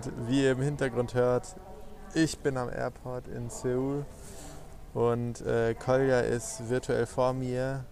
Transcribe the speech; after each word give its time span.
Und 0.00 0.28
wie 0.28 0.44
ihr 0.44 0.52
im 0.52 0.62
Hintergrund 0.62 1.12
hört, 1.12 1.54
ich 2.14 2.38
bin 2.38 2.56
am 2.56 2.70
Airport 2.70 3.28
in 3.28 3.50
Seoul 3.50 4.06
und 4.94 5.42
äh, 5.42 5.74
Kolja 5.74 6.20
ist 6.20 6.70
virtuell 6.70 7.04
vor 7.04 7.34
mir 7.34 7.84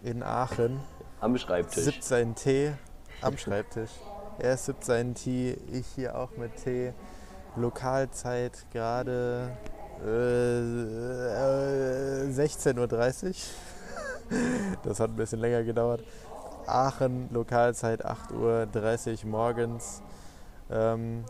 in 0.00 0.22
Aachen. 0.22 0.78
Am 1.20 1.36
Schreibtisch. 1.36 1.82
Sippt 1.82 2.04
seinen 2.04 2.36
Tee 2.36 2.72
am 3.20 3.36
Schreibtisch. 3.36 3.90
Er 4.38 4.56
sippt 4.56 4.84
seinen 4.84 5.16
Tee, 5.16 5.58
ich 5.72 5.86
hier 5.96 6.16
auch 6.16 6.36
mit 6.36 6.54
Tee. 6.62 6.92
Lokalzeit 7.56 8.64
gerade 8.72 9.50
äh, 10.04 10.60
äh, 12.28 12.30
16.30 12.30 13.26
Uhr. 13.26 13.34
Das 14.84 15.00
hat 15.00 15.10
ein 15.10 15.16
bisschen 15.16 15.40
länger 15.40 15.64
gedauert. 15.64 16.04
Aachen, 16.68 17.28
Lokalzeit 17.32 18.06
8.30 18.06 19.24
Uhr 19.24 19.30
morgens. 19.30 20.02
Ähm, 20.70 21.24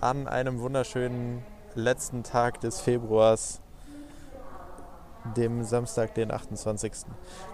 an 0.00 0.28
einem 0.28 0.60
wunderschönen 0.60 1.42
letzten 1.74 2.22
Tag 2.22 2.60
des 2.60 2.80
Februars, 2.80 3.60
dem 5.36 5.64
Samstag, 5.64 6.14
den 6.14 6.30
28. 6.30 6.92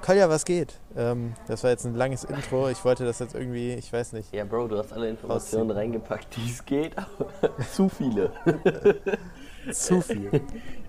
Kolja, 0.02 0.28
was 0.28 0.45
geht? 0.45 0.78
Ähm, 0.97 1.34
das 1.47 1.62
war 1.64 1.70
jetzt 1.70 1.86
ein 1.86 1.95
langes 1.95 2.24
Intro. 2.24 2.69
Ich 2.69 2.84
wollte 2.84 3.05
das 3.05 3.19
jetzt 3.19 3.34
irgendwie, 3.34 3.73
ich 3.73 3.92
weiß 3.92 4.12
nicht. 4.12 4.33
Ja, 4.34 4.45
Bro, 4.45 4.69
du 4.69 4.78
hast 4.78 4.92
alle 4.92 5.09
Informationen 5.09 5.70
reingepackt, 5.70 6.36
die 6.36 6.50
es 6.50 6.64
geht, 6.64 6.97
aber 6.98 7.56
zu 7.73 7.88
viele. 7.88 8.33
Zu 9.72 10.00
viel. 10.00 10.28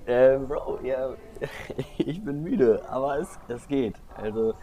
ähm, 0.08 0.48
Bro, 0.48 0.80
ja, 0.84 1.14
ich 2.00 2.24
bin 2.24 2.42
müde, 2.42 2.82
aber 2.90 3.20
es, 3.20 3.30
es 3.48 3.68
geht. 3.68 3.96
Also, 4.16 4.56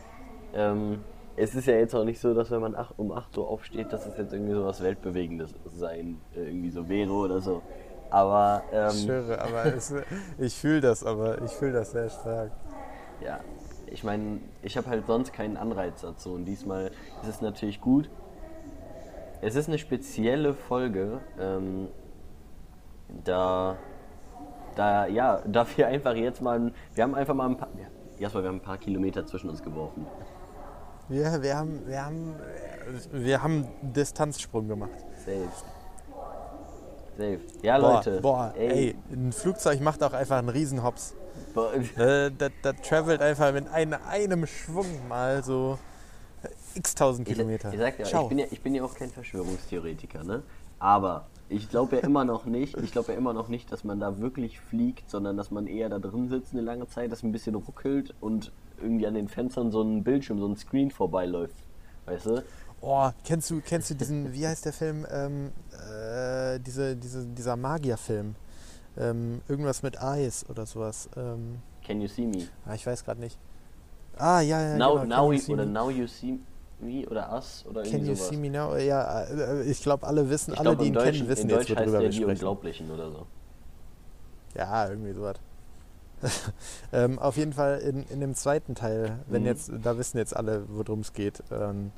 ähm, 0.53 1.05
es 1.41 1.55
ist 1.55 1.67
ja 1.67 1.75
jetzt 1.75 1.95
auch 1.95 2.05
nicht 2.05 2.21
so, 2.21 2.35
dass 2.35 2.51
wenn 2.51 2.61
man 2.61 2.75
ach, 2.75 2.93
um 2.99 3.13
8 3.13 3.37
Uhr 3.39 3.49
aufsteht, 3.49 3.93
dass 3.93 4.07
es 4.07 4.17
jetzt 4.19 4.33
irgendwie 4.33 4.53
so 4.53 4.65
was 4.65 4.83
Weltbewegendes 4.83 5.55
sein, 5.75 6.21
äh, 6.37 6.47
irgendwie 6.47 6.71
so 6.71 6.89
wäre 6.89 7.13
oder 7.13 7.41
so. 7.41 7.63
Aber. 8.11 8.63
Ähm, 8.73 8.89
ich 8.91 9.03
schwöre, 9.03 9.41
aber 9.41 9.65
es, 9.67 9.95
ich 10.39 10.55
fühle 10.55 10.81
das, 10.81 11.05
aber 11.05 11.41
ich 11.43 11.53
fühle 11.53 11.73
das 11.73 11.93
sehr 11.93 12.11
stark. 12.11 12.53
Ja, 13.25 13.41
ich 13.87 14.05
meine, 14.05 14.41
ich 14.63 14.77
habe 14.77 14.89
halt 14.89 15.07
sonst 15.07 15.33
keinen 15.33 15.57
Anreiz 15.57 16.03
dazu 16.03 16.35
und 16.35 16.45
diesmal 16.45 16.91
ist 17.23 17.29
es 17.29 17.41
natürlich 17.41 17.81
gut. 17.81 18.11
Es 19.41 19.55
ist 19.55 19.69
eine 19.69 19.79
spezielle 19.79 20.53
Folge, 20.53 21.21
ähm, 21.39 21.89
da, 23.25 23.79
da, 24.77 25.07
ja, 25.07 25.43
da 25.47 25.67
wir 25.75 25.89
einfach 25.89 26.15
jetzt 26.15 26.43
mal, 26.43 26.73
wir 26.95 27.03
haben 27.03 27.15
einfach 27.15 27.35
mal 27.35 27.49
ein 27.49 27.57
paar, 27.57 27.71
ja, 27.79 27.87
erstmal, 28.19 28.43
wir 28.43 28.49
haben 28.49 28.57
ein 28.57 28.63
paar 28.63 28.79
Kilometer 28.79 29.25
zwischen 29.25 29.49
uns 29.49 29.63
geworfen. 29.63 30.07
Ja, 31.11 31.43
wir 31.43 31.57
haben, 31.57 31.87
wir 31.87 32.05
haben, 32.05 32.35
wir 33.13 33.43
haben 33.43 33.67
Distanzsprung 33.83 34.69
gemacht. 34.69 34.91
Safe. 35.25 35.49
Safe. 37.17 37.41
Ja, 37.63 37.79
Boah, 37.79 37.95
Leute. 37.95 38.21
boah, 38.21 38.55
ey, 38.57 38.69
ey, 38.71 38.97
ein 39.13 39.33
Flugzeug 39.33 39.81
macht 39.81 40.03
auch 40.03 40.13
einfach 40.13 40.39
einen 40.39 40.49
Riesenhops. 40.49 41.15
boah, 41.55 41.73
Äh, 41.75 42.31
das, 42.37 42.53
das 42.63 42.77
travelt 42.83 43.21
einfach 43.21 43.53
mit 43.53 43.69
ein, 43.69 43.93
einem 43.95 44.47
Schwung 44.47 44.87
mal 45.09 45.43
so 45.43 45.79
x 46.75 46.95
tausend 46.95 47.29
ich, 47.29 47.35
Kilometer. 47.35 47.73
ich 47.73 47.79
sag 47.79 47.99
ja, 47.99 48.23
ich 48.23 48.29
bin 48.29 48.39
ja, 48.39 48.47
ich 48.51 48.63
bin 48.63 48.75
ja 48.75 48.85
auch 48.85 48.95
kein 48.95 49.11
Verschwörungstheoretiker, 49.11 50.23
ne? 50.25 50.43
Aber 50.79 51.27
ich 51.51 51.69
glaube 51.69 51.97
ja 51.97 52.03
immer 52.03 52.25
noch 52.25 52.47
nicht, 52.47 52.79
ich 52.79 52.93
glaube 52.93 53.13
ja 53.13 53.19
immer 53.19 53.35
noch 53.35 53.49
nicht, 53.49 53.71
dass 53.73 53.85
man 53.85 54.01
da 54.01 54.19
wirklich 54.21 54.61
fliegt, 54.61 55.11
sondern 55.11 55.37
dass 55.37 55.51
man 55.51 55.67
eher 55.67 55.89
da 55.91 55.99
drin 55.99 56.29
sitzt 56.29 56.53
eine 56.53 56.63
lange 56.63 56.87
Zeit, 56.89 57.13
das 57.13 57.23
ein 57.23 57.33
bisschen 57.33 57.57
ruckelt 57.57 58.15
und 58.21 58.53
irgendwie 58.83 59.07
an 59.07 59.15
den 59.15 59.29
Fenstern 59.29 59.71
so 59.71 59.83
ein 59.83 60.03
Bildschirm, 60.03 60.39
so 60.39 60.47
ein 60.47 60.57
Screen 60.57 60.91
vorbeiläuft. 60.91 61.55
Weißt 62.07 62.27
du? 62.27 62.43
Oh, 62.81 63.11
kennst 63.25 63.51
du, 63.51 63.61
kennst 63.61 63.91
du 63.91 63.95
diesen, 63.95 64.33
wie 64.33 64.47
heißt 64.47 64.65
der 64.65 64.73
Film? 64.73 65.07
Ähm, 65.11 65.53
äh, 65.73 66.59
diese, 66.61 66.97
diese, 66.97 67.27
dieser 67.27 67.57
Magierfilm. 67.57 68.35
Ähm, 68.97 69.43
irgendwas 69.49 69.83
mit 69.83 70.03
Eis 70.03 70.45
oder 70.49 70.67
sowas. 70.67 71.09
Ähm, 71.17 71.59
Can 71.87 72.01
you 72.01 72.09
see 72.09 72.27
me? 72.27 72.49
ah, 72.67 72.75
ich 72.75 72.87
weiß 72.87 73.05
gerade 73.05 73.21
nicht. 73.21 73.39
Ah, 74.17 74.41
ja, 74.41 74.61
ja, 74.61 74.77
now, 74.77 74.99
genau. 75.01 75.27
now 75.27 75.33
you 75.33 75.53
oder 75.53 75.65
me? 75.67 75.73
now 75.73 75.91
you 75.91 76.07
see 76.07 76.39
me 76.81 77.07
oder 77.09 77.33
us 77.33 77.65
oder 77.69 77.83
Can 77.83 78.05
you 78.05 78.15
sowas. 78.15 78.29
see 78.29 78.37
me 78.37 78.51
now? 78.51 78.77
Ja, 78.77 79.23
äh, 79.25 79.63
ich 79.65 79.83
glaube, 79.83 80.07
alle 80.07 80.29
wissen, 80.29 80.53
Ich 80.53 80.59
alle, 80.59 80.71
glaube 80.71 80.83
die 80.83 80.89
ihn 80.89 80.95
Deutschen, 80.95 81.13
kennen, 81.13 81.29
wissen 81.29 81.49
in 81.51 81.57
jetzt, 81.57 81.71
Deutsch 81.71 81.79
worüber 81.79 82.01
wir 82.01 82.09
die 82.09 82.17
sprechen. 82.17 82.31
Unglaublichen 82.31 82.91
oder 82.91 83.11
so. 83.11 83.27
Ja, 84.57 84.89
irgendwie 84.89 85.13
sowas. 85.13 85.37
ähm, 86.93 87.19
auf 87.19 87.37
jeden 87.37 87.53
Fall 87.53 87.79
in, 87.81 88.05
in 88.05 88.21
dem 88.21 88.35
zweiten 88.35 88.75
Teil, 88.75 89.19
wenn 89.29 89.43
Mhm. 89.43 89.47
jetzt, 89.47 89.73
da 89.83 89.99
wissen 89.99 90.19
jetzt 90.19 90.37
alle, 90.37 90.65
worum 90.69 91.01
es 91.01 91.13
geht. 91.13 91.43
Ähm, 91.51 91.93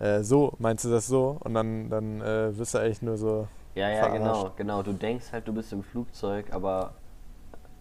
äh, 0.00 0.22
so, 0.22 0.54
meinst 0.58 0.84
du 0.84 0.90
das 0.90 1.06
so? 1.06 1.38
Und 1.40 1.54
dann, 1.54 1.90
dann 1.90 2.20
äh, 2.20 2.56
wirst 2.58 2.74
du 2.74 2.78
eigentlich 2.78 3.02
nur 3.02 3.18
so. 3.18 3.48
Ja, 3.74 3.88
ja, 3.90 4.08
Verarscht. 4.08 4.08
genau, 4.08 4.50
genau. 4.56 4.82
Du 4.82 4.92
denkst 4.92 5.32
halt, 5.32 5.46
du 5.48 5.52
bist 5.52 5.72
im 5.72 5.82
Flugzeug, 5.82 6.52
aber, 6.52 6.94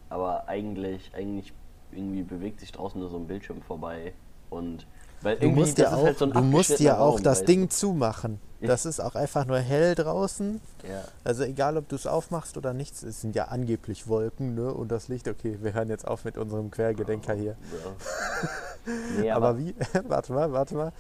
aber 0.10 0.48
eigentlich, 0.48 1.14
eigentlich 1.16 1.54
irgendwie 1.92 2.24
bewegt 2.24 2.60
sich 2.60 2.72
draußen 2.72 3.00
nur 3.00 3.10
so 3.10 3.18
ein 3.18 3.28
Bildschirm 3.28 3.62
vorbei 3.62 4.14
und 4.50 4.88
Du 5.22 5.30
irgendwie 5.30 5.60
musst 5.60 5.78
ja 5.78 5.94
auch, 5.94 6.04
halt 6.04 6.18
so 6.18 6.26
du 6.26 6.42
musst 6.42 6.80
ja 6.80 7.00
auch 7.00 7.16
Raum, 7.16 7.24
das 7.24 7.44
Ding 7.44 7.70
zumachen. 7.70 8.40
Ja. 8.62 8.68
Das 8.68 8.86
ist 8.86 9.00
auch 9.00 9.16
einfach 9.16 9.46
nur 9.46 9.60
hell 9.60 9.96
draußen. 9.96 10.60
du? 10.82 10.88
Ja. 10.88 11.04
Also 11.24 11.44
egal, 11.44 11.78
ob 11.78 11.88
du 11.88 11.96
es 11.96 12.08
aufmachst 12.08 12.58
oder 12.58 12.74
nichts, 12.74 13.04
es 13.04 13.22
sind 13.22 13.36
ja 13.36 13.46
angeblich 13.46 14.08
Wolken, 14.08 14.56
ne? 14.56 14.74
Und 14.74 14.90
das 14.90 15.08
Licht, 15.08 15.28
okay, 15.28 15.58
wir 15.62 15.74
hören 15.74 15.90
jetzt 15.90 16.08
auf 16.08 16.26
mit 16.26 16.38
unserem 16.38 16.70
Quergedenker 16.72 17.34
hier. 17.34 17.56
Bro. 17.72 18.92
nee, 19.22 19.32
aber, 19.32 19.50
Aber 19.50 19.60
wie? 19.60 19.76
warte 20.08 20.34
mal, 20.34 20.52
warte 20.52 20.76
mal. 20.76 20.92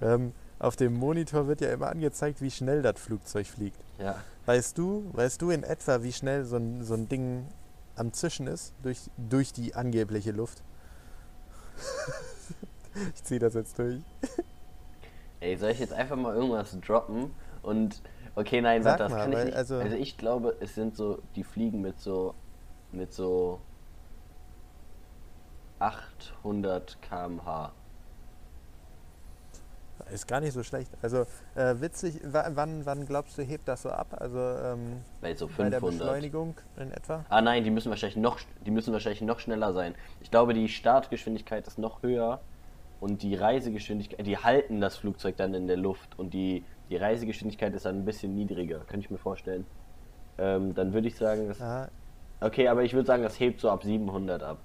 Ähm, 0.00 0.32
auf 0.58 0.74
dem 0.76 0.94
Monitor 0.94 1.46
wird 1.48 1.60
ja 1.60 1.70
immer 1.72 1.88
angezeigt, 1.88 2.40
wie 2.40 2.50
schnell 2.50 2.82
das 2.82 2.98
Flugzeug 2.98 3.46
fliegt. 3.46 3.78
ja. 3.98 4.16
Weißt 4.46 4.78
du, 4.78 5.10
weißt 5.12 5.42
du 5.42 5.50
in 5.50 5.64
etwa, 5.64 6.04
wie 6.04 6.12
schnell 6.12 6.44
so 6.44 6.54
ein, 6.56 6.84
so 6.84 6.94
ein 6.94 7.08
Ding 7.08 7.48
am 7.96 8.12
Zischen 8.12 8.46
ist 8.46 8.72
durch, 8.84 9.00
durch 9.16 9.52
die 9.52 9.74
angebliche 9.74 10.30
Luft? 10.30 10.62
ich 13.14 13.22
ziehe 13.24 13.40
das 13.40 13.54
jetzt 13.54 13.78
durch. 13.78 14.00
Ey, 15.40 15.56
soll 15.56 15.70
ich 15.70 15.78
jetzt 15.78 15.92
einfach 15.92 16.16
mal 16.16 16.34
irgendwas 16.34 16.78
droppen 16.80 17.30
und 17.62 18.00
okay, 18.34 18.60
nein, 18.60 18.82
Sag 18.82 18.98
das 18.98 19.10
mal, 19.12 19.18
kann 19.20 19.32
ich 19.32 19.44
nicht. 19.44 19.56
also- 19.56 19.76
Also, 19.76 19.96
ich 19.96 20.16
glaube, 20.16 20.56
es 20.60 20.74
sind 20.74 20.96
so, 20.96 21.18
die 21.34 21.44
fliegen 21.44 21.80
mit 21.82 22.00
so 22.00 22.34
mit 22.92 23.12
so 23.12 23.60
800 25.78 26.96
km/h. 27.02 27.72
Ist 30.12 30.28
gar 30.28 30.40
nicht 30.40 30.52
so 30.52 30.62
schlecht. 30.62 30.90
Also 31.02 31.26
äh, 31.56 31.74
witzig, 31.80 32.20
wa- 32.22 32.48
wann, 32.54 32.86
wann 32.86 33.06
glaubst 33.06 33.36
du, 33.38 33.42
hebt 33.42 33.66
das 33.66 33.82
so 33.82 33.90
ab? 33.90 34.06
Also 34.20 34.38
ähm, 34.38 35.02
Bei 35.20 35.34
so 35.34 35.46
bei 35.48 35.68
der 35.68 35.80
500. 35.80 35.98
Beschleunigung 35.98 36.54
in 36.76 36.92
etwa? 36.92 37.24
Ah 37.28 37.40
nein, 37.40 37.64
die 37.64 37.70
müssen 37.70 37.90
wahrscheinlich 37.90 38.16
noch, 38.16 38.38
die 38.64 38.70
müssen 38.70 38.92
wahrscheinlich 38.92 39.22
noch 39.22 39.40
schneller 39.40 39.72
sein. 39.72 39.94
Ich 40.20 40.30
glaube, 40.30 40.54
die 40.54 40.68
Startgeschwindigkeit 40.68 41.66
ist 41.66 41.78
noch 41.78 42.02
höher 42.02 42.40
und 43.00 43.22
die 43.22 43.34
Reisegeschwindigkeit, 43.34 44.26
die 44.26 44.38
halten 44.38 44.80
das 44.80 44.96
Flugzeug 44.96 45.36
dann 45.36 45.54
in 45.54 45.66
der 45.66 45.76
Luft 45.76 46.18
und 46.18 46.32
die, 46.34 46.64
die 46.90 46.96
Reisegeschwindigkeit 46.96 47.74
ist 47.74 47.84
dann 47.86 47.96
ein 47.96 48.04
bisschen 48.04 48.34
niedriger, 48.34 48.80
kann 48.86 49.00
ich 49.00 49.10
mir 49.10 49.18
vorstellen. 49.18 49.66
Ähm, 50.38 50.74
dann 50.74 50.92
würde 50.92 51.08
ich 51.08 51.16
sagen, 51.16 51.48
das, 51.48 51.60
Ah, 51.60 51.88
okay, 52.40 52.68
aber 52.68 52.82
ich 52.84 52.92
würde 52.94 53.06
sagen, 53.06 53.22
das 53.22 53.38
hebt 53.40 53.60
so 53.60 53.70
ab 53.70 53.82
700 53.84 54.42
ab. 54.42 54.58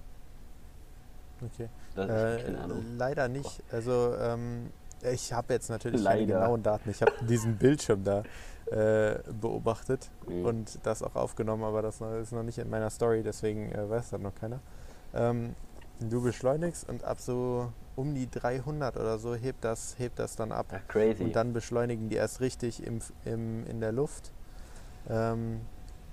okay. 1.46 1.68
Das 1.96 2.10
Äh, 2.10 2.44
keine 2.44 2.84
leider 2.98 3.28
nicht. 3.28 3.62
Also 3.72 4.16
ähm, 4.18 4.70
ich 5.12 5.34
habe 5.34 5.54
jetzt 5.54 5.70
natürlich 5.70 6.04
keine 6.04 6.22
Leider. 6.22 6.40
genauen 6.40 6.64
Daten. 6.64 6.90
Ich 6.90 7.02
habe 7.02 7.12
diesen 7.28 7.58
Bildschirm 7.58 8.04
da 8.04 8.24
äh, 8.68 9.20
beobachtet 9.42 10.10
Mhm. 10.28 10.46
und 10.46 10.80
das 10.84 11.04
auch 11.04 11.16
aufgenommen, 11.16 11.64
aber 11.64 11.82
das 11.82 12.00
ist 12.00 12.32
noch 12.32 12.44
nicht 12.44 12.60
in 12.60 12.70
meiner 12.70 12.90
Story, 12.90 13.24
deswegen 13.24 13.72
äh, 13.74 13.90
weiß 13.90 14.12
das 14.12 14.22
noch 14.22 14.34
keiner. 14.36 14.60
Ähm, 15.14 15.56
du 16.00 16.22
beschleunigst 16.22 16.88
und 16.88 17.04
ab 17.04 17.20
so 17.20 17.72
um 17.96 18.16
die 18.16 18.30
300 18.30 18.98
oder 18.98 19.18
so 19.20 19.36
hebt 19.36 19.64
das, 19.64 19.96
hebt 19.98 20.20
das 20.20 20.36
dann 20.36 20.52
ab. 20.52 20.68
Ach, 20.72 20.88
crazy. 20.88 21.24
Und 21.24 21.36
dann 21.36 21.54
beschleunigen 21.54 22.10
die 22.10 22.16
erst 22.16 22.42
richtig 22.42 22.86
im, 22.86 23.00
im, 23.26 23.66
in 23.68 23.82
der 23.82 23.92
Luft. 23.92 24.32
Ähm, 25.10 25.62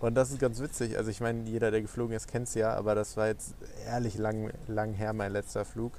und 0.00 0.14
das 0.14 0.30
ist 0.30 0.40
ganz 0.40 0.60
witzig. 0.60 0.96
Also 0.96 1.10
ich 1.10 1.20
meine, 1.20 1.42
jeder, 1.48 1.70
der 1.70 1.82
geflogen 1.82 2.14
ist, 2.14 2.28
kennt 2.28 2.48
es 2.48 2.54
ja, 2.54 2.74
aber 2.74 2.94
das 2.94 3.16
war 3.16 3.26
jetzt 3.26 3.54
ehrlich 3.86 4.16
lang, 4.16 4.52
lang 4.66 4.92
her, 4.92 5.12
mein 5.12 5.32
letzter 5.32 5.64
Flug. 5.64 5.92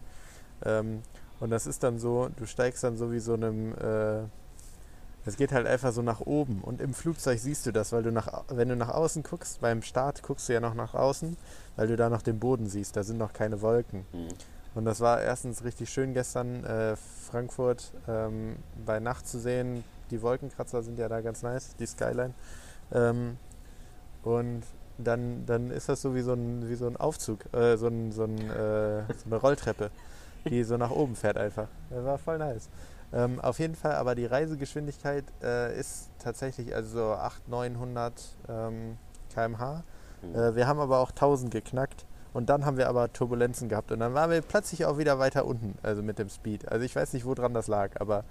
Ähm, 0.64 1.02
und 1.40 1.50
das 1.50 1.68
ist 1.68 1.84
dann 1.84 2.00
so, 2.00 2.30
du 2.36 2.46
steigst 2.46 2.84
dann 2.84 2.98
so 2.98 3.12
wie 3.12 3.20
so 3.20 3.34
einem, 3.34 3.74
äh, 3.76 4.24
es 5.26 5.38
geht 5.38 5.52
halt 5.52 5.68
einfach 5.68 5.92
so 5.92 6.02
nach 6.02 6.22
oben. 6.22 6.62
Und 6.62 6.82
im 6.82 6.94
Flugzeug 6.94 7.40
siehst 7.40 7.66
du 7.66 7.72
das, 7.72 7.92
weil 7.92 8.04
du 8.04 8.12
nach, 8.12 8.44
wenn 8.50 8.70
du 8.70 8.76
nach 8.76 8.90
außen 8.90 9.24
guckst, 9.24 9.62
beim 9.62 9.82
Start 9.82 10.24
guckst 10.24 10.50
du 10.50 10.54
ja 10.54 10.60
noch 10.60 10.74
nach 10.74 10.94
außen, 10.94 11.38
weil 11.76 11.88
du 11.88 11.96
da 11.96 12.10
noch 12.10 12.22
den 12.22 12.40
Boden 12.40 12.68
siehst, 12.68 12.96
da 12.96 13.04
sind 13.04 13.18
noch 13.18 13.34
keine 13.34 13.62
Wolken. 13.62 14.06
Mhm. 14.12 14.30
Und 14.76 14.86
das 14.86 15.00
war 15.02 15.22
erstens 15.22 15.64
richtig 15.64 15.90
schön 15.90 16.14
gestern, 16.14 16.64
äh, 16.64 16.96
Frankfurt 16.96 17.92
ähm, 18.08 18.58
bei 18.86 19.00
Nacht 19.00 19.28
zu 19.28 19.40
sehen. 19.40 19.84
Die 20.12 20.22
Wolkenkratzer 20.22 20.84
sind 20.84 21.00
ja 21.00 21.10
da 21.10 21.22
ganz 21.22 21.42
nice, 21.42 21.76
die 21.78 21.86
Skyline. 21.86 22.34
Ähm, 22.92 23.38
und 24.24 24.64
dann, 24.98 25.46
dann 25.46 25.72
ist 25.72 25.90
das 25.90 26.02
so 26.02 26.14
wie 26.14 26.22
so 26.22 26.34
ein, 26.34 26.70
wie 26.70 26.76
so 26.76 26.88
ein 26.88 26.98
Aufzug, 26.98 27.52
äh, 27.54 27.78
so, 27.78 27.88
ein, 27.88 28.12
so, 28.12 28.24
ein, 28.24 28.38
äh, 28.38 29.04
so 29.14 29.26
eine 29.26 29.36
Rolltreppe. 29.38 29.92
die 30.46 30.64
so 30.64 30.78
nach 30.78 30.92
oben 30.92 31.16
fährt 31.16 31.38
einfach. 31.38 31.68
Das 31.90 32.04
war 32.06 32.18
voll 32.18 32.38
nice. 32.38 32.70
Ähm, 33.12 33.40
auf 33.40 33.60
jeden 33.60 33.76
Fall, 33.76 33.94
aber 33.94 34.16
die 34.16 34.26
Reisegeschwindigkeit 34.26 35.26
äh, 35.42 35.78
ist 35.78 36.10
tatsächlich 36.20 36.76
also 36.76 36.90
so 36.90 37.14
800, 37.14 37.50
900 37.50 38.38
ähm, 38.48 38.98
km/h. 39.34 39.84
Wir 40.22 40.68
haben 40.68 40.82
aber 40.82 41.00
auch 41.00 41.12
1000 41.12 41.50
geknackt 41.50 42.06
und 42.40 42.50
dann 42.50 42.66
haben 42.66 42.78
wir 42.78 42.88
aber 42.88 43.12
Turbulenzen 43.12 43.68
gehabt 43.68 43.92
und 43.92 44.00
dann 44.00 44.14
waren 44.14 44.32
wir 44.32 44.42
plötzlich 44.42 44.86
auch 44.86 44.98
wieder 44.98 45.20
weiter 45.20 45.46
unten, 45.46 45.78
also 45.84 46.02
mit 46.02 46.20
dem 46.20 46.30
Speed. 46.30 46.70
Also 46.70 46.86
ich 46.86 46.96
weiß 46.96 47.12
nicht, 47.12 47.26
woran 47.26 47.54
das 47.54 47.68
lag, 47.68 48.00
aber 48.00 48.24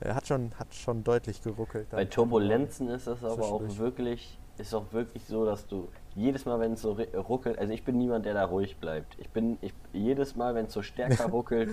er 0.00 0.14
hat 0.14 0.26
schon, 0.26 0.52
hat 0.58 0.74
schon 0.74 1.04
deutlich 1.04 1.42
geruckelt. 1.42 1.90
Bei 1.90 2.06
Turbulenzen 2.06 2.88
ist 2.88 3.06
es 3.06 3.22
aber 3.22 3.44
auch 3.44 3.62
wirklich, 3.76 4.38
ist 4.56 4.74
auch 4.74 4.90
wirklich 4.94 5.26
so, 5.26 5.44
dass 5.44 5.66
du 5.66 5.88
jedes 6.14 6.46
Mal, 6.46 6.58
wenn 6.58 6.72
es 6.72 6.80
so 6.80 6.96
ruckelt, 7.14 7.58
also 7.58 7.74
ich 7.74 7.84
bin 7.84 7.98
niemand, 7.98 8.24
der 8.24 8.32
da 8.32 8.46
ruhig 8.46 8.78
bleibt. 8.78 9.14
Ich 9.18 9.28
bin, 9.28 9.58
ich, 9.60 9.74
jedes 9.92 10.36
Mal, 10.36 10.54
wenn 10.54 10.64
es 10.64 10.72
so 10.72 10.80
stärker 10.80 11.26
ruckelt, 11.30 11.68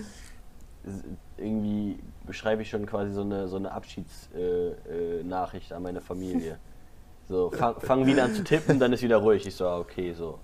irgendwie 1.38 1.98
beschreibe 2.26 2.60
ich 2.60 2.68
schon 2.68 2.84
quasi 2.84 3.14
so 3.14 3.22
eine, 3.22 3.48
so 3.48 3.56
eine 3.56 3.72
Abschiedsnachricht 3.72 4.86
äh, 4.90 5.22
Nachricht 5.24 5.72
an 5.72 5.84
meine 5.84 6.02
Familie. 6.02 6.58
So, 7.28 7.50
fang, 7.50 7.80
fang 7.80 8.04
wieder 8.04 8.24
an 8.24 8.34
zu 8.34 8.44
tippen, 8.44 8.78
dann 8.78 8.92
ist 8.92 9.02
wieder 9.02 9.16
ruhig. 9.16 9.46
Ich 9.46 9.54
so, 9.54 9.66
ah, 9.66 9.78
okay, 9.78 10.12
so. 10.12 10.38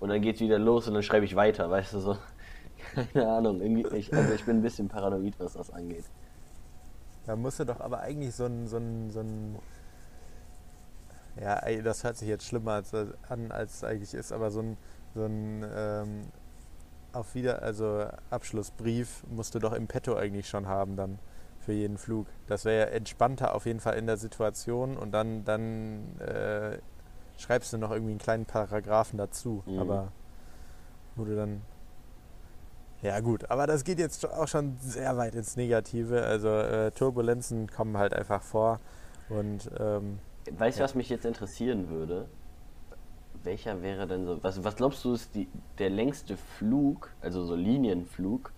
Und 0.00 0.10
dann 0.10 0.20
geht's 0.20 0.40
wieder 0.40 0.58
los 0.58 0.86
und 0.88 0.94
dann 0.94 1.02
schreibe 1.02 1.24
ich 1.24 1.36
weiter, 1.36 1.70
weißt 1.70 1.94
du, 1.94 2.00
so. 2.00 2.18
Keine 3.12 3.28
Ahnung, 3.28 3.60
irgendwie, 3.60 3.86
ich, 3.96 4.12
also 4.12 4.32
ich 4.34 4.44
bin 4.44 4.58
ein 4.58 4.62
bisschen 4.62 4.88
paranoid, 4.88 5.34
was 5.38 5.54
das 5.54 5.70
angeht. 5.70 6.04
Da 7.26 7.34
musste 7.34 7.66
doch 7.66 7.80
aber 7.80 8.00
eigentlich 8.00 8.34
so 8.34 8.44
ein, 8.44 8.66
so 8.68 8.76
ein, 8.76 9.10
so 9.10 9.20
ein 9.20 9.58
ja, 11.40 11.56
ey, 11.58 11.82
das 11.82 12.04
hört 12.04 12.16
sich 12.16 12.28
jetzt 12.28 12.46
schlimmer 12.46 12.72
als, 12.72 12.94
an, 12.94 13.50
als 13.50 13.76
es 13.76 13.84
eigentlich 13.84 14.14
ist, 14.14 14.32
aber 14.32 14.50
so 14.50 14.60
ein, 14.60 14.76
so 15.14 15.24
ein 15.24 15.66
ähm, 15.74 16.22
auf 17.12 17.34
wieder, 17.34 17.62
also 17.62 18.06
Abschlussbrief 18.30 19.24
musst 19.28 19.54
du 19.54 19.58
doch 19.58 19.72
im 19.72 19.86
Petto 19.86 20.14
eigentlich 20.14 20.48
schon 20.48 20.66
haben 20.66 20.96
dann 20.96 21.18
für 21.60 21.72
jeden 21.72 21.98
Flug. 21.98 22.26
Das 22.46 22.64
wäre 22.64 22.88
ja 22.88 22.94
entspannter 22.94 23.54
auf 23.54 23.66
jeden 23.66 23.80
Fall 23.80 23.94
in 23.94 24.06
der 24.06 24.16
Situation 24.16 24.96
und 24.96 25.12
dann, 25.12 25.44
dann 25.44 26.18
äh, 26.20 26.78
schreibst 27.38 27.72
du 27.72 27.78
noch 27.78 27.90
irgendwie 27.90 28.12
einen 28.12 28.18
kleinen 28.20 28.46
Paragraphen 28.46 29.18
dazu, 29.18 29.62
Mhm. 29.66 29.78
aber 29.78 30.12
wo 31.16 31.24
du 31.24 31.34
dann 31.36 31.62
ja 33.02 33.20
gut, 33.20 33.50
aber 33.50 33.66
das 33.66 33.84
geht 33.84 33.98
jetzt 33.98 34.24
auch 34.28 34.48
schon 34.48 34.76
sehr 34.80 35.16
weit 35.16 35.34
ins 35.34 35.56
Negative. 35.56 36.24
Also 36.24 36.48
äh, 36.48 36.90
Turbulenzen 36.92 37.70
kommen 37.70 37.96
halt 37.98 38.14
einfach 38.14 38.42
vor 38.42 38.80
und 39.28 39.70
ähm, 39.78 40.18
Weißt 40.50 40.78
du, 40.78 40.80
Ja. 40.80 40.84
was 40.84 40.94
mich 40.94 41.08
jetzt 41.08 41.26
interessieren 41.26 41.88
würde? 41.90 42.26
Welcher 43.42 43.82
wäre 43.82 44.06
denn 44.06 44.24
so, 44.26 44.42
was, 44.42 44.64
was 44.64 44.76
glaubst 44.76 45.04
du 45.04 45.12
ist 45.12 45.34
die, 45.34 45.48
der 45.78 45.90
längste 45.90 46.36
Flug, 46.36 47.10
also 47.20 47.44
so 47.44 47.54
Linienflug, 47.54 48.52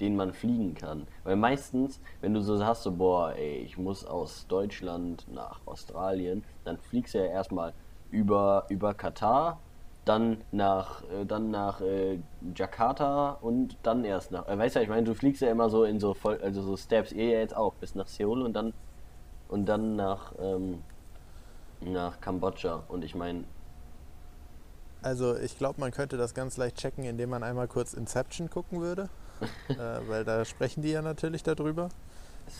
den 0.00 0.16
man 0.16 0.32
fliegen 0.34 0.74
kann? 0.74 1.06
Weil 1.24 1.36
meistens, 1.36 2.00
wenn 2.20 2.34
du 2.34 2.40
so 2.42 2.62
hast, 2.64 2.82
so, 2.82 2.92
boah, 2.92 3.32
ey, 3.34 3.58
ich 3.58 3.78
muss 3.78 4.04
aus 4.04 4.46
Deutschland 4.48 5.26
nach 5.32 5.60
Australien, 5.66 6.44
dann 6.64 6.76
fliegst 6.76 7.14
du 7.14 7.18
ja 7.18 7.26
erstmal 7.26 7.72
über, 8.16 8.64
über 8.70 8.94
Katar, 8.94 9.58
dann 10.06 10.38
nach, 10.52 11.02
äh, 11.10 11.26
dann 11.26 11.50
nach 11.50 11.80
äh, 11.80 12.18
Jakarta 12.54 13.32
und 13.42 13.76
dann 13.82 14.04
erst 14.04 14.30
nach, 14.30 14.48
äh, 14.48 14.56
weißt 14.56 14.76
du, 14.76 14.80
ich 14.80 14.88
meine, 14.88 15.04
du 15.04 15.14
fliegst 15.14 15.42
ja 15.42 15.50
immer 15.50 15.68
so 15.68 15.84
in 15.84 16.00
so 16.00 16.14
voll, 16.14 16.40
also 16.42 16.62
so 16.62 16.76
Steps, 16.76 17.12
ihr 17.12 17.30
ja 17.30 17.38
jetzt 17.40 17.54
auch, 17.56 17.74
bis 17.74 17.94
nach 17.94 18.06
Seoul 18.06 18.42
und 18.42 18.54
dann, 18.54 18.72
und 19.48 19.66
dann 19.66 19.96
nach, 19.96 20.32
ähm, 20.40 20.82
nach 21.80 22.20
Kambodscha. 22.20 22.84
Und 22.88 23.04
ich 23.04 23.14
meine, 23.14 23.44
also 25.02 25.36
ich 25.36 25.58
glaube, 25.58 25.78
man 25.78 25.90
könnte 25.90 26.16
das 26.16 26.34
ganz 26.34 26.56
leicht 26.56 26.76
checken, 26.76 27.04
indem 27.04 27.30
man 27.30 27.42
einmal 27.42 27.68
kurz 27.68 27.92
Inception 27.92 28.48
gucken 28.48 28.80
würde, 28.80 29.08
äh, 29.68 29.76
weil 30.08 30.24
da 30.24 30.44
sprechen 30.44 30.82
die 30.82 30.90
ja 30.90 31.02
natürlich 31.02 31.42
darüber. 31.42 31.90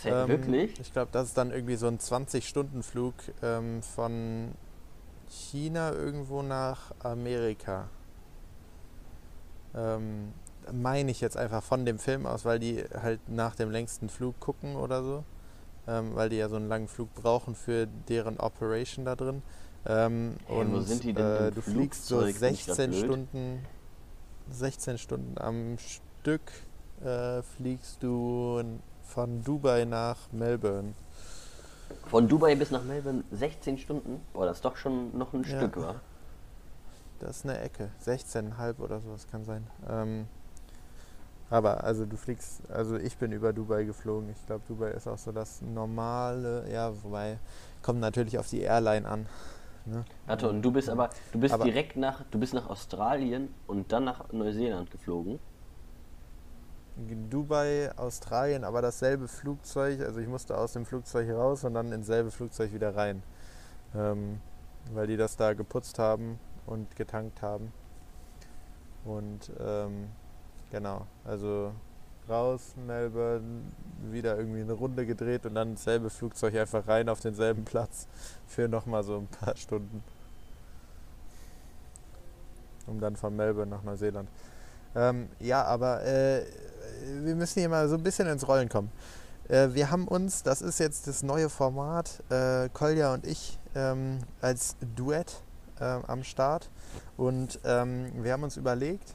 Ähm, 0.05 0.29
wirklich? 0.29 0.79
Ich 0.81 0.93
glaube, 0.93 1.09
das 1.13 1.29
ist 1.29 1.39
dann 1.39 1.51
irgendwie 1.51 1.77
so 1.77 1.87
ein 1.87 1.99
20-Stunden-Flug 1.99 3.15
ähm, 3.43 3.83
von 3.83 4.51
China 5.29 5.93
irgendwo 5.93 6.43
nach 6.43 6.93
Amerika. 7.01 7.89
Ähm, 9.75 10.33
meine 10.73 11.11
ich 11.11 11.21
jetzt 11.21 11.37
einfach 11.37 11.63
von 11.63 11.85
dem 11.85 11.99
Film 11.99 12.27
aus, 12.27 12.45
weil 12.45 12.59
die 12.59 12.83
halt 13.01 13.21
nach 13.29 13.55
dem 13.55 13.71
längsten 13.71 14.09
Flug 14.09 14.39
gucken 14.41 14.77
oder 14.77 15.03
so. 15.03 15.25
Ähm, 15.89 16.15
weil 16.17 16.29
die 16.29 16.37
ja 16.37 16.49
so 16.49 16.57
einen 16.57 16.69
langen 16.69 16.89
Flug 16.89 17.15
brauchen 17.15 17.55
für 17.55 17.87
deren 18.09 18.39
Operation 18.41 19.05
da 19.05 19.15
drin. 19.15 19.43
Ähm, 19.87 20.35
Hey, 20.47 20.61
und 20.61 20.73
wo 20.73 20.81
sind 20.81 21.05
die 21.05 21.13
denn 21.13 21.25
äh, 21.25 21.53
du 21.53 21.63
fliegst 21.63 22.07
so 22.07 22.21
Flugzeug? 22.21 22.41
Bin 22.41 22.55
ich 22.55 22.67
grad 22.67 22.77
16 22.77 22.91
blöd? 22.91 23.05
Stunden, 23.05 23.67
16 24.51 24.99
Stunden 24.99 25.39
am 25.39 25.77
Stück 25.79 26.53
äh, 27.05 27.43
fliegst 27.43 28.03
du 28.03 28.63
von 29.05 29.45
Dubai 29.45 29.85
nach 29.85 30.19
Melbourne. 30.33 30.95
Von 32.07 32.29
Dubai 32.29 32.55
bis 32.55 32.71
nach 32.71 32.83
Melbourne 32.85 33.25
16 33.33 33.79
Stunden? 33.79 34.21
Boah, 34.33 34.47
das 34.47 34.59
ist 34.59 34.65
doch 34.65 34.77
schon 34.77 35.17
noch 35.17 35.33
ein 35.33 35.43
Ja. 35.45 35.59
Stück, 35.59 35.77
wa? 35.77 35.95
Das 37.19 37.39
ist 37.39 37.45
eine 37.45 37.59
Ecke, 37.61 37.91
16,5 38.05 38.79
oder 38.79 39.01
sowas 39.01 39.27
kann 39.31 39.45
sein. 39.45 39.67
Ähm, 39.89 40.27
aber 41.49 41.85
also 41.85 42.05
du 42.05 42.17
fliegst, 42.17 42.69
also 42.71 42.97
ich 42.97 43.17
bin 43.17 43.33
über 43.33 43.53
Dubai 43.53 43.85
geflogen. 43.85 44.29
Ich 44.31 44.47
glaube, 44.47 44.63
Dubai 44.69 44.91
ist 44.91 45.07
auch 45.07 45.17
so 45.19 45.33
das 45.33 45.63
normale, 45.63 46.71
ja, 46.71 46.93
wobei 47.03 47.39
kommt 47.83 48.01
natürlich 48.01 48.39
auf 48.39 48.49
die 48.49 48.61
Airline 48.63 49.09
an. 49.09 49.27
Ne? 49.87 50.05
Warte, 50.27 50.49
und 50.51 50.63
du 50.63 50.73
bist 50.73 50.89
aber, 50.91 51.11
du 51.33 51.39
bist 51.39 51.55
Aber- 51.55 51.65
direkt 51.65 51.97
nach, 51.97 52.23
du 52.31 52.39
bist 52.41 52.53
nach 52.53 52.69
Australien 52.69 53.55
und 53.69 53.93
dann 53.93 54.05
nach 54.05 54.33
Neuseeland 54.33 54.91
geflogen. 54.91 55.39
Dubai, 56.97 57.91
Australien, 57.97 58.65
aber 58.65 58.81
dasselbe 58.81 59.29
Flugzeug. 59.29 60.01
Also 60.01 60.21
ich 60.21 60.29
musste 60.29 60.57
aus 60.57 60.73
dem 60.73 60.87
Flugzeug 60.87 61.31
raus 61.31 61.65
und 61.65 61.75
dann 61.75 61.93
ins 61.93 62.07
selbe 62.07 62.31
Flugzeug 62.31 62.73
wieder 62.73 62.97
rein. 62.97 63.23
Ähm, 63.95 64.41
weil 64.93 65.07
die 65.07 65.17
das 65.17 65.37
da 65.37 65.53
geputzt 65.53 65.99
haben 65.99 66.39
und 66.67 66.97
getankt 66.97 67.43
haben. 67.43 67.73
Und 69.05 69.53
ähm, 69.61 70.09
genau, 70.71 71.07
also 71.25 71.73
raus, 72.29 72.75
Melbourne, 72.87 73.63
wieder 74.11 74.37
irgendwie 74.37 74.61
eine 74.63 74.73
Runde 74.73 75.07
gedreht 75.07 75.47
und 75.47 75.55
dann 75.55 75.75
dasselbe 75.75 76.11
Flugzeug 76.11 76.57
einfach 76.57 76.87
rein 76.89 77.09
auf 77.09 77.21
denselben 77.21 77.65
Platz 77.65 78.09
für 78.47 78.69
nochmal 78.69 79.05
so 79.05 79.19
ein 79.19 79.29
paar 79.29 79.57
Stunden. 79.57 80.03
Um 82.87 83.01
dann 83.01 83.17
von 83.17 83.35
Melbourne 83.35 83.71
nach 83.71 83.83
Neuseeland. 83.83 84.29
Ähm, 84.95 85.29
ja, 85.41 85.65
aber 85.65 86.05
äh, 86.05 86.45
wir 87.07 87.35
müssen 87.35 87.61
hier 87.61 87.69
mal 87.69 87.89
so 87.89 87.97
ein 87.97 88.03
bisschen 88.03 88.27
ins 88.27 88.47
Rollen 88.47 88.69
kommen. 88.69 88.91
Äh, 89.49 89.69
wir 89.73 89.91
haben 89.91 90.09
uns, 90.09 90.43
das 90.43 90.63
ist 90.63 90.81
jetzt 90.81 91.07
das 91.07 91.23
neue 91.23 91.49
Format, 91.49 92.23
äh, 92.31 92.69
Kolja 92.73 93.15
und 93.15 93.27
ich 93.27 93.59
ähm, 93.75 94.19
als 94.41 94.77
Duett 94.95 95.43
ähm, 95.81 96.03
am 96.07 96.25
Start. 96.25 96.71
Und 97.17 97.61
ähm, 97.65 98.11
wir 98.23 98.33
haben 98.33 98.43
uns 98.43 98.57
überlegt, 98.57 99.15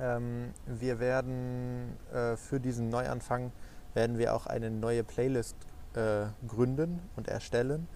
ähm, 0.00 0.52
wir 0.66 0.98
werden 0.98 1.96
äh, 2.12 2.36
für 2.36 2.58
diesen 2.58 2.88
Neuanfang 2.88 3.52
werden 3.94 4.18
wir 4.18 4.34
auch 4.34 4.46
eine 4.46 4.70
neue 4.70 5.04
Playlist 5.04 5.56
äh, 5.94 6.26
gründen 6.46 7.00
und 7.16 7.28
erstellen. 7.28 7.88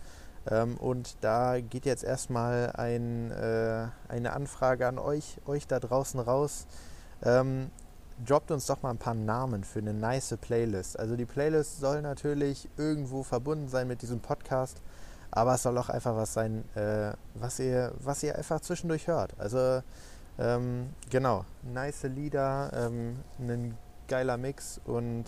Ähm, 0.51 0.77
und 0.77 1.17
da 1.21 1.61
geht 1.61 1.87
jetzt 1.87 2.05
erstmal 2.05 2.73
ein, 2.75 3.31
äh, 3.31 3.87
eine 4.09 4.33
Anfrage 4.35 4.87
an 4.87 4.99
euch, 4.99 5.39
euch 5.47 5.67
da 5.67 5.81
draußen 5.81 6.21
raus. 6.21 6.67
Ähm, 7.23 7.71
droppt 8.25 8.51
uns 8.51 8.67
doch 8.67 8.83
mal 8.83 8.91
ein 8.91 8.99
paar 8.99 9.15
Namen 9.15 9.65
für 9.65 9.81
eine 9.81 9.95
nice 9.95 10.37
Playlist. 10.41 10.99
Also 10.99 11.17
die 11.17 11.27
Playlist 11.27 11.81
soll 11.81 12.03
natürlich 12.03 12.69
irgendwo 12.77 13.23
verbunden 13.23 13.69
sein 13.69 13.89
mit 13.89 14.03
diesem 14.03 14.21
Podcast, 14.21 14.83
aber 15.31 15.55
es 15.55 15.63
soll 15.63 15.77
auch 15.79 15.89
einfach 15.89 16.17
was 16.17 16.33
sein, 16.33 16.65
äh, 16.75 17.13
was, 17.35 17.59
ihr, 17.59 17.93
was 17.99 18.23
ihr 18.23 18.37
einfach 18.37 18.61
zwischendurch 18.61 19.09
hört. 19.09 19.33
Also 19.39 19.83
ähm, 20.39 20.91
genau, 21.11 21.45
nice 21.63 22.05
Lieder, 22.05 22.71
ähm, 22.75 23.17
ein 23.39 23.77
geiler 24.09 24.37
Mix 24.37 24.81
und 24.85 25.25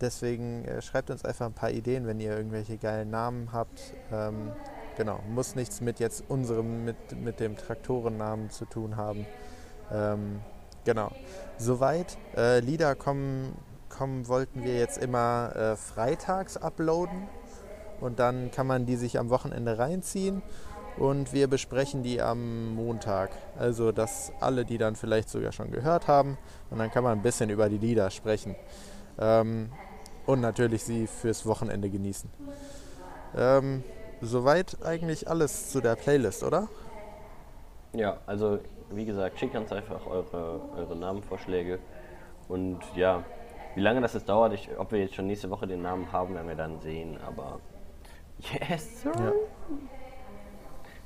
deswegen 0.00 0.64
äh, 0.64 0.80
schreibt 0.82 1.10
uns 1.10 1.24
einfach 1.24 1.46
ein 1.46 1.54
paar 1.54 1.70
Ideen, 1.70 2.06
wenn 2.06 2.20
ihr 2.20 2.36
irgendwelche 2.36 2.78
geilen 2.78 3.10
Namen 3.10 3.52
habt. 3.52 3.94
Ähm, 4.12 4.52
genau, 4.96 5.20
muss 5.28 5.54
nichts 5.54 5.80
mit 5.80 5.98
jetzt 5.98 6.24
unserem, 6.28 6.84
mit, 6.84 6.96
mit 7.20 7.40
dem 7.40 7.56
Traktorennamen 7.56 8.50
zu 8.50 8.64
tun 8.64 8.96
haben. 8.96 9.26
Ähm, 9.90 10.40
genau, 10.88 11.10
soweit. 11.58 12.16
Äh, 12.34 12.60
Lieder 12.60 12.94
kommen, 12.94 13.54
kommen 13.90 14.26
wollten 14.26 14.64
wir 14.64 14.78
jetzt 14.78 14.96
immer 14.96 15.54
äh, 15.54 15.76
freitags 15.76 16.56
uploaden 16.56 17.28
und 18.00 18.18
dann 18.18 18.50
kann 18.50 18.66
man 18.66 18.86
die 18.86 18.96
sich 18.96 19.18
am 19.18 19.28
Wochenende 19.28 19.78
reinziehen 19.78 20.40
und 20.96 21.34
wir 21.34 21.46
besprechen 21.46 22.02
die 22.02 22.22
am 22.22 22.74
Montag. 22.74 23.32
Also, 23.58 23.92
dass 23.92 24.32
alle 24.40 24.64
die 24.64 24.78
dann 24.78 24.96
vielleicht 24.96 25.28
sogar 25.28 25.52
schon 25.52 25.70
gehört 25.70 26.08
haben 26.08 26.38
und 26.70 26.78
dann 26.78 26.90
kann 26.90 27.04
man 27.04 27.18
ein 27.18 27.22
bisschen 27.22 27.50
über 27.50 27.68
die 27.68 27.76
Lieder 27.76 28.08
sprechen. 28.10 28.56
Ähm, 29.18 29.70
und 30.24 30.40
natürlich 30.40 30.84
sie 30.84 31.06
fürs 31.06 31.44
Wochenende 31.44 31.90
genießen. 31.90 32.30
Ähm, 33.36 33.84
soweit 34.22 34.78
eigentlich 34.82 35.28
alles 35.28 35.70
zu 35.70 35.82
der 35.82 35.96
Playlist, 35.96 36.42
oder? 36.42 36.68
Ja, 37.92 38.20
also 38.24 38.58
wie 38.90 39.04
gesagt, 39.04 39.38
schickt 39.38 39.54
uns 39.56 39.70
einfach 39.72 40.06
eure, 40.06 40.60
eure 40.76 40.96
Namenvorschläge 40.96 41.78
Und 42.48 42.78
ja, 42.94 43.22
wie 43.74 43.80
lange 43.80 44.00
das 44.00 44.14
jetzt 44.14 44.28
dauert, 44.28 44.54
ich, 44.54 44.68
ob 44.78 44.90
wir 44.92 45.00
jetzt 45.00 45.14
schon 45.14 45.26
nächste 45.26 45.50
Woche 45.50 45.66
den 45.66 45.82
Namen 45.82 46.10
haben, 46.12 46.34
werden 46.34 46.48
wir 46.48 46.56
dann 46.56 46.80
sehen. 46.80 47.18
Aber 47.26 47.60
yes, 48.70 49.02
sir. 49.02 49.12
Ja. 49.14 49.32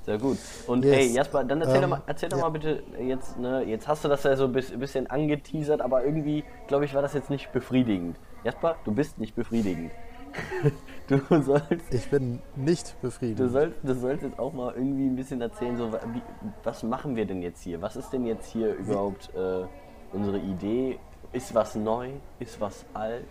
Sehr 0.05 0.19
gut. 0.19 0.39
Und 0.67 0.85
Yes. 0.85 0.97
ey, 0.97 1.07
Jasper, 1.15 1.45
dann 1.45 1.61
erzähl, 1.61 1.77
Ähm, 1.77 1.83
doch, 1.83 1.89
mal, 1.91 2.03
erzähl 2.07 2.29
doch 2.29 2.39
ja. 2.39 2.43
mal 2.45 2.51
bitte 2.51 2.83
jetzt, 3.01 3.39
ne, 3.39 3.63
jetzt 3.63 3.87
hast 3.87 4.05
du 4.05 4.09
das 4.09 4.23
ja 4.25 4.35
so 4.37 4.45
ein 4.45 4.53
bis- 4.53 4.77
bisschen 4.77 5.07
angeteasert, 5.09 5.81
aber 5.81 6.05
irgendwie, 6.05 6.45
glaube 6.67 6.85
ich, 6.85 6.95
war 6.95 7.03
das 7.03 7.15
jetzt 7.15 7.31
nicht 7.31 7.53
befriedigend. 7.53 8.19
Jasper, 8.43 8.77
du 8.85 8.93
bist 8.93 9.19
nicht 9.19 9.37
befriedigend. 9.37 9.93
du 11.09 11.43
sollst, 11.43 11.93
Ich 11.93 12.11
bin 12.11 12.41
nicht 12.57 12.95
du 13.01 13.09
befriedigt. 13.09 13.41
du 13.41 13.95
sollst 13.95 14.23
jetzt 14.23 14.39
auch 14.39 14.53
mal 14.53 14.75
irgendwie 14.75 15.07
ein 15.07 15.17
bisschen 15.17 15.41
erzählen, 15.41 15.77
so, 15.77 15.93
wie, 15.93 16.23
was 16.63 16.83
machen 16.83 17.17
wir 17.17 17.27
denn 17.27 17.43
jetzt 17.43 17.63
hier? 17.63 17.81
Was 17.83 17.97
ist 17.97 18.11
denn 18.13 18.25
jetzt 18.27 18.47
hier 18.47 18.75
überhaupt 18.75 19.31
äh, 19.35 19.65
unsere 20.13 20.39
Idee? 20.39 20.99
Ist 21.33 21.55
was 21.55 21.75
neu? 21.75 22.11
Ist 22.39 22.61
was 22.61 22.85
alt? 22.95 23.29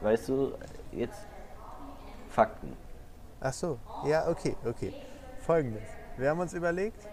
Weißt 0.00 0.28
du, 0.28 0.52
jetzt 0.90 1.26
Fakten. 2.28 2.76
Ach 3.40 3.52
so, 3.52 3.78
ja, 4.04 4.28
okay, 4.28 4.56
okay. 4.64 4.92
Folgendes. 5.40 5.82
Wir 6.16 6.30
haben 6.30 6.40
uns 6.40 6.52
überlegt, 6.54 7.08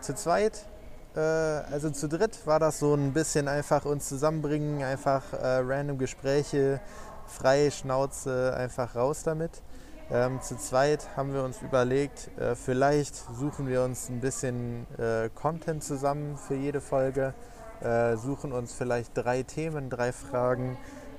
zu 0.00 0.14
zweit, 0.14 0.66
äh, 1.14 1.20
also 1.20 1.90
zu 1.90 2.08
dritt 2.08 2.46
war 2.46 2.58
das 2.58 2.78
so 2.78 2.94
ein 2.94 3.12
bisschen 3.12 3.48
einfach 3.48 3.84
uns 3.84 4.08
zusammenbringen, 4.08 4.82
einfach 4.82 5.32
äh, 5.32 5.58
random 5.62 5.98
Gespräche, 5.98 6.80
freie 7.26 7.70
Schnauze, 7.70 8.54
einfach 8.56 8.94
raus 8.94 9.22
damit. 9.22 9.62
Ähm, 10.10 10.42
zu 10.42 10.58
zweit 10.58 11.16
haben 11.16 11.32
wir 11.32 11.42
uns 11.42 11.62
überlegt, 11.62 12.30
äh, 12.38 12.54
vielleicht 12.54 13.14
suchen 13.14 13.66
wir 13.66 13.82
uns 13.82 14.10
ein 14.10 14.20
bisschen 14.20 14.86
äh, 14.98 15.30
Content 15.34 15.82
zusammen 15.82 16.36
für 16.36 16.54
jede 16.54 16.82
Folge, 16.82 17.32
äh, 17.80 18.16
suchen 18.16 18.52
uns 18.52 18.74
vielleicht 18.74 19.16
drei 19.16 19.42
Themen, 19.42 19.88
drei 19.88 20.12
Fragen, 20.12 20.76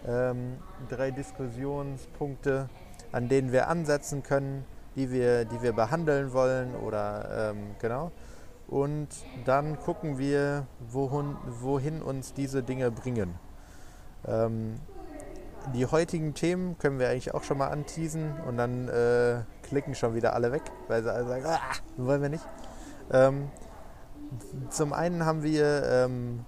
ähm, 0.08 0.58
drei 0.90 1.10
Diskussionspunkte, 1.10 2.70
an 3.12 3.30
denen 3.30 3.52
wir 3.52 3.68
ansetzen 3.68 4.22
können, 4.22 4.64
die 4.96 5.12
wir, 5.12 5.46
die 5.46 5.62
wir 5.64 5.74
behandeln 5.74 6.32
wollen 6.34 6.76
oder 6.76 7.52
ähm, 7.52 7.76
genau. 7.80 8.12
Und 8.68 9.08
dann 9.46 9.80
gucken 9.80 10.18
wir, 10.18 10.68
wohin, 10.80 11.36
wohin 11.48 12.02
uns 12.02 12.34
diese 12.34 12.62
Dinge 12.62 12.92
bringen. 12.92 13.34
Die 15.74 15.86
heutigen 15.86 16.34
Themen 16.34 16.78
können 16.78 17.00
wir 17.00 17.10
eigentlich 17.10 17.34
auch 17.34 17.44
schon 17.44 17.58
mal 17.58 17.70
anteasen 17.70 18.34
und 18.48 18.58
dann 18.58 18.90
äh, 18.90 19.44
klicken 19.64 19.96
schon 19.96 20.14
wieder 20.14 20.34
alle 20.34 20.52
weg, 20.52 20.64
weil 20.88 21.02
sie 21.04 21.12
alle 21.12 21.26
sagen, 21.26 21.46
ah, 21.48 21.60
wollen 21.98 22.22
wir 22.22 22.30
nicht. 22.30 22.46
Ähm, 23.12 23.50
zum 24.70 24.94
einen 24.94 25.26
haben 25.26 25.44
wir, 25.44 25.84
ähm, 25.86 26.46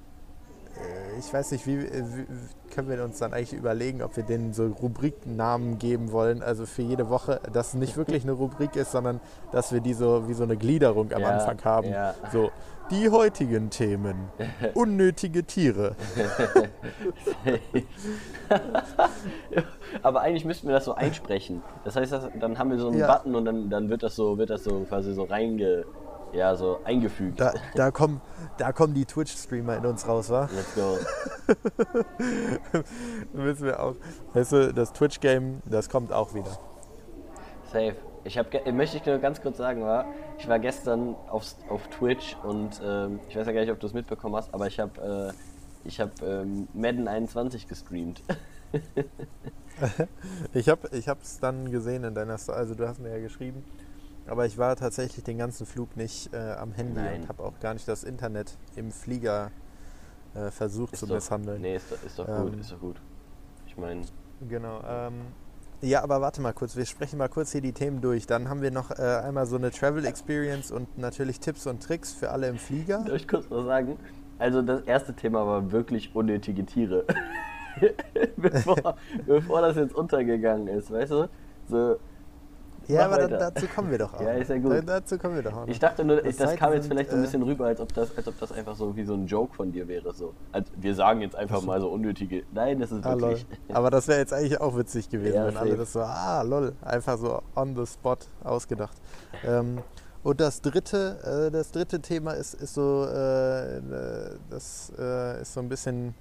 äh, 0.77 1.19
ich 1.19 1.33
weiß 1.33 1.51
nicht, 1.51 1.65
wie, 1.65 1.83
wie 1.83 2.25
können 2.75 2.89
wir 2.89 3.01
uns 3.03 3.19
dann 3.19 3.33
eigentlich 3.33 3.53
überlegen, 3.53 4.01
ob 4.03 4.17
wir 4.17 4.23
denen 4.23 4.51
so 4.53 4.65
Rubriknamen 4.67 5.79
geben 5.79 6.11
wollen, 6.11 6.43
also 6.43 6.65
für 6.65 6.81
jede 6.81 7.09
Woche, 7.09 7.39
dass 7.53 7.69
es 7.69 7.73
nicht 7.75 7.95
wirklich 7.95 8.23
eine 8.23 8.33
Rubrik 8.33 8.75
ist, 8.75 8.91
sondern 8.91 9.21
dass 9.51 9.71
wir 9.71 9.79
die 9.79 9.93
so 9.93 10.27
wie 10.27 10.33
so 10.33 10.43
eine 10.43 10.57
Gliederung 10.57 11.11
am 11.13 11.21
Ja, 11.21 11.29
Anfang 11.29 11.63
haben. 11.63 11.89
ja. 11.89 12.13
So, 12.33 12.51
die 12.91 13.09
heutigen 13.09 13.69
Themen, 13.71 14.15
unnötige 14.75 15.43
Tiere. 15.45 15.95
Aber 20.03 20.21
eigentlich 20.21 20.45
müssten 20.45 20.67
wir 20.67 20.75
das 20.75 20.85
so 20.85 20.93
einsprechen. 20.93 21.61
Das 21.83 21.95
heißt, 21.95 22.13
dann 22.39 22.59
haben 22.59 22.69
wir 22.69 22.77
so 22.77 22.89
einen 22.89 22.99
Ja. 22.99 23.11
Button 23.15 23.35
und 23.35 23.45
dann, 23.45 23.69
dann 23.69 23.89
wird 23.89 24.03
das 24.03 24.15
so, 24.15 24.37
wird 24.37 24.49
das 24.49 24.63
so 24.63 24.81
quasi 24.87 25.13
so 25.13 25.23
reinge, 25.23 25.85
ja, 26.35 26.55
so 26.55 26.79
eingefügt. 26.83 27.39
Da, 27.39 27.53
da, 27.75 27.91
kommen, 27.91 28.21
da 28.57 28.71
kommen 28.71 28.93
die 28.93 29.05
Twitch-Streamer 29.05 29.77
in 29.77 29.85
uns 29.85 30.07
raus, 30.07 30.29
wa? 30.29 30.49
Let's 30.53 30.75
go. 30.75 30.97
Wissen 33.33 33.65
wir 33.65 33.79
auch. 33.81 33.95
Weißt 34.33 34.51
du, 34.51 34.73
das 34.73 34.93
Twitch-Game, 34.93 35.61
das 35.65 35.89
kommt 35.89 36.11
auch 36.11 36.33
wieder. 36.33 36.57
Safe. 37.71 37.95
Ich 38.23 38.37
habe, 38.39 38.71
möchte 38.71 38.97
ich 38.97 39.05
nur 39.05 39.19
ganz 39.19 39.39
kurz 39.41 39.57
sagen, 39.57 39.83
war, 39.83 40.05
ich 40.39 40.47
war 40.47 40.57
gestern 40.57 41.15
auf, 41.29 41.45
auf 41.69 41.87
Twitch 41.89 42.35
und 42.43 42.81
ähm, 42.83 43.19
ich 43.29 43.35
weiß 43.35 43.45
ja 43.45 43.53
gar 43.53 43.61
nicht, 43.61 43.71
ob 43.71 43.79
du 43.79 43.85
es 43.85 43.93
mitbekommen 43.93 44.35
hast, 44.35 44.51
aber 44.51 44.65
ich 44.65 44.79
habe, 44.79 45.33
äh, 45.33 45.87
ich 45.87 45.99
habe 45.99 46.11
ähm, 46.25 46.67
Madden 46.73 47.07
21 47.07 47.67
gestreamt. 47.67 48.23
Ich 50.53 50.69
habe 50.69 50.87
es 51.21 51.39
dann 51.39 51.69
gesehen 51.69 52.05
in 52.05 52.15
deiner 52.15 52.37
Story, 52.37 52.57
also 52.57 52.75
du 52.75 52.87
hast 52.87 52.99
mir 52.99 53.09
ja 53.09 53.19
geschrieben, 53.19 53.61
aber 54.27 54.45
ich 54.45 54.57
war 54.57 54.75
tatsächlich 54.75 55.23
den 55.23 55.37
ganzen 55.37 55.65
Flug 55.65 55.95
nicht 55.97 56.33
äh, 56.33 56.37
am 56.53 56.71
Handy 56.73 56.99
Nein. 56.99 57.21
und 57.21 57.29
habe 57.29 57.43
auch 57.43 57.59
gar 57.59 57.73
nicht 57.73 57.87
das 57.87 58.03
Internet 58.03 58.57
im 58.75 58.91
Flieger 58.91 59.51
äh, 60.33 60.51
versucht 60.51 60.95
zu 60.97 61.05
doch, 61.05 61.15
misshandeln. 61.15 61.61
Nee, 61.61 61.75
ist, 61.77 61.91
doch- 61.91 62.03
ist 62.03 62.19
doch 62.19 62.25
gut, 62.25 62.53
Ähm. 62.53 62.59
ist 62.59 62.71
doch 62.71 62.79
gut. 62.79 63.01
Ich 63.67 63.77
meine, 63.77 64.01
Genau. 64.49 64.81
Ähm, 64.87 65.13
ja, 65.81 66.01
aber 66.03 66.19
warte 66.21 66.41
mal 66.41 66.53
kurz, 66.53 66.75
wir 66.75 66.85
sprechen 66.85 67.17
mal 67.17 67.29
kurz 67.29 67.51
hier 67.51 67.61
die 67.61 67.71
Themen 67.73 68.01
durch. 68.01 68.25
Dann 68.27 68.49
haben 68.49 68.61
wir 68.61 68.71
noch 68.71 68.91
äh, 68.91 69.01
einmal 69.01 69.45
so 69.45 69.55
eine 69.55 69.71
Travel 69.71 70.05
Experience 70.05 70.71
und 70.71 70.97
natürlich 70.97 71.39
Tipps 71.39 71.67
und 71.67 71.81
Tricks 71.83 72.11
für 72.13 72.31
alle 72.31 72.47
im 72.47 72.57
Flieger. 72.57 73.03
Darf 73.03 73.15
ich 73.15 73.27
kurz 73.27 73.45
was 73.49 73.65
sagen? 73.65 73.97
Also 74.39 74.61
das 74.61 74.81
erste 74.81 75.13
Thema 75.13 75.45
war 75.45 75.71
wirklich 75.71 76.13
unnötige 76.15 76.65
Tiere. 76.65 77.05
bevor, 78.37 78.95
bevor 79.25 79.61
das 79.61 79.75
jetzt 79.75 79.93
untergegangen 79.95 80.67
ist, 80.67 80.91
weißt 80.91 81.11
du? 81.11 81.29
So, 81.69 81.97
Ja, 82.87 83.05
aber 83.05 83.27
da, 83.27 83.49
dazu 83.49 83.67
kommen 83.67 83.91
wir 83.91 83.97
doch 83.97 84.13
auch. 84.13 84.21
Ja, 84.21 84.33
ist 84.33 84.49
ja 84.49 84.57
gut. 84.57 84.71
Da, 84.71 84.81
dazu 84.81 85.17
kommen 85.17 85.35
wir 85.35 85.43
doch 85.43 85.53
auch. 85.53 85.61
noch. 85.61 85.67
ich 85.67 85.79
dachte 85.79 86.05
nur, 86.05 86.17
Das 86.17 86.25
ich, 86.25 86.37
das 86.37 86.55
kam 86.55 86.73
jetzt 86.73 86.87
vielleicht 86.87 87.09
so 87.09 87.15
ein 87.15 87.21
äh, 87.21 87.25
bisschen 87.25 87.43
rüber, 87.43 87.65
als 87.67 87.79
ob 87.79 87.93
das, 87.93 88.15
als 88.15 88.27
ob 88.27 88.39
das 88.39 88.51
einfach 88.51 88.75
so 88.75 88.95
wie 88.95 89.03
so 89.03 89.13
ein 89.13 89.25
Joke 89.25 89.55
von 89.55 89.71
dir 89.71 89.87
wäre. 89.87 90.13
So. 90.13 90.33
Also, 90.51 90.71
wir 90.75 90.93
sagen 90.95 91.21
jetzt 91.21 91.35
einfach 91.35 91.61
mal 91.61 91.79
so 91.81 91.89
unnötige. 91.89 92.43
Nein, 92.53 92.79
das 92.79 92.91
ist 92.91 93.05
Ah, 93.05 93.13
lol. 93.13 93.21
wirklich. 93.31 93.45
Aber 93.73 93.89
das 93.89 94.07
wäre 94.07 94.19
jetzt 94.19 94.33
eigentlich 94.33 94.59
auch 94.61 94.77
witzig 94.77 95.09
gewesen, 95.09 95.35
Ja, 95.35 95.47
wenn 95.47 95.57
alle 95.57 95.75
das 95.77 95.93
so, 95.93 96.01
ah, 96.01 96.41
lol, 96.43 96.73
einfach 96.81 97.17
so 97.17 97.41
on 97.55 97.75
the 97.75 97.85
spot 97.85 98.17
ausgedacht. 98.43 98.97
Ähm, 99.43 99.79
und 100.23 100.39
das 100.41 100.61
dritte, 100.61 101.47
äh, 101.47 101.51
das 101.51 101.71
dritte 101.71 101.99
Thema 102.01 102.31
ist, 102.33 102.55
ist 102.55 102.73
so, 102.73 103.05
äh, 103.05 103.77
äh, 103.77 103.81
das 104.49 104.91
äh, 104.97 105.41
ist 105.41 105.53
so 105.53 105.59
ein 105.59 105.69
bisschen 105.69 106.15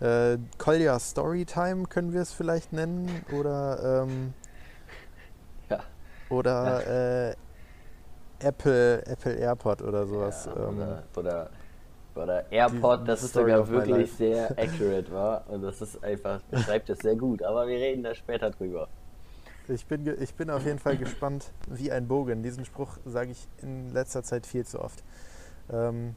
äh, 0.00 0.38
Kolja 0.58 0.98
Storytime, 0.98 1.86
können 1.86 2.12
wir 2.12 2.22
es 2.22 2.32
vielleicht 2.32 2.72
nennen, 2.72 3.08
oder 3.38 4.02
ähm. 4.04 4.34
Oder 6.32 7.30
äh, 7.30 7.34
Apple 8.40 9.06
Apple 9.06 9.34
AirPod 9.34 9.82
oder 9.82 10.06
sowas. 10.06 10.46
Ja, 10.46 10.68
ähm, 10.68 10.76
oder, 10.78 11.02
oder, 11.16 11.50
oder 12.14 12.52
AirPod, 12.52 13.06
das 13.06 13.22
ist 13.22 13.34
sogar 13.34 13.68
wirklich 13.68 14.12
sehr 14.12 14.50
accurate, 14.58 15.12
war. 15.12 15.44
Und 15.48 15.62
das 15.62 15.80
ist 15.80 16.02
einfach, 16.02 16.40
beschreibt 16.50 16.90
es 16.90 16.98
sehr 16.98 17.16
gut. 17.16 17.42
Aber 17.42 17.66
wir 17.66 17.76
reden 17.76 18.02
da 18.02 18.14
später 18.14 18.50
drüber. 18.50 18.88
Ich 19.68 19.86
bin, 19.86 20.06
ich 20.20 20.34
bin 20.34 20.50
auf 20.50 20.64
jeden 20.64 20.80
Fall 20.80 20.96
gespannt 20.96 21.52
wie 21.68 21.92
ein 21.92 22.08
Bogen. 22.08 22.42
Diesen 22.42 22.64
Spruch 22.64 22.98
sage 23.04 23.30
ich 23.30 23.46
in 23.62 23.92
letzter 23.92 24.22
Zeit 24.24 24.46
viel 24.46 24.66
zu 24.66 24.80
oft. 24.80 25.04
Ähm, 25.70 26.16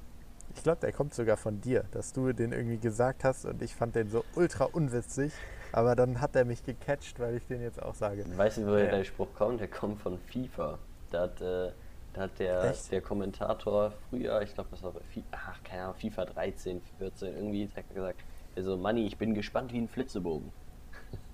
ich 0.55 0.63
glaube, 0.63 0.79
der 0.81 0.91
kommt 0.91 1.13
sogar 1.13 1.38
von 1.38 1.62
dir, 1.62 1.84
dass 1.91 2.13
du 2.13 2.31
den 2.34 2.53
irgendwie 2.53 2.77
gesagt 2.79 3.24
hast 3.24 3.45
und 3.45 3.62
ich 3.62 3.75
fand 3.75 3.95
den 3.95 4.10
so 4.10 4.24
ultra 4.36 4.65
unwitzig. 4.65 5.31
Aber 5.75 5.94
dann 5.94 6.22
hat 6.22 6.38
er 6.38 6.46
mich 6.46 6.63
gecatcht, 6.63 7.20
weil 7.20 7.36
ich 7.36 7.46
den 7.48 7.62
jetzt 7.62 7.84
auch 7.84 7.96
sage. 7.96 8.24
Weißt 8.38 8.60
du, 8.60 8.65
woher 8.65 8.86
Ja. 8.86 8.91
der 8.91 9.03
Spruch 9.03 9.27
kommt? 9.36 9.60
Der 9.60 9.67
kommt 9.67 10.00
von 10.00 10.17
FIFA. 10.17 10.79
Da 11.12 11.24
hat, 11.24 11.41
äh, 11.41 11.72
da 12.13 12.22
hat 12.22 12.39
der, 12.39 12.63
Echt? 12.63 12.94
der 12.94 13.01
Kommentator 13.01 13.91
früher, 14.10 14.41
ich 14.41 14.53
glaube, 14.53 14.70
das 14.72 14.82
war 14.84 14.94
bei 14.94 15.01
FIFA, 15.01 15.27
ach, 15.32 15.63
keine 15.65 15.84
Ahnung, 15.84 15.96
FIFA 15.96 16.25
13, 16.25 16.82
14, 16.98 17.36
irgendwie 17.36 17.67
hat 17.75 17.84
er 17.89 17.94
gesagt, 17.94 18.20
also 18.55 18.77
Manni, 18.77 19.05
ich 19.05 19.17
bin 19.17 19.34
gespannt 19.34 19.74
wie 19.74 19.79
ein 19.79 19.89
Flitzebogen. 19.89 20.50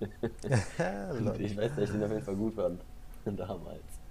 Ich 1.38 1.56
weiß, 1.56 1.76
dass 1.76 1.84
ich 1.84 1.90
den 1.92 2.02
auf 2.02 2.10
jeden 2.10 2.24
Fall 2.24 2.34
gut 2.36 2.54
fand. 2.54 2.82
Damals. 3.24 4.01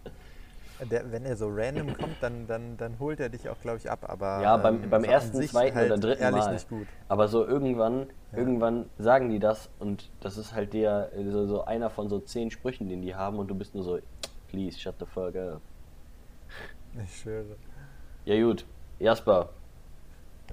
Der, 0.89 1.11
wenn 1.11 1.25
er 1.25 1.35
so 1.35 1.47
random 1.49 1.93
kommt, 1.95 2.15
dann, 2.21 2.47
dann, 2.47 2.75
dann 2.77 2.97
holt 2.99 3.19
er 3.19 3.29
dich 3.29 3.47
auch, 3.49 3.59
glaube 3.61 3.77
ich, 3.77 3.89
ab. 3.91 3.99
Aber 4.09 4.41
Ja, 4.41 4.57
beim, 4.57 4.83
ähm, 4.83 4.89
beim 4.89 5.03
so 5.03 5.09
ersten, 5.09 5.41
zweiten 5.43 5.75
halt 5.75 5.91
oder 5.91 5.99
dritten 5.99 6.31
Mal. 6.31 6.53
nicht 6.53 6.69
gut. 6.69 6.87
Aber 7.07 7.27
so 7.27 7.45
irgendwann, 7.45 8.07
Ja. 8.31 8.39
irgendwann 8.39 8.89
sagen 8.97 9.29
die 9.29 9.39
das 9.39 9.69
und 9.79 10.09
das 10.21 10.37
ist 10.37 10.53
halt 10.55 10.73
der, 10.73 11.11
so, 11.29 11.45
so 11.45 11.65
einer 11.65 11.89
von 11.89 12.09
so 12.09 12.19
zehn 12.19 12.49
Sprüchen, 12.49 12.87
den 12.89 13.01
die 13.01 13.13
haben 13.15 13.37
und 13.37 13.47
du 13.47 13.55
bist 13.55 13.75
nur 13.75 13.83
so, 13.83 13.99
please 14.47 14.79
shut 14.79 14.95
the 14.99 15.05
fuck 15.05 15.35
up. 15.35 15.61
Ich 17.03 17.17
schwöre. 17.21 17.55
Ja 18.25 18.41
gut, 18.43 18.65
Jasper, 18.99 19.49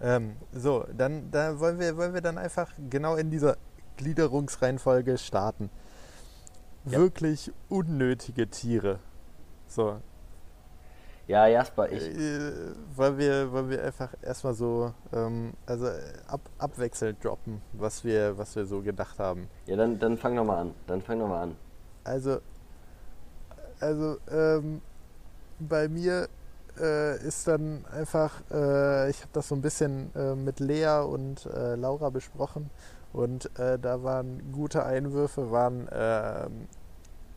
Ähm, 0.00 0.36
so, 0.52 0.84
dann 0.96 1.30
da 1.30 1.58
wollen 1.58 1.78
wir, 1.80 1.96
wollen 1.96 2.14
wir 2.14 2.20
dann 2.20 2.38
einfach 2.38 2.70
genau 2.90 3.16
in 3.16 3.30
dieser 3.30 3.56
Gliederungsreihenfolge 3.96 5.18
starten. 5.18 5.70
Ja. 6.84 6.98
Wirklich 6.98 7.50
unnötige 7.68 8.48
Tiere. 8.48 9.00
So, 9.66 10.00
ja 11.28 11.46
Jasper, 11.46 11.92
ich, 11.92 12.02
äh, 12.02 12.52
wollen, 12.96 13.18
wir, 13.18 13.52
wollen 13.52 13.70
wir 13.70 13.84
einfach 13.84 14.12
erstmal 14.22 14.54
so, 14.54 14.92
ähm, 15.12 15.52
also 15.66 15.86
äh, 15.86 16.00
ab, 16.26 16.40
abwechselnd 16.58 17.22
droppen, 17.22 17.62
was 17.74 18.02
wir, 18.02 18.36
was 18.36 18.56
wir 18.56 18.66
so 18.66 18.80
gedacht 18.80 19.18
haben. 19.18 19.48
ja 19.66 19.76
dann, 19.76 19.98
dann 19.98 20.16
fang 20.16 20.34
nochmal 20.34 20.58
an, 20.62 20.74
dann 20.86 21.02
fang 21.02 21.18
nochmal 21.18 21.44
an. 21.44 21.56
Also, 22.02 22.40
also 23.78 24.16
ähm, 24.32 24.80
bei 25.60 25.88
mir 25.88 26.28
äh, 26.80 27.18
ist 27.26 27.46
dann 27.46 27.84
einfach, 27.92 28.40
äh, 28.50 29.10
ich 29.10 29.20
habe 29.20 29.30
das 29.32 29.48
so 29.48 29.54
ein 29.54 29.62
bisschen 29.62 30.10
äh, 30.16 30.34
mit 30.34 30.60
Lea 30.60 31.02
und 31.04 31.48
Laura 31.76 32.10
besprochen 32.10 32.70
und 33.12 33.50
da 33.56 34.02
waren 34.02 34.52
gute 34.52 34.84
Einwürfe, 34.84 35.50
waren 35.50 35.88
ähm, 35.90 36.68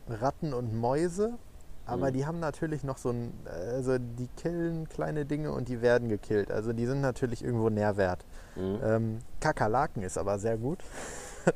Ratten 0.08 0.52
und 0.52 0.74
Mäuse. 0.74 1.38
Aber 1.84 2.08
Mhm. 2.08 2.12
die 2.14 2.26
haben 2.26 2.40
natürlich 2.40 2.84
noch 2.84 2.96
so 2.96 3.10
ein, 3.10 3.32
also 3.46 3.98
die 3.98 4.28
killen 4.36 4.88
kleine 4.88 5.24
Dinge 5.26 5.52
und 5.52 5.68
die 5.68 5.82
werden 5.82 6.08
gekillt. 6.08 6.50
Also 6.52 6.72
die 6.72 6.86
sind 6.86 7.00
natürlich 7.00 7.42
irgendwo 7.44 7.70
Nährwert. 7.70 8.24
Mhm. 8.56 8.78
Ähm, 8.84 9.18
Kakerlaken 9.40 10.02
ist 10.02 10.16
aber 10.18 10.38
sehr 10.38 10.56
gut. 10.56 10.78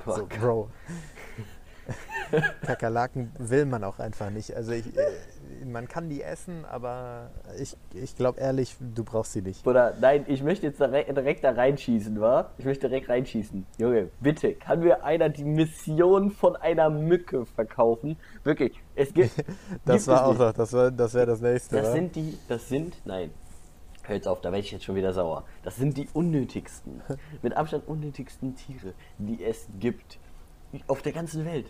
So, 0.04 0.26
Bro. 0.26 0.68
Kakerlaken 2.62 3.30
will 3.38 3.66
man 3.66 3.85
auch 3.85 4.00
einfach 4.00 4.30
nicht. 4.30 4.52
Also 4.56 4.73
ich, 4.73 4.97
äh, 4.97 5.06
man 5.73 5.89
kann 5.89 6.09
die 6.09 6.23
essen, 6.23 6.65
aber 6.65 7.31
ich, 7.61 7.77
ich 7.95 8.17
glaube 8.17 8.41
ehrlich, 8.41 8.77
du 8.81 9.05
brauchst 9.05 9.33
sie 9.33 9.43
nicht. 9.43 9.67
Oder 9.67 9.95
nein, 10.01 10.25
ich 10.29 10.43
möchte 10.43 10.67
jetzt 10.67 10.81
direkt, 10.81 11.45
da 11.45 11.51
reinschießen, 11.51 12.21
wa? 12.21 12.51
Ich 12.59 12.65
möchte 12.65 12.89
direkt 12.89 13.09
reinschießen. 13.09 13.67
Junge, 13.79 14.11
bitte, 14.21 14.55
kann 14.55 14.81
mir 14.81 15.05
einer 15.05 15.29
die 15.29 15.45
Mission 15.45 16.31
von 16.31 16.57
einer 16.57 16.91
Mücke 16.91 17.47
verkaufen? 17.47 18.17
Wirklich, 18.45 18.81
es 18.95 19.13
gibt. 19.13 19.33
Das 19.85 20.05
gibt 20.05 20.09
war 20.09 20.27
auch 20.27 20.39
noch, 20.39 20.53
das, 20.53 20.73
war, 20.73 20.91
das 20.91 21.15
wäre 21.15 21.27
das 21.27 21.41
nächste. 21.41 21.77
Das 21.77 21.89
wa? 21.89 21.93
sind 21.93 22.17
die, 22.17 22.39
das 22.49 22.69
sind, 22.69 22.97
nein. 23.05 23.31
Hör 24.03 24.15
jetzt 24.15 24.29
auf, 24.29 24.41
da 24.41 24.51
werde 24.51 24.65
ich 24.65 24.71
jetzt 24.71 24.85
schon 24.85 24.95
wieder 24.95 25.13
sauer. 25.13 25.45
Das 25.65 25.77
sind 25.77 25.97
die 25.97 26.09
unnötigsten, 26.13 27.03
mit 27.43 27.57
Abstand 27.57 27.89
unnötigsten 27.89 28.55
Tiere, 28.55 28.95
die 29.19 29.45
es 29.45 29.69
gibt. 29.81 30.19
Auf 30.87 31.03
der 31.03 31.13
ganzen 31.13 31.45
Welt. 31.45 31.67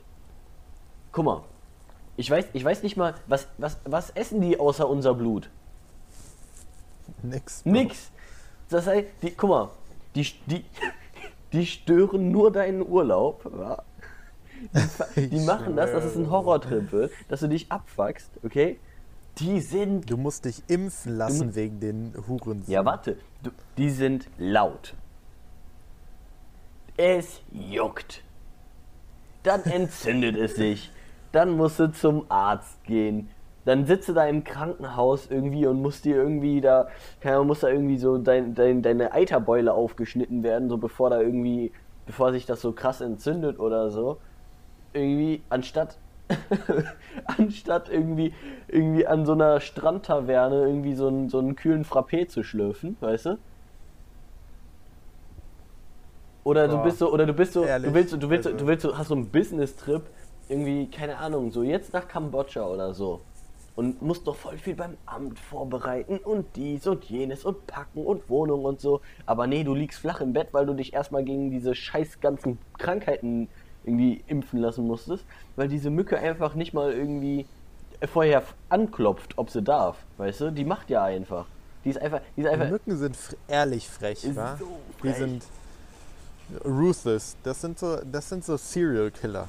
Guck 1.12 1.25
mal. 1.25 1.45
Ich 2.16 2.30
weiß, 2.30 2.46
ich 2.52 2.64
weiß 2.64 2.82
nicht 2.82 2.96
mal, 2.96 3.14
was, 3.26 3.46
was, 3.58 3.78
was 3.85 4.11
essen 4.11 4.40
die 4.40 4.58
außer 4.58 4.88
unser 4.88 5.14
Blut? 5.14 5.50
Nix. 7.23 7.62
Bro. 7.62 7.73
Nix. 7.73 8.11
Das 8.68 8.87
heißt, 8.87 9.06
die, 9.23 9.30
guck 9.32 9.50
mal, 9.50 9.70
die, 10.14 10.26
die, 10.46 10.64
die 11.52 11.66
stören 11.66 12.30
nur 12.30 12.50
deinen 12.50 12.87
Urlaub. 12.87 13.42
wa? 13.44 13.85
Die, 15.16 15.28
die 15.28 15.40
machen 15.40 15.76
das, 15.76 15.92
dass 15.92 16.04
es 16.04 16.16
ein. 16.16 16.30
Horrortrip 16.30 16.90
wird, 16.92 17.12
dass 17.28 17.40
du 17.40 17.49
dich 17.49 17.70
abfuckst, 17.70 18.30
okay? 18.42 18.78
Die 19.38 19.61
sind 19.61 20.11
Du 20.11 20.16
musst 20.16 20.46
dich 20.46 20.62
impfen 20.66 21.18
lassen 21.18 21.54
wegen 21.54 21.78
den 21.78 22.14
Huren. 22.26 22.64
Ja, 22.66 22.85
warte. 22.87 23.18
Du, 23.42 23.50
die 23.76 23.90
sind 23.90 24.28
laut. 24.38 24.94
Es 26.96 27.42
juckt. 27.52 28.23
Dann 29.42 29.62
entzündet 29.64 30.37
es 30.37 30.56
sich. 30.56 30.90
Dann 31.33 31.56
musst 31.56 31.78
du 31.78 31.90
zum 31.92 32.25
Arzt 32.30 32.83
gehen. 32.85 33.28
Dann 33.64 33.85
sitzt 33.85 34.09
du 34.09 34.12
da 34.12 34.26
im 34.26 34.45
Krankenhaus 34.45 35.26
irgendwie 35.28 35.66
und 35.66 35.83
musst 35.83 36.04
dir 36.04 36.16
irgendwie 36.16 36.61
da, 36.61 36.88
keine 37.21 37.37
Ahnung, 37.37 37.49
muss 37.49 37.61
da 37.61 37.68
irgendwie 37.68 37.99
so 37.99 38.16
dein, 38.16 38.54
dein, 38.54 38.80
deine 38.83 39.12
Eiterbeule 39.12 39.73
aufgeschnitten 39.75 40.42
werden, 40.45 40.68
so 40.68 40.76
bevor 40.78 41.11
da 41.11 41.21
irgendwie, 41.21 41.73
bevor 42.06 42.30
sich 42.33 42.47
das 42.47 42.61
so 42.61 42.73
krass 42.73 43.00
entzündet 43.00 43.59
oder 43.59 43.90
so. 43.90 44.18
Irgendwie, 44.92 45.42
anstatt, 45.49 45.99
anstatt 47.38 47.88
irgendwie, 47.88 48.33
irgendwie 48.68 49.06
an 49.06 49.26
so 49.26 49.33
einer 49.33 49.59
Strandtaverne 49.61 50.62
irgendwie 50.66 50.95
so 50.95 51.09
einen, 51.09 51.28
so 51.28 51.38
einen 51.40 51.56
kühlen 51.56 51.85
Frappé 51.85 52.28
zu 52.28 52.45
schlürfen, 52.45 52.97
weißt 53.00 53.26
du? 53.26 53.38
Oder 56.45 56.68
du 56.68 56.76
Boah, 56.76 56.85
bist 56.85 56.99
so, 56.99 57.12
oder 57.12 57.26
du 57.26 57.33
bist 57.33 57.52
so, 57.54 57.64
ehrlich, 57.64 57.90
du 57.90 57.95
willst, 57.95 58.11
so- 58.11 58.16
du 58.16 58.30
willst, 58.30 58.45
so- 58.45 58.50
also- 58.50 58.59
du 58.64 58.66
willst, 58.68 58.83
so, 58.83 58.97
hast 58.97 59.09
so 59.09 59.14
einen 59.16 59.26
Business-Trip, 59.30 60.02
irgendwie, 60.49 60.88
keine 60.91 61.19
Ahnung, 61.19 61.50
so 61.50 61.62
jetzt 61.62 61.93
nach 61.93 62.07
Kambodscha 62.09 62.67
oder 62.67 62.95
so. 62.95 63.21
Und 63.75 64.00
musst 64.00 64.26
doch 64.26 64.37
voll 64.37 64.57
viel 64.57 64.75
beim 64.75 64.97
Amt 65.05 65.38
vorbereiten 65.38 66.17
und 66.19 66.47
dies 66.57 66.87
und 66.87 67.05
jenes 67.05 67.45
und 67.45 67.67
packen 67.67 68.07
und 68.07 68.31
Wohnung 68.31 68.65
und 68.65 68.81
so. 68.81 69.03
Aber 69.26 69.47
nee, 69.47 69.65
du 69.65 69.75
liegst 69.75 69.99
flach 70.00 70.23
im 70.23 70.33
Bett, 70.33 70.49
weil 70.53 70.65
du 70.65 70.73
dich 70.73 70.95
erstmal 70.95 71.25
gegen 71.25 71.50
diese 71.50 71.75
scheiß 71.75 72.21
ganzen 72.21 72.59
Krankheiten 72.79 73.49
irgendwie 73.85 74.25
impfen 74.29 74.61
lassen 74.61 74.87
musstest, 74.87 75.25
weil 75.57 75.69
diese 75.69 75.91
Mücke 75.91 76.19
einfach 76.19 76.55
nicht 76.55 76.73
mal 76.73 76.91
irgendwie 76.93 77.47
vorher 78.11 78.43
anklopft, 78.71 79.37
ob 79.37 79.50
sie 79.50 79.63
darf, 79.63 79.99
weißt 80.17 80.41
du? 80.41 80.50
Die 80.52 80.65
macht 80.65 80.89
ja 80.89 81.04
einfach. 81.04 81.47
Die 81.85 81.91
ist 81.91 81.99
einfach, 82.00 82.21
die 82.37 82.41
ist 82.41 82.47
Die 82.47 82.52
einfach, 82.52 82.71
Mücken 82.71 82.97
sind 82.97 83.17
ehrlich 83.47 83.89
frech, 83.89 84.26
wa? 84.35 84.56
so 84.59 84.67
Die 84.99 85.00
frech. 85.09 85.17
sind 85.17 85.45
ruthless. 86.65 87.37
Das 87.43 87.61
sind 87.61 87.78
so, 87.78 87.99
das 88.11 88.28
sind 88.28 88.45
so 88.45 88.56
Serial 88.56 89.11
Killer. 89.11 89.49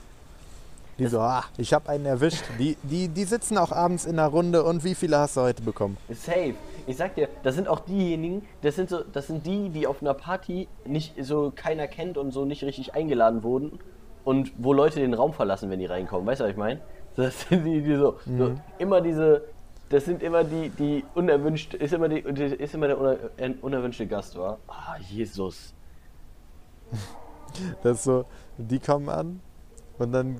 Die 0.99 1.05
so, 1.05 1.19
ah, 1.19 1.43
ich 1.57 1.73
habe 1.73 1.89
einen 1.89 2.05
erwischt. 2.05 2.43
Die, 2.57 2.75
die, 2.81 3.07
die 3.07 3.23
sitzen 3.23 3.57
auch 3.57 3.71
abends 3.71 4.05
in 4.05 4.17
einer 4.17 4.27
Runde 4.27 4.63
und 4.63 4.83
wie 4.83 4.95
viele 4.95 5.17
hast 5.19 5.37
du 5.37 5.41
heute 5.41 5.61
bekommen? 5.61 5.97
Safe. 6.09 6.55
Ich 6.87 6.97
sag 6.97 7.15
dir, 7.15 7.29
das 7.43 7.55
sind 7.55 7.67
auch 7.67 7.81
diejenigen, 7.81 8.45
das 8.61 8.75
sind 8.75 8.89
so, 8.89 9.03
das 9.03 9.27
sind 9.27 9.45
die, 9.45 9.69
die 9.69 9.85
auf 9.85 10.01
einer 10.01 10.13
Party 10.13 10.67
nicht 10.85 11.13
so 11.23 11.51
keiner 11.55 11.87
kennt 11.87 12.17
und 12.17 12.31
so 12.31 12.45
nicht 12.45 12.63
richtig 12.63 12.95
eingeladen 12.95 13.43
wurden 13.43 13.79
und 14.23 14.53
wo 14.57 14.73
Leute 14.73 14.99
den 14.99 15.13
Raum 15.13 15.33
verlassen, 15.33 15.69
wenn 15.69 15.79
die 15.79 15.85
reinkommen. 15.85 16.25
Weißt 16.25 16.39
du, 16.39 16.45
was 16.45 16.51
ich 16.51 16.57
meine? 16.57 16.81
Das 17.15 17.41
sind 17.41 17.65
die, 17.65 17.81
die 17.81 17.95
so, 17.95 18.17
so 18.37 18.55
immer 18.77 19.01
diese, 19.01 19.43
das 19.89 20.05
sind 20.05 20.23
immer 20.23 20.43
die, 20.43 20.69
die 20.69 21.03
unerwünscht, 21.13 21.73
ist 21.75 21.93
immer 21.93 22.09
die, 22.09 22.19
ist 22.19 22.73
immer 22.73 22.87
der 22.87 22.99
uner, 22.99 23.17
unerwünschte 23.61 24.07
Gast, 24.07 24.37
war. 24.37 24.57
Ah, 24.67 24.95
Jesus. 25.09 25.73
Das 27.83 27.97
ist 27.99 28.03
so, 28.03 28.25
die 28.57 28.79
kommen 28.79 29.09
an 29.09 29.41
und 29.99 30.11
dann 30.11 30.37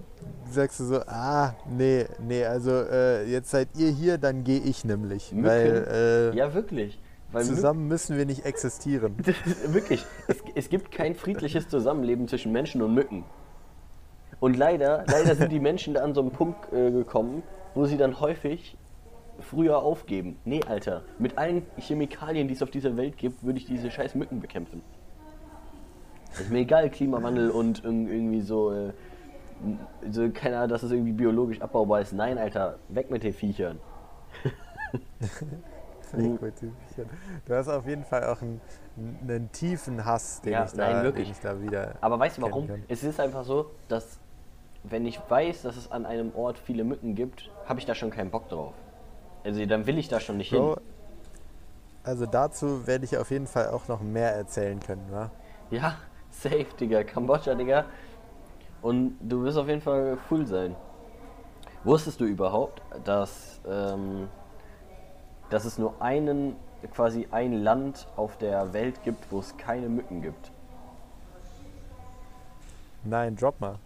sagst 0.49 0.79
du 0.79 0.85
so, 0.85 0.99
ah, 1.07 1.53
nee, 1.69 2.05
nee, 2.19 2.45
also 2.45 2.71
äh, 2.71 3.25
jetzt 3.29 3.49
seid 3.51 3.69
ihr 3.77 3.89
hier, 3.89 4.17
dann 4.17 4.43
gehe 4.43 4.59
ich 4.59 4.85
nämlich. 4.85 5.31
Mücken? 5.31 5.45
Weil 5.47 6.31
äh, 6.33 6.37
Ja, 6.37 6.53
wirklich. 6.53 6.99
Weil 7.31 7.43
zusammen 7.43 7.87
müssen 7.89 8.17
wir 8.17 8.25
nicht 8.25 8.45
existieren. 8.45 9.15
Wirklich, 9.67 10.05
es, 10.29 10.37
es 10.55 10.69
gibt 10.69 10.91
kein 10.93 11.13
friedliches 11.13 11.67
Zusammenleben 11.67 12.25
zwischen 12.29 12.53
Menschen 12.53 12.81
und 12.81 12.93
Mücken. 12.93 13.25
Und 14.39 14.55
leider, 14.55 15.03
leider 15.07 15.35
sind 15.35 15.51
die 15.51 15.59
Menschen 15.59 15.93
da 15.95 16.03
an 16.03 16.13
so 16.13 16.21
einen 16.21 16.31
Punkt 16.31 16.71
äh, 16.71 16.89
gekommen, 16.89 17.43
wo 17.75 17.83
sie 17.85 17.97
dann 17.97 18.21
häufig 18.21 18.77
früher 19.41 19.79
aufgeben. 19.79 20.37
Nee, 20.45 20.61
Alter, 20.69 21.01
mit 21.19 21.37
allen 21.37 21.63
Chemikalien, 21.77 22.47
die 22.47 22.53
es 22.53 22.63
auf 22.63 22.71
dieser 22.71 22.95
Welt 22.95 23.17
gibt, 23.17 23.43
würde 23.43 23.59
ich 23.59 23.65
diese 23.65 23.91
scheiß 23.91 24.15
Mücken 24.15 24.39
bekämpfen. 24.39 24.81
Ist 26.39 26.49
mir 26.49 26.59
egal, 26.59 26.89
Klimawandel 26.89 27.49
und 27.49 27.81
irg- 27.83 28.07
irgendwie 28.09 28.41
so, 28.41 28.71
äh, 28.71 28.93
so 30.09 30.29
keine 30.31 30.57
Ahnung, 30.57 30.69
dass 30.69 30.83
es 30.83 30.91
irgendwie 30.91 31.13
biologisch 31.13 31.61
abbaubar 31.61 32.01
ist. 32.01 32.13
Nein, 32.13 32.37
Alter, 32.37 32.77
weg 32.89 33.09
mit 33.09 33.23
den 33.23 33.33
Viechern. 33.33 33.79
Weg 36.13 36.41
mit 36.41 36.61
den 36.61 36.73
Viechern. 36.87 37.09
Du 37.45 37.53
hast 37.53 37.67
auf 37.67 37.85
jeden 37.85 38.05
Fall 38.05 38.23
auch 38.25 38.41
einen, 38.41 38.61
einen 39.21 39.51
tiefen 39.51 40.05
Hass, 40.05 40.41
den, 40.41 40.53
Ja, 40.53 40.65
ich, 40.65 40.71
da, 40.71 40.93
nein, 40.93 41.03
wirklich. 41.03 41.27
den 41.27 41.33
ich 41.33 41.39
da 41.41 41.61
wieder. 41.61 41.95
Aber 42.01 42.17
weißt 42.19 42.37
du 42.37 42.43
warum? 42.43 42.67
kann. 42.67 42.83
Es 42.87 43.03
ist 43.03 43.19
einfach 43.19 43.43
so, 43.43 43.71
dass 43.89 44.19
wenn 44.83 45.05
ich 45.05 45.19
weiß, 45.27 45.63
dass 45.63 45.75
es 45.75 45.91
an 45.91 46.05
einem 46.05 46.33
Ort 46.35 46.57
viele 46.59 46.83
Mücken 46.85 47.15
gibt, 47.15 47.49
habe 47.65 47.79
ich 47.79 47.85
da 47.85 47.93
schon 47.93 48.09
keinen 48.09 48.31
Bock 48.31 48.47
drauf. 48.47 48.73
Also 49.43 49.65
dann 49.65 49.85
will 49.85 49.97
ich 49.97 50.07
da 50.07 50.19
schon 50.19 50.37
nicht 50.37 50.51
Bro, 50.51 50.75
hin. 50.75 50.83
also 52.03 52.25
dazu 52.25 52.87
werde 52.87 53.03
ich 53.05 53.17
auf 53.17 53.29
jeden 53.31 53.47
Fall 53.47 53.69
auch 53.69 53.87
noch 53.87 54.01
mehr 54.01 54.33
erzählen 54.33 54.79
können, 54.79 55.05
wa? 55.11 55.29
Ja, 55.71 55.97
safe, 56.31 56.67
Digga. 56.79 57.03
Kambodscha, 57.03 57.53
Digga. 57.55 57.85
Und 58.81 59.17
du 59.21 59.43
wirst 59.43 59.57
auf 59.57 59.67
jeden 59.67 59.81
Fall 59.81 60.17
full 60.29 60.45
sein. 60.45 60.75
Wusstest 61.83 62.19
du 62.19 62.25
überhaupt, 62.25 62.81
dass, 63.03 63.61
ähm, 63.67 64.27
dass 65.49 65.65
es 65.65 65.77
nur 65.77 66.01
einen, 66.01 66.55
quasi 66.93 67.27
ein 67.31 67.53
Land 67.53 68.07
auf 68.15 68.37
der 68.37 68.73
Welt 68.73 69.03
gibt, 69.03 69.31
wo 69.31 69.39
es 69.39 69.55
keine 69.57 69.89
Mücken 69.89 70.21
gibt? 70.21 70.51
Nein, 73.03 73.35
drop 73.35 73.59
mal. 73.61 73.79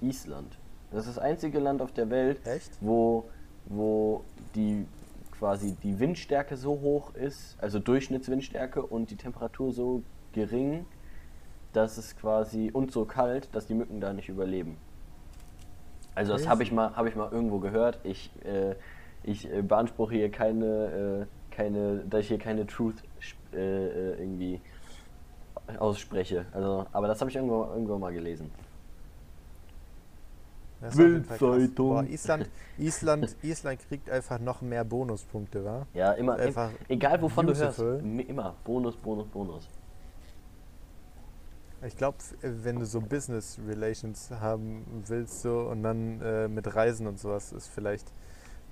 Island. 0.00 0.56
Das 0.90 1.06
ist 1.06 1.16
das 1.16 1.22
einzige 1.22 1.58
Land 1.58 1.82
auf 1.82 1.92
der 1.92 2.08
Welt, 2.10 2.46
Echt? 2.46 2.70
wo, 2.80 3.28
wo 3.66 4.24
die 4.54 4.86
quasi 5.32 5.76
die 5.82 5.98
Windstärke 5.98 6.56
so 6.56 6.80
hoch 6.80 7.14
ist, 7.14 7.56
also 7.60 7.78
Durchschnittswindstärke 7.78 8.82
und 8.82 9.10
die 9.10 9.16
Temperatur 9.16 9.72
so 9.72 10.02
gering, 10.32 10.86
dass 11.72 11.98
es 11.98 12.16
quasi 12.16 12.70
und 12.72 12.92
so 12.92 13.04
kalt, 13.04 13.48
dass 13.54 13.66
die 13.66 13.74
Mücken 13.74 14.00
da 14.00 14.12
nicht 14.12 14.28
überleben. 14.28 14.76
Also 16.14 16.32
das 16.32 16.48
habe 16.48 16.62
ich 16.62 16.72
mal 16.72 16.96
habe 16.96 17.08
ich 17.08 17.16
mal 17.16 17.30
irgendwo 17.30 17.58
gehört. 17.58 18.00
Ich 18.02 18.30
äh, 18.44 18.74
ich 19.22 19.50
äh, 19.52 19.62
beanspruche 19.62 20.14
hier 20.14 20.30
keine 20.30 21.26
äh, 21.26 21.26
keine, 21.58 21.98
dass 22.08 22.20
ich 22.20 22.28
hier 22.28 22.38
keine 22.38 22.66
Truth 22.66 23.02
äh, 23.52 23.56
äh, 23.56 24.20
irgendwie 24.20 24.60
ausspreche. 25.78 26.46
Also, 26.52 26.86
aber 26.92 27.08
das 27.08 27.20
habe 27.20 27.30
ich 27.30 27.36
irgendwo 27.36 27.64
irgendwo 27.64 27.98
mal 27.98 28.12
gelesen. 28.12 28.50
Boah, 31.76 32.04
Island, 32.04 32.48
Island, 32.78 33.36
Island 33.42 33.80
kriegt 33.88 34.08
einfach 34.08 34.38
noch 34.38 34.62
mehr 34.62 34.84
Bonuspunkte, 34.84 35.64
wa? 35.64 35.86
Ja, 35.92 36.12
immer, 36.12 36.36
Einfach 36.36 36.70
egal 36.88 37.20
wovon 37.20 37.46
beautiful. 37.46 38.00
du 38.00 38.06
hörst, 38.06 38.28
immer 38.28 38.54
Bonus, 38.62 38.96
Bonus, 38.96 39.26
Bonus. 39.26 39.68
Ich 41.82 41.96
glaube, 41.96 42.18
wenn 42.42 42.80
du 42.80 42.86
so 42.86 43.00
Business 43.00 43.58
Relations 43.66 44.30
haben 44.32 44.84
willst 45.06 45.42
so 45.42 45.60
und 45.60 45.82
dann 45.82 46.20
äh, 46.20 46.48
mit 46.48 46.74
Reisen 46.74 47.06
und 47.06 47.20
sowas 47.20 47.52
ist 47.52 47.68
vielleicht, 47.68 48.10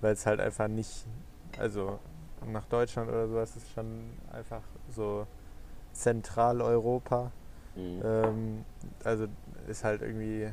weil 0.01 0.13
es 0.15 0.27
halt 0.27 0.41
einfach 0.41 0.67
nicht, 0.67 1.07
also 1.59 2.01
nach 2.47 2.67
Deutschland 2.67 3.09
oder 3.09 3.29
sowas 3.29 3.57
ist 3.57 3.71
schon 3.71 4.11
einfach 4.33 4.63
so 4.91 5.27
Zentraleuropa. 5.93 7.31
Mhm. 7.77 8.03
Ähm, 8.05 8.65
also 9.05 9.27
ist 9.69 9.85
halt 9.85 10.03
irgendwie 10.03 10.49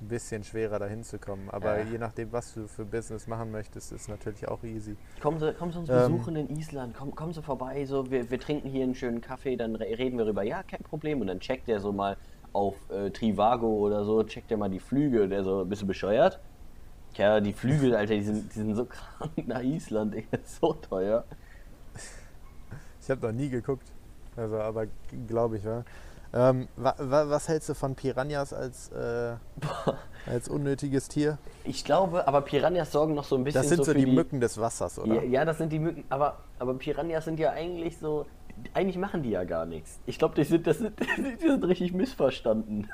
ein 0.00 0.08
bisschen 0.08 0.44
schwerer 0.44 0.78
dahin 0.78 1.02
zu 1.04 1.18
kommen. 1.18 1.48
Aber 1.50 1.78
Ja. 1.78 1.84
je 1.84 1.98
nachdem, 1.98 2.32
was 2.32 2.52
du 2.54 2.66
für 2.68 2.84
Business 2.84 3.26
machen 3.26 3.50
möchtest, 3.50 3.92
ist 3.92 4.08
natürlich 4.08 4.46
auch 4.48 4.62
easy. 4.62 4.96
Kommen 5.20 5.38
Sie, 5.38 5.52
kommen 5.54 5.72
Sie 5.72 5.78
uns 5.78 5.88
Ähm. 5.88 5.94
besuchen 6.12 6.36
in 6.36 6.50
Island, 6.56 6.94
komm, 6.94 7.14
kommen 7.14 7.32
Sie 7.32 7.42
vorbei, 7.42 7.84
so, 7.86 8.10
wir, 8.10 8.30
wir 8.30 8.38
trinken 8.38 8.68
hier 8.68 8.84
einen 8.84 8.94
schönen 8.94 9.20
Kaffee, 9.22 9.56
dann 9.56 9.74
re 9.76 9.86
reden 9.98 10.18
wir 10.18 10.24
darüber, 10.26 10.42
ja, 10.42 10.62
kein 10.62 10.80
Problem. 10.84 11.20
Und 11.20 11.28
dann 11.28 11.40
checkt 11.40 11.68
er 11.68 11.80
so 11.80 11.92
mal 11.92 12.18
auf 12.52 12.88
äh, 12.90 13.10
Trivago 13.10 13.68
oder 13.68 14.04
so, 14.04 14.22
checkt 14.24 14.50
er 14.50 14.58
mal 14.58 14.68
die 14.68 14.80
Flüge 14.80 15.28
der 15.28 15.42
so, 15.44 15.64
bist 15.64 15.82
du 15.82 15.86
bescheuert? 15.86 16.40
Ja, 17.16 17.40
die 17.40 17.52
Flüge, 17.54 17.96
Alter, 17.96 18.14
die 18.14 18.22
sind, 18.22 18.54
die 18.54 18.58
sind 18.58 18.74
so 18.76 18.86
krank 18.88 19.46
nach 19.48 19.62
Island, 19.62 20.14
Digga, 20.14 20.38
so 20.44 20.74
teuer. 20.74 21.24
Ich 23.00 23.10
habe 23.10 23.26
noch 23.26 23.32
nie 23.32 23.48
geguckt, 23.48 23.86
also 24.36 24.58
aber 24.58 24.86
glaube 25.26 25.58
ich, 25.58 25.64
ja. 25.64 25.84
Ähm, 26.34 26.68
wa, 26.76 26.94
wa, 26.98 27.28
was 27.30 27.48
hältst 27.48 27.68
du 27.68 27.74
von 27.74 27.94
Piranhas 27.94 28.52
als, 28.52 28.90
äh, 28.90 29.34
als 30.26 30.48
unnötiges 30.48 31.08
Tier? 31.08 31.38
Ich 31.64 31.84
glaube, 31.84 32.26
aber 32.26 32.42
Piranhas 32.42 32.92
sorgen 32.92 33.14
noch 33.14 33.24
so 33.24 33.36
ein 33.36 33.44
bisschen 33.44 33.60
Das 33.62 33.68
sind 33.68 33.78
so, 33.84 33.92
für 33.92 33.98
die, 33.98 34.06
Mücken 34.06 34.40
des 34.40 34.58
Wassers, 34.58 34.98
oder? 34.98 35.14
Ja, 35.14 35.22
ja, 35.22 35.44
das 35.44 35.58
sind 35.58 35.72
die 35.72 35.78
Mücken, 35.78 36.04
aber, 36.10 36.38
aber 36.58 36.74
Piranhas 36.74 37.24
sind 37.24 37.38
ja 37.38 37.50
eigentlich 37.52 37.98
so, 37.98 38.26
eigentlich 38.74 38.98
machen 38.98 39.22
die 39.22 39.30
ja 39.30 39.44
gar 39.44 39.66
nichts. 39.66 39.98
Ich 40.06 40.18
glaube, 40.18 40.34
die 40.34 40.44
sind, 40.44 40.66
das 40.66 40.78
sind, 40.78 40.98
die 41.16 41.46
sind 41.46 41.64
richtig 41.64 41.92
missverstanden. 41.92 42.88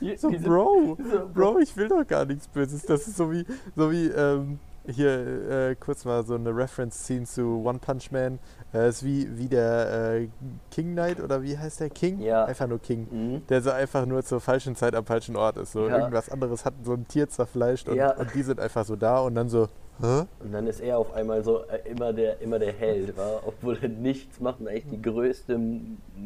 Die- 0.00 0.16
So, 0.16 0.30
die 0.30 0.36
Bro, 0.38 0.98
so, 1.10 1.28
Bro, 1.32 1.58
ich 1.60 1.76
will 1.76 1.88
doch 1.88 2.06
gar 2.06 2.24
nichts 2.24 2.46
Böses. 2.48 2.82
Das 2.82 3.06
ist 3.08 3.16
so 3.16 3.32
wie, 3.32 3.44
so 3.74 3.90
wie 3.90 4.06
ähm, 4.08 4.58
hier 4.86 5.70
äh, 5.70 5.74
kurz 5.74 6.04
mal 6.04 6.24
so 6.24 6.34
eine 6.34 6.54
Reference 6.54 7.04
ziehen 7.04 7.24
zu 7.26 7.62
One 7.64 7.78
Punch 7.78 8.10
Man. 8.10 8.38
Äh, 8.74 8.88
ist 8.88 9.04
wie, 9.04 9.28
wie 9.38 9.48
der 9.48 10.14
äh, 10.14 10.28
King 10.70 10.92
Knight 10.92 11.20
oder 11.20 11.42
wie 11.42 11.58
heißt 11.58 11.80
der? 11.80 11.90
King? 11.90 12.20
Ja. 12.20 12.46
Einfach 12.46 12.66
nur 12.66 12.78
King. 12.80 13.06
Mhm. 13.10 13.46
Der 13.48 13.60
so 13.60 13.70
einfach 13.70 14.06
nur 14.06 14.22
zur 14.24 14.40
falschen 14.40 14.74
Zeit 14.76 14.94
am 14.94 15.04
falschen 15.04 15.36
Ort 15.36 15.58
ist. 15.58 15.72
So 15.72 15.88
Ja. 15.88 15.98
irgendwas 15.98 16.30
anderes 16.30 16.64
hat 16.64 16.74
so 16.82 16.94
ein 16.94 17.06
Tier 17.06 17.28
zerfleischt 17.28 17.88
und, 17.88 17.96
Ja. 17.96 18.12
und 18.16 18.34
die 18.34 18.42
sind 18.42 18.58
einfach 18.60 18.84
so 18.86 18.96
da 18.96 19.20
und 19.20 19.34
dann 19.34 19.48
so, 19.50 19.68
hä? 20.00 20.22
Und 20.40 20.52
dann 20.52 20.66
ist 20.66 20.80
er 20.80 20.96
auf 20.98 21.12
einmal 21.12 21.44
so 21.44 21.64
äh, 21.66 21.80
immer 21.90 22.12
der, 22.14 22.40
immer 22.40 22.58
der 22.58 22.72
Held, 22.72 23.14
wa? 23.16 23.40
obwohl 23.44 23.78
er 23.82 23.88
nichts 23.90 24.40
macht 24.40 24.60
und 24.60 24.68
eigentlich 24.68 24.88
die 24.88 25.02
größte, 25.02 25.60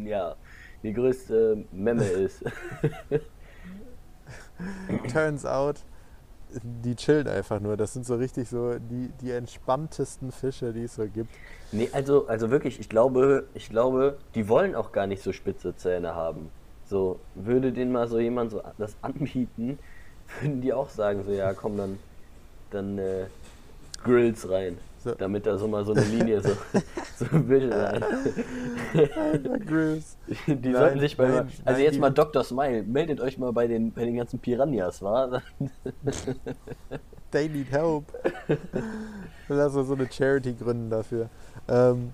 ja, 0.05 0.37
die 0.85 0.93
größte 0.93 1.65
Memme 1.73 2.05
ist. 2.05 2.45
Turns 5.13 5.45
out, 5.45 5.81
die 6.63 6.97
chillen 6.97 7.29
einfach 7.29 7.61
nur. 7.61 7.77
Das 7.77 7.93
sind 7.93 8.07
so 8.07 8.17
richtig 8.17 8.49
so 8.49 8.79
die, 8.79 9.11
die 9.21 9.31
entspanntesten 9.33 10.33
Fische, 10.33 10.73
die 10.73 10.85
es 10.85 10.95
so 10.95 11.07
gibt. 11.07 11.31
nee, 11.73 11.89
also, 11.93 12.27
also 12.29 12.51
wirklich, 12.51 12.81
ich 12.81 12.89
glaube, 12.89 13.45
ich 13.55 13.69
glaube, 13.69 14.19
die 14.35 14.49
wollen 14.49 14.75
auch 14.75 14.93
gar 14.93 15.07
nicht 15.07 15.23
so 15.23 15.33
spitze 15.33 15.77
Zähne 15.77 16.15
haben. 16.15 16.51
So, 16.89 17.19
würde 17.35 17.73
denen 17.73 17.93
mal 17.93 18.07
so 18.07 18.19
jemand 18.19 18.53
so 18.53 18.63
das 18.79 18.97
anbieten, 19.03 19.79
würden 20.41 20.61
die 20.61 20.73
auch 20.73 20.89
sagen, 20.89 21.25
so, 21.25 21.33
ja, 21.33 21.53
komm, 21.53 21.77
dann, 21.77 21.99
dann 22.71 22.99
äh, 22.99 23.27
Grills 24.05 24.49
rein. 24.49 24.79
So. 25.07 25.15
Damit 25.15 25.47
da 25.47 25.57
so 25.57 25.69
mal 25.69 25.85
so 25.85 25.93
eine 25.93 26.03
Linie 26.03 26.43
so, 26.43 26.49
so 27.17 27.27
ein. 27.31 28.03
Alter, 28.03 29.59
Grills. 29.61 30.17
Die 30.49 30.53
Nein, 30.55 30.73
sollten 30.75 30.99
sich 30.99 31.17
bei. 31.17 31.29
nein, 31.29 31.49
also 31.65 31.81
jetzt 31.81 32.01
mal 32.01 32.11
Dr. 32.11 32.43
Smile, 32.43 32.83
meldet 32.83 33.21
euch 33.21 33.39
mal 33.39 33.53
bei 33.53 33.69
den, 33.69 33.93
bei 33.93 34.05
den 34.05 34.17
ganzen 34.17 34.41
Piranhas, 34.41 35.01
wa? 35.03 35.41
They 37.31 37.49
need 37.49 37.71
help. 37.71 38.05
Lass 39.47 39.77
uns 39.77 39.87
so 39.87 39.95
eine 39.95 40.11
Charity 40.11 40.55
gründen 40.55 40.91
dafür. 40.91 41.29
Ähm, 41.69 42.13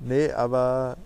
nee, 0.00 0.32
aber 0.32 0.96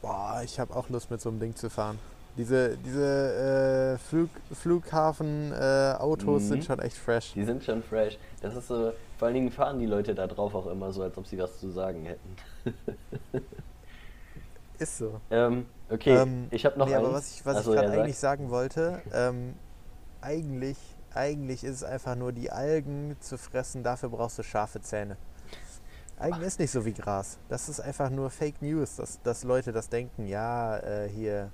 boah, 0.00 0.40
ich 0.44 0.58
habe 0.58 0.74
auch 0.74 0.88
Lust 0.88 1.08
mit 1.08 1.20
so 1.20 1.28
einem 1.28 1.38
Ding 1.38 1.54
zu 1.54 1.70
fahren. 1.70 2.00
Diese, 2.36 2.76
diese 2.84 3.94
äh, 3.94 3.98
Flug, 4.08 4.30
Flughafen-Autos 4.52 6.42
äh, 6.42 6.44
Mhm. 6.46 6.48
sind 6.48 6.64
schon 6.64 6.78
echt 6.80 6.96
fresh. 6.96 7.32
Die 7.34 7.44
sind 7.44 7.62
schon 7.62 7.80
fresh. 7.82 8.18
Das 8.40 8.56
ist 8.56 8.66
so, 8.66 8.92
vor 9.22 9.28
allen 9.28 9.36
Dingen 9.36 9.52
fahren 9.52 9.78
die 9.78 9.86
Leute 9.86 10.16
da 10.16 10.26
drauf 10.26 10.52
auch 10.52 10.66
immer 10.66 10.90
so, 10.90 11.00
als 11.00 11.16
ob 11.16 11.28
sie 11.28 11.38
was 11.38 11.60
zu 11.60 11.70
sagen 11.70 12.06
hätten. 12.06 12.36
Ist 14.80 14.98
so. 14.98 15.20
Ähm, 15.30 15.66
okay, 15.88 16.16
Ähm, 16.16 16.48
ich 16.50 16.66
habe 16.66 16.76
noch 16.76 16.88
nee, 16.88 16.96
eins. 16.96 17.04
aber 17.04 17.14
was 17.14 17.32
ich, 17.32 17.46
was 17.46 17.58
Achso, 17.58 17.70
ich 17.70 17.76
gerade 17.76 17.86
ja, 17.86 17.94
sag. 17.94 18.02
eigentlich 18.02 18.18
sagen 18.18 18.50
wollte, 18.50 19.00
ähm, 19.14 19.54
eigentlich, 20.20 20.76
eigentlich 21.14 21.62
ist 21.62 21.76
es 21.76 21.84
einfach 21.84 22.16
nur 22.16 22.32
die 22.32 22.50
Algen 22.50 23.16
zu 23.20 23.38
fressen, 23.38 23.84
dafür 23.84 24.08
brauchst 24.08 24.40
du 24.40 24.42
scharfe 24.42 24.80
Zähne. 24.80 25.16
Algen 26.18 26.42
ist 26.42 26.58
nicht 26.58 26.72
so 26.72 26.84
wie 26.84 26.92
Gras. 26.92 27.38
Das 27.48 27.68
ist 27.68 27.78
einfach 27.78 28.10
nur 28.10 28.28
Fake 28.28 28.60
News, 28.60 28.96
dass, 28.96 29.22
dass 29.22 29.44
Leute 29.44 29.70
das 29.70 29.88
denken, 29.88 30.26
ja, 30.26 30.78
äh, 30.78 31.08
hier, 31.08 31.52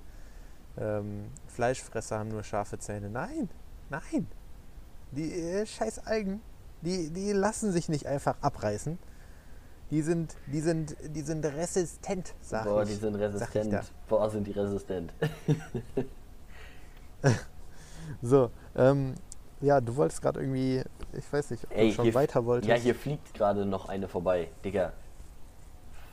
ähm, 0.79 1.27
Fleischfresser 1.49 2.19
haben 2.19 2.31
nur 2.31 2.45
scharfe 2.45 2.79
Zähne. 2.79 3.11
Nein, 3.11 3.51
nein. 3.91 4.27
Die 5.11 5.35
äh, 5.35 5.67
scheiß 5.67 6.07
Algen, 6.07 6.41
die, 6.83 7.11
die 7.11 7.33
lassen 7.33 7.73
sich 7.73 7.89
nicht 7.89 8.07
einfach 8.07 8.37
abreißen. 8.41 8.99
Die 9.91 10.03
sind, 10.03 10.37
die 10.47 10.61
sind, 10.61 10.97
die 11.03 11.23
sind 11.23 11.45
resistent, 11.45 12.35
sag 12.41 12.65
Boah, 12.65 12.83
ich. 12.83 12.91
die 12.91 12.95
sind 12.97 13.15
resistent. 13.15 13.93
Boah, 14.07 14.29
sind 14.29 14.47
die 14.47 14.53
resistent. 14.53 15.13
So, 18.23 18.51
ähm, 18.75 19.15
ja, 19.61 19.81
du 19.81 19.97
wolltest 19.97 20.23
gerade 20.23 20.41
irgendwie, 20.41 20.83
ich 21.13 21.33
weiß 21.33 21.51
nicht, 21.51 21.65
ob 21.65 21.77
Ey, 21.77 21.89
du 21.89 21.95
schon 21.95 22.15
weiter 22.15 22.45
wolltest. 22.45 22.69
Ja, 22.69 22.77
hier 22.77 22.95
fliegt 22.95 23.35
gerade 23.35 23.67
noch 23.67 23.89
eine 23.89 24.09
vorbei. 24.09 24.49
Digga. 24.65 24.93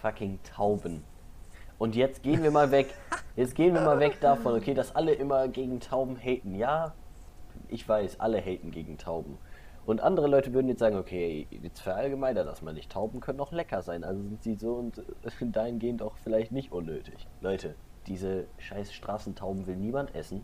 Fucking 0.01 0.39
Tauben. 0.43 1.04
Und 1.78 1.95
jetzt 1.95 2.23
gehen 2.23 2.41
wir 2.43 2.51
mal 2.51 2.71
weg. 2.71 2.93
Jetzt 3.36 3.54
gehen 3.54 3.73
wir 3.73 3.82
mal 3.82 3.99
weg 3.99 4.21
davon, 4.21 4.56
okay, 4.56 4.73
dass 4.73 4.95
alle 4.95 5.13
immer 5.13 5.49
gegen 5.49 5.82
Tauben 5.82 6.15
haten. 6.17 6.56
Ja, 6.56 6.93
ich 7.67 7.88
weiß, 7.88 8.21
alle 8.21 8.39
haten 8.39 8.71
gegen 8.71 8.97
Tauben. 8.97 9.38
Und 9.86 10.02
andere 10.02 10.28
Leute 10.28 10.54
würden 10.54 10.67
jetzt 10.67 10.80
sagen, 10.80 10.98
okay, 10.98 11.48
jetzt 11.52 11.80
verallgemeinert 11.80 12.48
das 12.48 12.62
mal 12.62 12.74
nicht. 12.74 12.91
Tauben 12.91 13.19
können 13.19 13.39
auch 13.39 13.52
lecker 13.52 13.82
sein. 13.82 14.04
Also 14.04 14.21
sind 14.21 14.41
sie 14.41 14.56
so 14.56 14.74
und 14.74 14.98
äh, 14.98 15.04
dahingehend 15.52 16.02
auch 16.02 16.17
vielleicht 16.17 16.52
nicht 16.52 16.71
unnötig. 16.71 17.28
Leute, 17.41 17.76
diese 18.08 18.45
scheiß 18.58 18.93
Straßentauben 18.93 19.67
will 19.67 19.76
niemand 19.76 20.15
essen. 20.15 20.43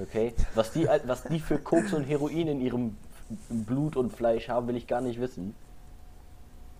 Okay? 0.00 0.34
Was 0.54 0.72
die, 0.72 0.86
was 1.06 1.24
die 1.24 1.40
für 1.40 1.58
Koks 1.58 1.92
und 1.92 2.04
Heroin 2.04 2.48
in 2.48 2.60
ihrem 2.60 2.96
Blut 3.48 3.96
und 3.96 4.10
Fleisch 4.10 4.48
haben, 4.48 4.68
will 4.68 4.76
ich 4.76 4.86
gar 4.86 5.00
nicht 5.00 5.20
wissen. 5.20 5.54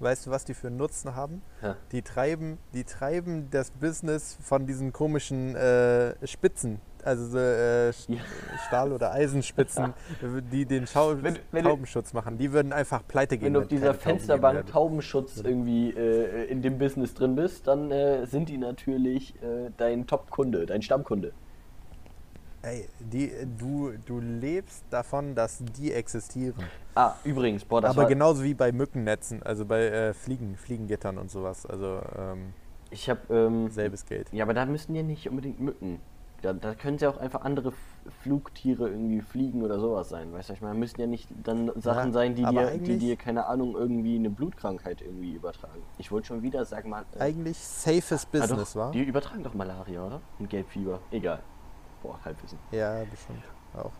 Weißt 0.05 0.27
du, 0.27 0.31
was 0.31 0.45
die 0.45 0.53
für 0.53 0.67
einen 0.67 0.77
Nutzen 0.77 1.17
haben? 1.17 1.41
Ja. 1.63 1.77
Die 1.91 2.03
treiben, 2.03 2.59
die 2.75 2.85
treiben 2.85 3.49
das 3.51 3.71
Business 3.71 4.37
von 4.43 4.67
diesen 4.67 4.93
komischen 4.93 5.57
äh, 5.57 6.15
Spitzen, 6.27 6.79
also 7.03 7.25
so, 7.27 7.39
äh. 7.39 7.91
Stahl- 8.67 8.93
oder 8.93 9.13
Eisenspitzen, 9.13 9.95
die 10.53 10.67
den 10.67 10.87
Schau 10.87 11.23
Wenn- 11.23 11.39
wenn 11.53 11.65
Taubenschutz 11.65 12.13
machen. 12.13 12.37
Die 12.37 12.53
würden 12.53 12.75
einfach 12.75 13.03
pleite 13.09 13.39
gehen. 13.39 13.47
Wenn 13.47 13.55
du 13.55 13.61
auf 13.61 13.67
dieser 13.69 13.93
Tauben 13.93 14.01
Fensterbank. 14.01 14.67
Taubenschutz 14.67 15.41
irgendwie 15.43 15.91
äh, 15.91 16.45
in 16.51 16.61
dem 16.61 16.77
Business 16.79 17.15
drin 17.15 17.35
bist, 17.35 17.67
dann 17.67 17.91
äh, 17.91 18.27
sind 18.27 18.51
die 18.51 18.59
natürlich 18.59 19.35
äh, 19.43 19.71
dein 19.79 20.07
Top-Kunde, 20.07 20.67
dein 20.67 20.83
Stammkunde. 20.83 21.33
Ey, 22.65 22.89
die, 22.99 23.31
du, 23.59 23.93
du 24.07 24.21
lebst 24.21 24.85
davon, 24.89 25.35
dass 25.35 25.63
die 25.77 25.93
existieren. 25.93 26.65
Ah, 26.95 27.13
übrigens, 27.23 27.63
boah, 27.63 27.83
das 27.83 27.91
Aber 27.91 28.03
war, 28.03 28.09
genauso 28.09 28.43
wie 28.43 28.55
bei 28.55 28.73
Mückennetzen, 28.73 29.43
also 29.43 29.67
bei 29.67 29.83
äh, 29.83 30.15
Fliegen, 30.15 30.57
Fliegengittern 30.57 31.19
und 31.19 31.31
sowas. 31.31 31.67
Also 31.67 32.01
ähm, 32.17 32.55
ich 32.91 33.11
habe, 33.11 33.21
ähm, 33.29 33.69
selbes 33.71 34.07
Geld. 34.07 34.33
ja, 34.33 34.45
aber 34.45 34.55
da 34.55 34.65
müssen 34.65 34.95
ja 34.95 35.03
nicht 35.03 35.29
unbedingt 35.29 35.61
Mücken. 35.61 36.01
Da, 36.41 36.53
da 36.55 36.75
können 36.75 36.97
ja 36.99 37.11
auch 37.11 37.19
einfach 37.19 37.43
andere 37.43 37.73
Flugtiere 38.23 38.89
irgendwie 38.89 39.21
fliegen 39.21 39.63
oder 39.63 39.79
sowas 39.79 40.09
sein, 40.09 40.33
weißt 40.33 40.51
du? 40.51 40.53
Ich 40.55 40.61
meine, 40.61 40.79
müssen 40.79 41.01
ja 41.01 41.07
nicht 41.07 41.29
dann 41.43 41.71
Sachen 41.77 42.09
Ja, 42.09 42.13
sein, 42.13 42.35
die 42.35 42.45
dir, 42.45 42.79
die 42.79 42.99
dir, 42.99 43.17
keine 43.17 43.47
Ahnung, 43.47 43.75
irgendwie 43.75 44.17
eine 44.17 44.31
Blutkrankheit 44.31 45.03
irgendwie 45.03 45.33
übertragen. 45.33 45.83
Ich 45.99 46.11
wollte 46.13 46.29
schon 46.29 46.43
wieder 46.43 46.65
sagen, 46.65 46.91
mal. 46.91 47.05
Äh, 47.15 47.21
Eigentlich 47.21 47.59
safes 47.59 48.25
ah, 48.25 48.29
Business, 48.33 48.73
doch, 48.73 48.81
war? 48.81 48.93
Die 48.93 49.03
übertragen 49.03 49.43
doch 49.43 49.55
Malaria, 49.55 50.07
oder? 50.07 50.21
Und 50.39 50.49
Gelbfieber. 50.49 51.01
Egal. 51.11 51.41
Boah, 52.05 52.21
Halbwissen. 52.23 52.59
Ja, 52.71 53.03
bestimmt. 53.11 53.43
Auch. 53.75 53.93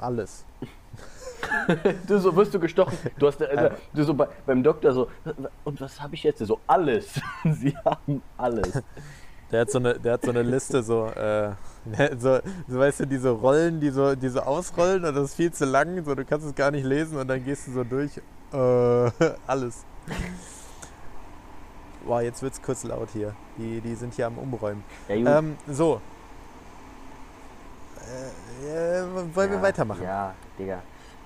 Alles. 0.00 0.44
Du 2.06 2.18
so 2.18 2.34
wirst 2.34 2.52
du 2.52 2.60
gestochen. 2.60 2.96
Du 3.18 3.26
hast 3.26 3.40
äh, 3.40 3.70
du 3.94 4.04
so 4.04 4.12
bei, 4.12 4.26
beim 4.44 4.62
Doktor 4.62 4.92
so 4.92 5.08
und 5.64 5.80
was 5.80 6.00
habe 6.00 6.14
ich 6.14 6.22
jetzt? 6.22 6.40
So 6.40 6.60
alles. 6.66 7.20
Sie 7.44 7.74
haben 7.84 8.22
alles. 8.36 8.82
Der 9.50 9.60
hat 9.62 9.70
so 9.70 9.78
eine, 9.78 9.98
der 9.98 10.14
hat 10.14 10.24
so 10.24 10.30
eine 10.30 10.42
Liste, 10.42 10.82
so, 10.82 11.06
äh, 11.06 11.52
so, 12.18 12.40
so, 12.66 12.78
weißt 12.78 13.00
du, 13.00 13.06
diese 13.06 13.30
Rollen, 13.30 13.80
die 13.80 13.90
so, 13.90 14.14
die 14.14 14.28
so 14.28 14.40
ausrollen 14.40 15.04
und 15.04 15.14
das 15.14 15.30
ist 15.30 15.34
viel 15.36 15.52
zu 15.52 15.64
lang, 15.64 16.04
so, 16.04 16.14
du 16.14 16.24
kannst 16.24 16.46
es 16.46 16.54
gar 16.54 16.70
nicht 16.70 16.84
lesen 16.84 17.16
und 17.16 17.28
dann 17.28 17.42
gehst 17.42 17.68
du 17.68 17.72
so 17.72 17.84
durch. 17.84 18.18
Äh, 18.52 19.10
alles. 19.46 19.84
Boah, 22.04 22.20
jetzt 22.20 22.42
wird's 22.42 22.60
kurz 22.60 22.84
laut 22.84 23.08
hier. 23.12 23.34
Die, 23.56 23.80
die 23.80 23.94
sind 23.94 24.14
hier 24.14 24.26
am 24.26 24.38
Umräumen. 24.38 24.84
Ja. 25.08 25.38
Ähm, 25.38 25.56
so. 25.66 26.00
Äh, 28.08 29.00
äh, 29.00 29.34
wollen 29.34 29.50
wir 29.50 29.56
Ja, 29.58 29.62
weitermachen? 29.62 30.02
Ja, 30.02 30.34
Digga. 30.58 30.82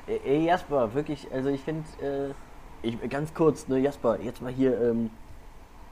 Ey, 0.06 0.44
Jasper, 0.46 0.92
wirklich, 0.94 1.28
also 1.32 1.48
ich 1.48 1.60
finde, 1.62 1.84
äh, 2.02 2.32
Ich, 2.86 2.98
ganz 3.08 3.32
kurz, 3.32 3.68
ne, 3.68 3.78
Jasper, 3.78 4.18
jetzt 4.20 4.42
mal 4.42 4.50
hier 4.52 4.80
ähm, 4.80 5.10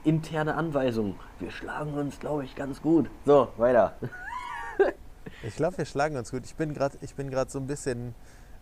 interne 0.03 0.55
Anweisung. 0.57 1.15
Wir 1.39 1.51
schlagen 1.53 1.95
uns, 1.95 2.19
glaube 2.19 2.45
ich, 2.45 2.57
ganz 2.57 2.83
gut. 2.83 3.09
So, 3.25 3.49
weiter. 3.57 3.95
Ich 5.45 5.55
glaube, 5.57 5.79
wir 5.79 5.85
schlagen 5.85 6.17
uns 6.17 6.31
gut. 6.33 6.45
Ich 6.45 6.55
bin 6.57 6.75
gerade 6.75 6.97
so 7.51 7.59
ein 7.59 7.67
bisschen 7.67 8.15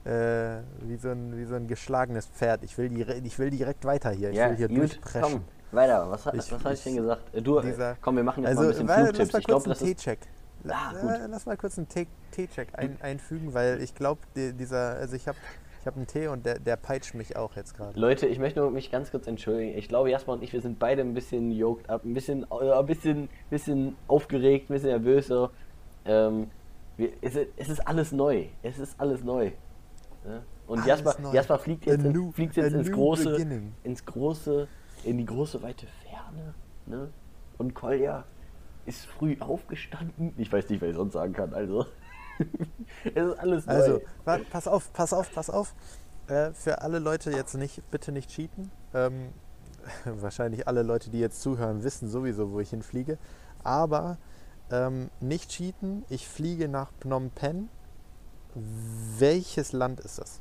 äh, 0.05 0.59
wie, 0.83 0.97
so 0.97 1.09
ein, 1.09 1.37
wie 1.37 1.45
so 1.45 1.55
ein 1.55 1.67
geschlagenes 1.67 2.27
Pferd. 2.27 2.63
Ich 2.63 2.77
will, 2.79 2.89
die, 2.89 3.03
ich 3.03 3.39
will 3.39 3.51
direkt 3.51 3.85
weiter 3.85 4.11
hier. 4.11 4.31
Ich 4.31 4.37
ja, 4.37 4.51
will 4.51 4.57
hier 4.57 4.69
gut, 4.69 4.77
durchpreschen. 4.79 5.23
Komm, 5.23 5.45
weiter. 5.73 6.09
Was, 6.11 6.27
Ich- 6.27 6.53
was 6.53 6.65
habe 6.65 6.75
ich 6.75 6.83
denn 6.85 6.97
gesagt? 6.97 7.35
Äh, 7.35 7.43
Du, 7.43 7.59
dieser- 7.61 7.93
äh, 7.93 7.97
komm, 8.01 8.17
wir 8.17 8.23
machen 8.23 8.45
jetzt 8.45 8.51
Also, 8.51 8.61
mal 8.61 8.67
ein 8.67 8.71
bisschen 8.73 8.89
weil, 8.89 8.97
lass 9.01 9.09
Flugtipps. 9.17 9.39
Ich 9.39 9.47
glaube, 9.47 9.69
das 9.69 9.81
einen 9.81 9.91
ist... 9.91 9.97
T-Check. 9.99 10.19
Ah, 10.67 10.93
äh, 10.93 11.27
Lass 11.29 11.47
mal 11.47 11.57
kurz 11.57 11.79
einen 11.79 11.89
T-Check 11.89 12.69
ein, 12.73 12.99
einfügen, 13.01 13.55
weil 13.55 13.81
ich 13.83 13.95
glaube, 13.95 14.21
dieser, 14.35 14.97
also 14.97 15.15
ich 15.17 15.29
habe 15.29 15.39
ich 15.81 15.87
hab 15.87 15.97
einen 15.97 16.07
Tee 16.07 16.27
und 16.27 16.45
der, 16.45 16.59
der 16.59 16.77
peitscht 16.77 17.15
mich 17.15 17.37
auch 17.37 17.55
jetzt 17.57 17.77
gerade. 17.77 17.99
Leute, 17.99 18.27
ich 18.27 18.39
möchte 18.39 18.61
nur 18.61 18.71
mich 18.71 18.91
ganz 18.91 19.11
kurz 19.11 19.27
entschuldigen. 19.27 19.79
Ich 19.79 19.89
glaube, 19.89 20.11
Jasper 20.11 20.33
und 20.33 20.43
ich, 20.43 20.53
wir 20.53 20.61
sind 20.61 20.79
beide 20.79 21.03
ein 21.03 21.15
bisschen 21.15 21.53
yoked 21.53 21.89
up, 21.89 22.05
ein 22.05 22.15
bisschen, 22.15 22.45
äh, 22.51 22.73
ein 22.73 22.87
bisschen, 22.87 23.29
bisschen 23.49 23.97
aufgeregt, 24.09 24.69
ein 24.71 24.75
bisschen 24.75 24.91
nervös. 24.91 25.29
So. 25.29 25.51
Ähm, 26.05 26.51
wir, 26.97 27.11
es, 27.23 27.37
ist, 27.37 27.49
es 27.57 27.69
ist 27.69 27.87
alles 27.87 28.11
neu. 28.13 28.47
Es 28.63 28.79
ist 28.79 29.01
alles 29.01 29.23
neu. 29.23 29.53
Ja? 30.27 30.43
Und 30.67 30.79
Alles 30.81 30.87
Jasper, 30.89 31.17
neu. 31.23 31.33
Jasper 31.33 31.59
fliegt 31.59 31.87
jetzt, 31.87 32.05
in, 32.05 32.13
new- 32.13 32.33
fliegt 32.33 32.57
jetzt 32.57 32.75
ins 32.75 32.91
große, 32.91 33.31
beginning. 33.31 33.73
ins 33.85 34.05
große, 34.05 34.67
in 35.05 35.17
die 35.17 35.25
große 35.25 35.63
weite 35.63 35.87
Ferne. 36.03 36.55
Ne? 36.87 37.09
Und 37.57 37.75
Kolja 37.75 38.25
ist 38.89 39.07
früh 39.07 39.37
aufgestanden. 39.41 40.33
Ich 40.37 40.53
weiß 40.53 40.69
nicht, 40.71 40.81
was 40.81 40.89
ich 40.89 40.97
sonst 40.97 41.13
sagen 41.13 41.33
kann. 41.33 41.55
Also, 41.55 41.87
es 43.05 43.31
ist 43.31 43.39
alles 43.39 43.67
neu. 43.67 43.73
Also, 43.73 44.01
pass 44.51 44.67
auf, 44.67 44.93
pass 44.93 45.13
auf, 45.13 45.33
pass 45.33 45.51
auf. 45.51 45.75
Äh, 46.27 46.53
für 46.53 46.83
alle 46.83 46.99
Leute 46.99 47.31
jetzt 47.31 47.55
nicht, 47.55 47.83
bitte 47.91 48.13
nicht 48.13 48.31
cheaten. 48.31 48.71
Ähm, 48.95 49.29
wahrscheinlich 50.05 50.67
alle 50.67 50.83
Leute, 50.83 51.11
die 51.11 51.21
jetzt 51.21 51.41
zuhören, 51.43 51.85
wissen 51.85 52.09
sowieso, 52.09 52.51
wo 52.53 52.61
ich 52.61 52.71
hinfliege. 52.71 53.19
Aber 53.63 54.19
ähm, 54.71 55.11
nicht 55.21 55.51
cheaten. 55.51 56.05
Ich 56.09 56.29
fliege 56.29 56.69
nach 56.69 56.93
Phnom 57.01 57.31
Penh. 57.31 57.69
Welches 59.19 59.73
Land 59.73 60.01
ist 60.01 60.19
das? 60.19 60.41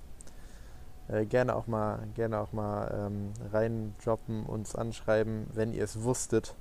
Äh, 1.07 1.25
gerne 1.25 1.55
auch 1.55 1.67
mal, 1.67 1.99
gerne 2.15 2.39
auch 2.39 2.51
mal 2.51 3.07
ähm, 3.07 3.33
reindroppen, 3.51 4.45
uns 4.45 4.75
anschreiben, 4.75 5.47
wenn 5.53 5.73
ihr 5.73 5.83
es 5.83 6.03
wusstet. 6.03 6.55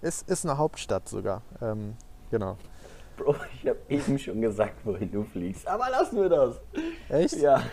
Ist, 0.00 0.28
ist 0.30 0.44
eine 0.46 0.58
Hauptstadt 0.58 1.08
sogar. 1.08 1.42
Ähm, 1.60 1.94
genau. 2.30 2.56
Bro, 3.16 3.34
ich 3.60 3.68
habe 3.68 3.78
eben 3.88 4.18
schon 4.18 4.40
gesagt, 4.40 4.74
wohin 4.84 5.10
du 5.10 5.24
fliegst. 5.24 5.66
Aber 5.66 5.90
lassen 5.90 6.16
wir 6.20 6.28
das. 6.28 6.60
Echt? 7.08 7.36
Ja. 7.36 7.62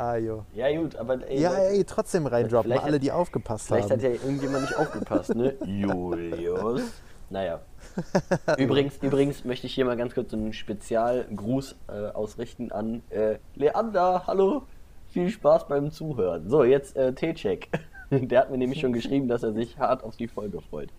Ah, 0.00 0.14
jo. 0.14 0.44
Ja, 0.54 0.70
gut, 0.80 0.94
aber 0.94 1.26
ey, 1.28 1.40
Ja, 1.40 1.54
ey, 1.54 1.82
trotzdem 1.82 2.28
reindroppen, 2.28 2.70
Vielleicht 2.70 2.84
alle, 2.84 2.94
hat- 2.94 3.02
die 3.02 3.10
aufgepasst 3.10 3.66
vielleicht 3.66 3.90
hat 3.90 3.98
haben. 4.00 4.04
ja 4.04 4.10
irgendjemand 4.10 4.60
nicht 4.62 4.76
aufgepasst, 4.76 5.34
ne? 5.34 5.56
Julius. 5.66 6.82
Naja. 7.30 7.58
Übrigens, 8.58 8.98
übrigens 8.98 9.44
möchte 9.44 9.66
ich 9.66 9.74
hier 9.74 9.84
mal 9.84 9.96
ganz 9.96 10.14
kurz 10.14 10.32
einen 10.32 10.52
Spezialgruß 10.52 11.74
äh, 11.88 11.92
ausrichten 12.10 12.70
an 12.70 13.02
äh, 13.10 13.38
Leander. 13.56 14.28
Hallo, 14.28 14.62
viel 15.08 15.30
Spaß 15.30 15.66
beim 15.66 15.90
Zuhören. 15.90 16.48
So, 16.48 16.62
jetzt 16.62 16.96
äh, 16.96 17.12
T-Check. 17.12 17.68
Der 18.28 18.40
hat 18.40 18.50
mir 18.50 18.58
nämlich 18.58 18.80
schon 18.80 18.92
geschrieben, 18.92 19.28
dass 19.28 19.42
er 19.42 19.52
sich 19.52 19.78
hart 19.78 20.02
auf 20.02 20.16
die 20.16 20.28
Folge 20.28 20.60
freut. 20.60 20.90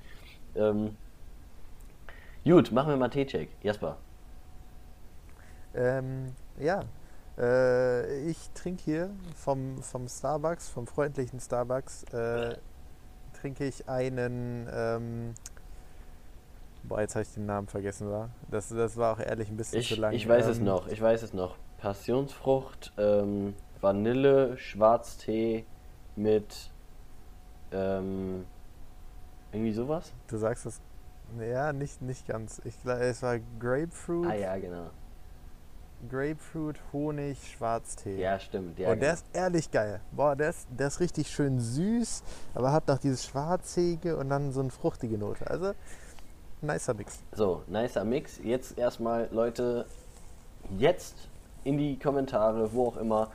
Ähm, 0.55 0.95
gut, 2.43 2.71
machen 2.71 2.89
wir 2.89 2.97
mal 2.97 3.09
T-Check. 3.09 3.49
Jasper. 3.63 3.97
Ähm, 5.75 6.27
ja, 6.59 6.83
äh, 7.37 8.27
ich 8.29 8.37
trinke 8.53 8.83
hier 8.83 9.09
vom, 9.35 9.81
vom 9.83 10.07
Starbucks, 10.07 10.69
vom 10.69 10.87
freundlichen 10.87 11.39
Starbucks, 11.39 12.03
äh, 12.13 12.57
trinke 13.39 13.65
ich 13.65 13.87
einen, 13.87 14.67
ähm, 14.73 15.33
boah, 16.83 17.01
jetzt 17.01 17.15
habe 17.15 17.23
ich 17.23 17.33
den 17.33 17.45
Namen 17.45 17.67
vergessen, 17.67 18.09
war. 18.09 18.29
Das, 18.49 18.69
das 18.69 18.97
war 18.97 19.13
auch 19.13 19.19
ehrlich 19.19 19.49
ein 19.49 19.57
bisschen 19.57 19.79
Ich, 19.79 19.89
zu 19.89 19.95
lang. 20.01 20.13
ich 20.13 20.27
weiß 20.27 20.47
es 20.47 20.57
Ähm, 20.57 20.65
noch, 20.65 20.87
ich 20.87 21.01
weiß 21.01 21.21
es 21.21 21.33
noch. 21.33 21.55
Passionsfrucht, 21.77 22.91
ähm, 22.97 23.53
Vanille, 23.79 24.57
Schwarztee 24.57 25.65
mit 26.15 26.71
ähm, 27.71 28.45
irgendwie 29.51 29.73
sowas? 29.73 30.11
Du 30.27 30.37
sagst 30.37 30.65
es, 30.65 30.79
ja, 31.39 31.73
nicht, 31.73 32.01
nicht 32.01 32.27
ganz. 32.27 32.61
Ich 32.65 32.81
glaube, 32.81 33.01
es 33.01 33.21
war 33.21 33.39
Grapefruit, 33.59 34.27
Ah 34.27 34.35
ja, 34.35 34.57
genau. 34.57 34.89
Grapefruit, 36.07 36.79
Honig, 36.93 37.37
Schwarztee. 37.51 38.21
Ja, 38.21 38.39
stimmt. 38.39 38.79
Ja, 38.79 38.91
und 38.91 39.01
der 39.01 39.09
genau. 39.09 39.21
ist 39.21 39.35
ehrlich 39.35 39.69
geil. 39.69 39.99
Boah, 40.11 40.35
der 40.35 40.51
ist, 40.51 40.67
der 40.71 40.87
ist 40.87 40.99
richtig 40.99 41.29
schön 41.29 41.59
süß, 41.59 42.23
aber 42.53 42.71
hat 42.71 42.87
noch 42.87 42.99
dieses 42.99 43.25
Schwarzige 43.25 44.15
und 44.15 44.29
dann 44.29 44.51
so 44.51 44.61
eine 44.61 44.69
fruchtige 44.69 45.17
Note. 45.17 45.45
Also, 45.49 45.73
nicer 46.61 46.93
Mix. 46.93 47.21
So, 47.33 47.63
nicer 47.67 48.05
Mix. 48.05 48.39
Jetzt 48.41 48.77
erstmal, 48.77 49.27
Leute, 49.31 49.85
jetzt 50.77 51.15
in 51.63 51.77
die 51.77 51.99
Kommentare, 51.99 52.71
wo 52.73 52.87
auch 52.87 52.97
immer, 52.97 53.29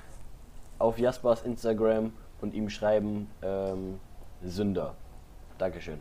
auf 0.78 0.98
Jaspers 0.98 1.42
Instagram 1.42 2.12
und 2.40 2.54
ihm 2.54 2.70
schreiben, 2.70 3.30
ähm, 3.42 4.00
Sünder. 4.44 4.94
Dankeschön. 5.58 6.00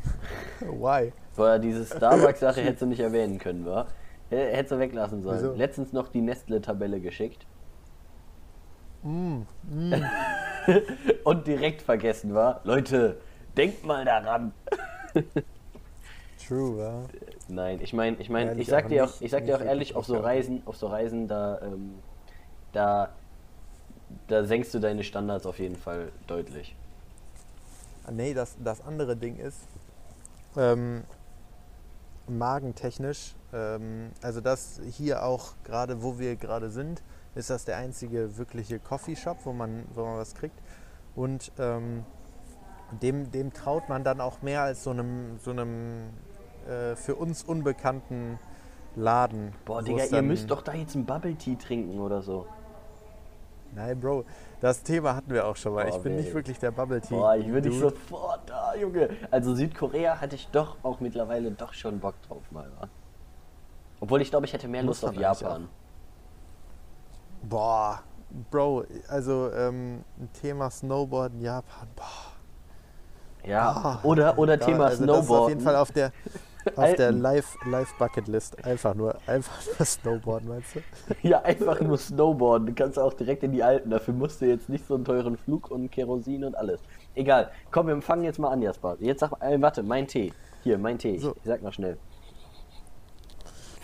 Why? 0.60 1.12
Vorher 1.32 1.58
diese 1.58 1.84
Starbucks-Sache 1.84 2.62
hättest 2.62 2.82
du 2.82 2.86
nicht 2.86 3.00
erwähnen 3.00 3.38
können, 3.38 3.64
wa? 3.64 3.86
Hättest 4.30 4.72
du 4.72 4.78
weglassen 4.78 5.22
sollen. 5.22 5.38
Wieso? 5.38 5.54
Letztens 5.54 5.92
noch 5.92 6.08
die 6.08 6.20
Nestle-Tabelle 6.20 7.00
geschickt 7.00 7.46
Mm, 9.02 9.42
und 11.24 11.46
direkt 11.46 11.82
vergessen 11.82 12.34
war. 12.34 12.60
Leute, 12.64 13.18
denkt 13.56 13.84
mal 13.86 14.04
daran. 14.04 14.52
true, 16.48 16.78
ja. 16.78 17.04
Nein, 17.48 17.78
ich 17.80 17.92
meine, 17.92 18.16
ich 18.18 18.28
meine, 18.28 18.60
ich 18.60 18.66
sag 18.66 18.88
dir 18.88 19.04
auch, 19.04 19.20
ich 19.20 19.30
sag 19.30 19.46
dir 19.46 19.56
auch 19.56 19.62
ehrlich, 19.62 19.94
auf 19.94 20.06
so. 20.06 20.18
Reisen, 20.18 20.62
auf 20.66 20.76
so 20.76 20.88
Reisen, 20.88 21.28
da, 21.28 21.60
ähm, 21.62 21.94
da, 22.72 23.10
da 24.26 24.44
senkst 24.44 24.74
du 24.74 24.80
deine 24.80 25.04
Standards 25.04 25.46
auf 25.46 25.58
jeden 25.60 25.76
Fall 25.76 26.10
deutlich. 26.26 26.74
Ah, 28.08 28.10
Nee, 28.10 28.34
das, 28.34 28.56
das 28.62 28.80
andere 28.80 29.16
Ding 29.16 29.36
ist, 29.36 29.58
ähm, 30.56 31.04
magentechnisch, 32.26 33.34
ähm, 33.52 34.10
also 34.22 34.40
das 34.40 34.80
hier 34.90 35.24
auch 35.24 35.52
gerade, 35.64 36.02
wo 36.02 36.18
wir 36.18 36.36
gerade 36.36 36.70
sind, 36.70 37.02
ist 37.34 37.50
das 37.50 37.64
der 37.64 37.76
einzige 37.76 38.38
wirkliche 38.38 38.78
Coffeeshop, 38.78 39.38
wo 39.44 39.52
man, 39.52 39.84
wo 39.94 40.04
man 40.04 40.16
was 40.18 40.34
kriegt. 40.34 40.58
Und 41.14 41.52
ähm, 41.58 42.04
dem, 43.02 43.30
dem 43.30 43.52
traut 43.52 43.88
man 43.88 44.04
dann 44.04 44.20
auch 44.20 44.40
mehr 44.40 44.62
als 44.62 44.84
so 44.84 44.90
einem, 44.90 45.38
so 45.38 45.50
einem 45.50 46.08
äh, 46.66 46.96
für 46.96 47.14
uns 47.14 47.42
unbekannten 47.42 48.38
Laden. 48.96 49.52
Boah, 49.66 49.82
Digga, 49.82 50.04
ihr 50.04 50.22
müsst 50.22 50.50
doch 50.50 50.62
da 50.62 50.72
jetzt 50.72 50.94
einen 50.94 51.04
Bubble 51.04 51.34
Tea 51.34 51.56
trinken 51.56 52.00
oder 52.00 52.22
so. 52.22 52.46
Nein, 53.74 54.00
Bro, 54.00 54.24
das 54.60 54.82
Thema 54.82 55.14
hatten 55.14 55.32
wir 55.32 55.46
auch 55.46 55.56
schon 55.56 55.74
mal. 55.74 55.86
Boah, 55.86 55.96
ich 55.96 56.02
bin 56.02 56.16
nicht 56.16 56.26
wild. 56.26 56.34
wirklich 56.36 56.58
der 56.58 56.70
Bubble 56.70 57.00
Tea. 57.00 57.14
Boah, 57.14 57.36
ich 57.36 57.46
würde 57.48 57.68
dich 57.70 57.78
sofort 57.78 58.40
da, 58.48 58.74
Junge. 58.74 59.08
Also 59.30 59.54
Südkorea 59.54 60.20
hatte 60.20 60.34
ich 60.36 60.48
doch 60.48 60.76
auch 60.82 61.00
mittlerweile 61.00 61.50
doch 61.50 61.72
schon 61.74 62.00
Bock 62.00 62.14
drauf 62.28 62.42
mal? 62.50 62.68
Obwohl 64.00 64.20
ich 64.22 64.30
glaube, 64.30 64.46
ich 64.46 64.52
hätte 64.52 64.68
mehr 64.68 64.82
Lust 64.82 65.04
auf 65.04 65.14
Japan. 65.14 65.68
Boah, 67.42 68.02
Bro, 68.50 68.84
also 69.08 69.50
ähm, 69.52 70.04
ein 70.18 70.28
Thema 70.32 70.70
Snowboarden, 70.70 71.40
Japan, 71.40 71.88
boah. 71.96 72.04
Ja, 73.48 73.70
Ah, 73.70 73.98
oder, 74.02 74.36
oder 74.38 74.58
Thema 74.58 74.86
also 74.86 75.06
Das 75.06 75.24
ist 75.24 75.30
auf 75.30 75.48
jeden 75.48 75.60
Snowboarden. 75.60 75.60
Fall 75.60 75.76
auf 75.76 75.92
der, 75.92 76.12
auf 76.76 76.94
der 76.94 77.06
Alpen. 77.06 77.20
Live, 77.20 77.56
Live 77.64 77.94
Bucket 77.98 78.28
List. 78.28 78.64
Einfach 78.64 78.94
nur, 78.94 79.16
einfach 79.26 79.60
nur 79.78 79.86
Snowboarden, 79.86 80.48
meinst 80.48 80.76
du? 80.76 80.80
Ja, 81.28 81.42
einfach 81.42 81.80
nur 81.80 81.96
Snowboarden. 81.98 82.66
Du 82.66 82.74
kannst 82.74 82.98
auch 82.98 83.14
direkt 83.14 83.42
in 83.42 83.52
die 83.52 83.62
Alpen. 83.62 83.90
Dafür 83.90 84.14
musst 84.14 84.40
du 84.40 84.46
jetzt 84.46 84.68
nicht 84.68 84.86
so 84.86 84.94
einen 84.94 85.04
teuren 85.04 85.36
Flug 85.36 85.70
und 85.70 85.90
Kerosin 85.90 86.44
und 86.44 86.56
alles. 86.56 86.80
Egal. 87.14 87.50
Komm, 87.70 87.86
wir 87.88 88.00
fangen 88.02 88.24
jetzt 88.24 88.38
mal 88.38 88.50
an, 88.50 88.62
Jasper. 88.62 88.96
Jetzt 89.00 89.20
sag 89.20 89.32
äh, 89.40 89.60
warte, 89.60 89.82
mein 89.82 90.06
Tee. 90.06 90.32
Hier, 90.62 90.78
mein 90.78 90.98
Tee. 90.98 91.18
So. 91.18 91.34
Ich 91.36 91.44
sag 91.44 91.62
mal 91.62 91.72
schnell. 91.72 91.98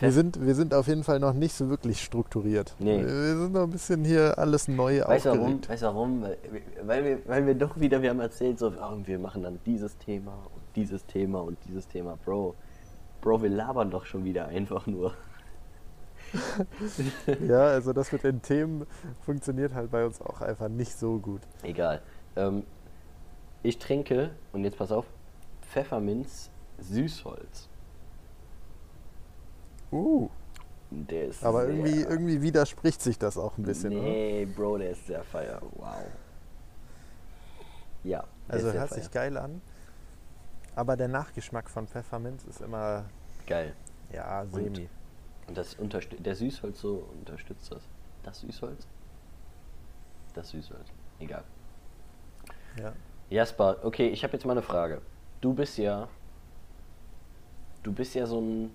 Wir 0.01 0.13
sind, 0.13 0.45
wir 0.45 0.55
sind 0.55 0.75
auf 0.75 0.89
jeden 0.89 1.05
Fall 1.05 1.21
noch 1.21 1.33
nicht 1.33 1.55
so 1.55 1.69
wirklich 1.71 2.03
strukturiert. 2.03 2.75
Nee. 2.79 3.03
Wir 3.03 3.37
sind 3.37 3.53
noch 3.53 3.63
ein 3.63 3.71
bisschen 3.71 4.05
hier 4.05 4.39
alles 4.39 4.69
neu 4.69 5.01
Weißt 5.01 5.25
du 5.25 5.31
warum? 5.31 5.41
aufgeregt. 5.43 5.69
Weißt 5.69 5.83
du 5.83 5.87
warum? 5.87 6.23
Weil, 6.23 6.37
weil, 6.83 7.05
wir, 7.05 7.19
weil 7.27 7.47
wir 7.47 7.55
doch 7.55 7.79
wieder, 7.79 8.03
wir 8.03 8.11
haben 8.11 8.21
erzählt, 8.21 8.59
so, 8.59 8.69
oh, 8.69 8.97
wir 9.05 9.19
machen 9.19 9.45
dann 9.45 9.61
dieses 9.65 9.97
Thema 9.99 10.33
und 10.33 10.63
dieses 10.77 11.07
Thema 11.07 11.41
und 11.41 11.57
dieses 11.69 11.87
Thema. 11.87 12.19
Bro, 12.25 12.55
Bro, 13.25 13.41
wir 13.43 13.49
labern 13.49 13.91
doch 13.91 14.05
schon 14.05 14.23
wieder 14.25 14.49
einfach 14.49 14.87
nur. 14.87 15.15
Ja, 17.47 17.69
also 17.69 17.93
das 17.93 18.11
mit 18.11 18.25
den 18.25 18.43
Themen 18.43 18.87
funktioniert 19.25 19.73
halt 19.73 19.93
bei 19.93 20.05
uns 20.05 20.21
auch 20.21 20.41
einfach 20.41 20.69
nicht 20.69 20.99
so 20.99 21.19
gut. 21.19 21.41
Egal. 21.63 22.03
Ähm, 22.35 22.65
ich 23.63 23.79
trinke, 23.79 24.31
und 24.53 24.65
jetzt 24.65 24.77
pass 24.77 24.91
auf, 24.91 25.07
Pfefferminz 25.63 26.51
Süßholz. 26.81 27.69
Uh, 29.93 30.29
Der 30.91 31.27
ist 31.29 31.45
aber 31.45 31.69
irgendwie, 31.69 32.03
irgendwie 32.03 32.43
widerspricht 32.43 33.01
sich 33.01 33.17
das 33.17 33.39
auch 33.39 33.57
ein 33.57 33.63
bisschen. 33.63 33.93
oder? 33.93 34.03
Nee, 34.03 34.45
Bro, 34.57 34.79
der 34.79 34.91
ist 34.91 35.07
sehr 35.07 35.23
feier. 35.23 35.63
Wow. 35.77 35.95
Ja. 38.03 38.25
Also 38.49 38.73
hört 38.73 38.93
sich 38.93 39.09
geil 39.13 39.37
an. 39.37 39.63
Aber 40.77 40.97
der 40.97 41.09
Nachgeschmack 41.09 41.71
von 41.71 41.87
Pfefferminz 41.87 42.45
ist 42.45 42.61
immer, 42.61 43.05
Geil. 43.47 43.75
ja, 44.13 44.45
semi. 44.47 44.89
Und 45.47 45.59
das 45.59 45.77
der 46.19 46.35
Süßholz 46.35 46.81
so 46.81 47.09
unterstützt 47.19 47.71
das. 47.71 47.83
Das 48.23 48.41
Süßholz? 48.41 48.87
Das 50.35 50.51
Süßholz. 50.51 50.89
Egal. 51.21 51.45
Ja. 52.79 52.93
Jasper, 53.31 53.79
okay, 53.83 54.09
ich 54.09 54.25
habe 54.25 54.33
jetzt 54.33 54.45
mal 54.45 54.53
eine 54.53 54.63
Frage. 54.63 55.01
Du 55.41 55.55
bist 55.55 55.79
ja. 55.79 56.09
Du 57.83 57.93
bist 57.93 58.15
ja 58.15 58.27
so 58.27 58.41
ein. 58.41 58.71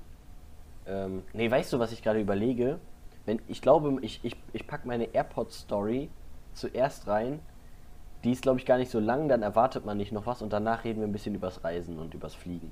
Ähm, 0.85 1.23
nee, 1.33 1.49
weißt 1.49 1.73
du, 1.73 1.79
was 1.79 1.91
ich 1.91 2.01
gerade 2.01 2.19
überlege? 2.19 2.79
Wenn, 3.25 3.41
ich 3.47 3.61
glaube, 3.61 3.97
ich, 4.01 4.23
ich, 4.23 4.35
ich 4.53 4.65
packe 4.65 4.87
meine 4.87 5.05
AirPods-Story 5.13 6.09
zuerst 6.53 7.07
rein. 7.07 7.39
Die 8.23 8.31
ist, 8.31 8.41
glaube 8.41 8.59
ich, 8.59 8.65
gar 8.65 8.77
nicht 8.77 8.91
so 8.91 8.99
lang, 8.99 9.29
dann 9.29 9.41
erwartet 9.41 9.85
man 9.85 9.97
nicht 9.97 10.11
noch 10.11 10.25
was 10.25 10.41
und 10.41 10.51
danach 10.51 10.83
reden 10.83 10.99
wir 10.99 11.07
ein 11.07 11.13
bisschen 11.13 11.35
übers 11.35 11.63
Reisen 11.63 11.99
und 11.99 12.13
übers 12.13 12.35
Fliegen. 12.35 12.71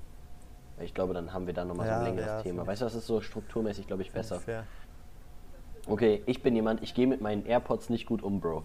Weil 0.76 0.86
Ich 0.86 0.94
glaube, 0.94 1.14
dann 1.14 1.34
haben 1.34 1.48
wir 1.48 1.54
da 1.54 1.66
nochmal 1.66 1.88
so 1.88 1.92
Ja, 1.92 2.00
ein 2.00 2.06
längeres 2.06 2.28
ja, 2.28 2.42
Thema. 2.42 2.68
Weißt 2.68 2.82
du, 2.82 2.86
das 2.86 2.96
ist 2.96 3.08
so 3.08 3.22
strukturmäßig, 3.22 3.88
glaube 3.88 4.02
ich, 4.02 4.12
besser. 4.12 4.40
Fair. 4.40 4.66
Okay, 5.88 6.22
ich 6.26 6.44
bin 6.44 6.56
jemand, 6.56 6.84
ich 6.84 6.94
gehe 6.94 7.08
mit 7.08 7.22
meinen 7.22 7.46
AirPods 7.46 7.90
nicht 7.90 8.06
gut 8.06 8.22
um, 8.22 8.42
Bro. 8.42 8.64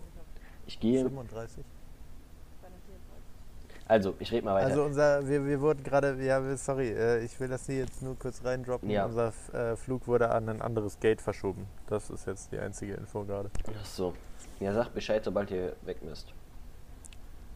Ich 0.66 0.80
gehe. 0.80 1.02
35. 1.02 1.64
Also, 3.86 4.14
ich 4.18 4.32
rede 4.32 4.44
mal 4.44 4.54
weiter. 4.54 4.66
Also 4.68 4.84
unser, 4.84 5.28
wir, 5.28 5.44
wir 5.46 5.60
wurden 5.60 5.82
gerade, 5.82 6.16
ja, 6.24 6.56
sorry, 6.56 6.88
äh, 6.90 7.24
ich 7.24 7.38
will 7.38 7.48
das 7.48 7.66
hier 7.66 7.78
jetzt 7.78 8.02
nur 8.02 8.18
kurz 8.18 8.44
reindroppen. 8.44 8.88
Ja. 8.88 9.04
Unser 9.04 9.32
äh, 9.52 9.76
Flug 9.76 10.06
wurde 10.06 10.30
an 10.30 10.48
ein 10.48 10.62
anderes 10.62 10.98
Gate 10.98 11.20
verschoben. 11.20 11.66
Das 11.88 12.10
ist 12.10 12.26
jetzt 12.26 12.52
die 12.52 12.58
einzige 12.58 12.94
Info 12.94 13.24
gerade. 13.24 13.50
Ach 13.78 13.84
so. 13.84 14.14
Ja, 14.60 14.72
sag 14.72 14.94
Bescheid, 14.94 15.24
sobald 15.24 15.50
ihr 15.50 15.76
weg 15.84 16.02
müsst. 16.02 16.32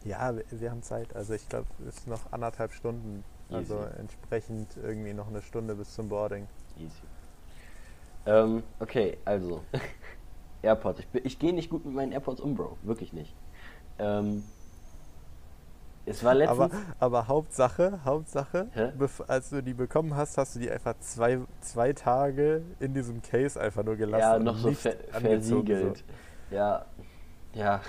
Ja, 0.07 0.35
wir, 0.51 0.71
haben 0.71 0.83
Zeit. 0.83 1.15
Also 1.17 1.35
ich 1.35 1.49
glaube, 1.49 1.67
es 1.89 1.99
ist 1.99 2.07
noch 2.07 2.33
anderthalb 2.33 2.73
Stunden. 2.73 3.25
Also 3.51 3.77
Easy. 3.77 4.01
entsprechend 4.01 4.77
irgendwie 4.83 5.13
noch 5.13 5.29
eine 5.29 5.43
Stunde 5.43 5.75
bis 5.75 5.95
zum 5.95 6.09
Boarding. 6.09 6.47
Easy. 6.79 7.03
Ähm, 8.27 8.63
okay, 8.81 9.19
also. 9.25 9.63
AirPods. 10.63 11.01
Ich, 11.01 11.25
ich 11.25 11.39
gehe 11.39 11.53
nicht 11.53 11.71
gut 11.71 11.85
mit 11.85 11.95
meinen 11.95 12.13
AirPods 12.13 12.41
um, 12.41 12.55
Bro. 12.55 12.77
Wirklich 12.83 13.13
nicht. 13.13 13.35
Ähm, 13.99 14.43
es 16.07 16.23
war 16.23 16.35
letztens. 16.35 16.61
Aber, 16.61 16.71
aber 17.01 17.29
Hauptsache, 17.29 18.01
Hauptsache, 18.05 18.69
als 19.27 19.51
du 19.51 19.61
die 19.61 19.75
bekommen 19.75 20.15
hast, 20.15 20.39
hast 20.39 20.55
du 20.55 20.61
die 20.61 20.71
einfach 20.71 20.95
zwei, 21.01 21.41
zwei 21.61 21.93
Tage 21.93 22.63
in 22.79 22.95
diesem 22.95 23.23
Case 23.23 23.61
einfach 23.61 23.83
nur 23.83 23.97
gelassen. 23.97 24.21
ja, 24.21 24.39
noch 24.39 24.57
so 24.57 24.71
ver 24.73 24.95
angezogen, 25.13 25.67
versiegelt. 25.67 26.05
Ja. 26.51 26.85
Ja. 27.55 27.81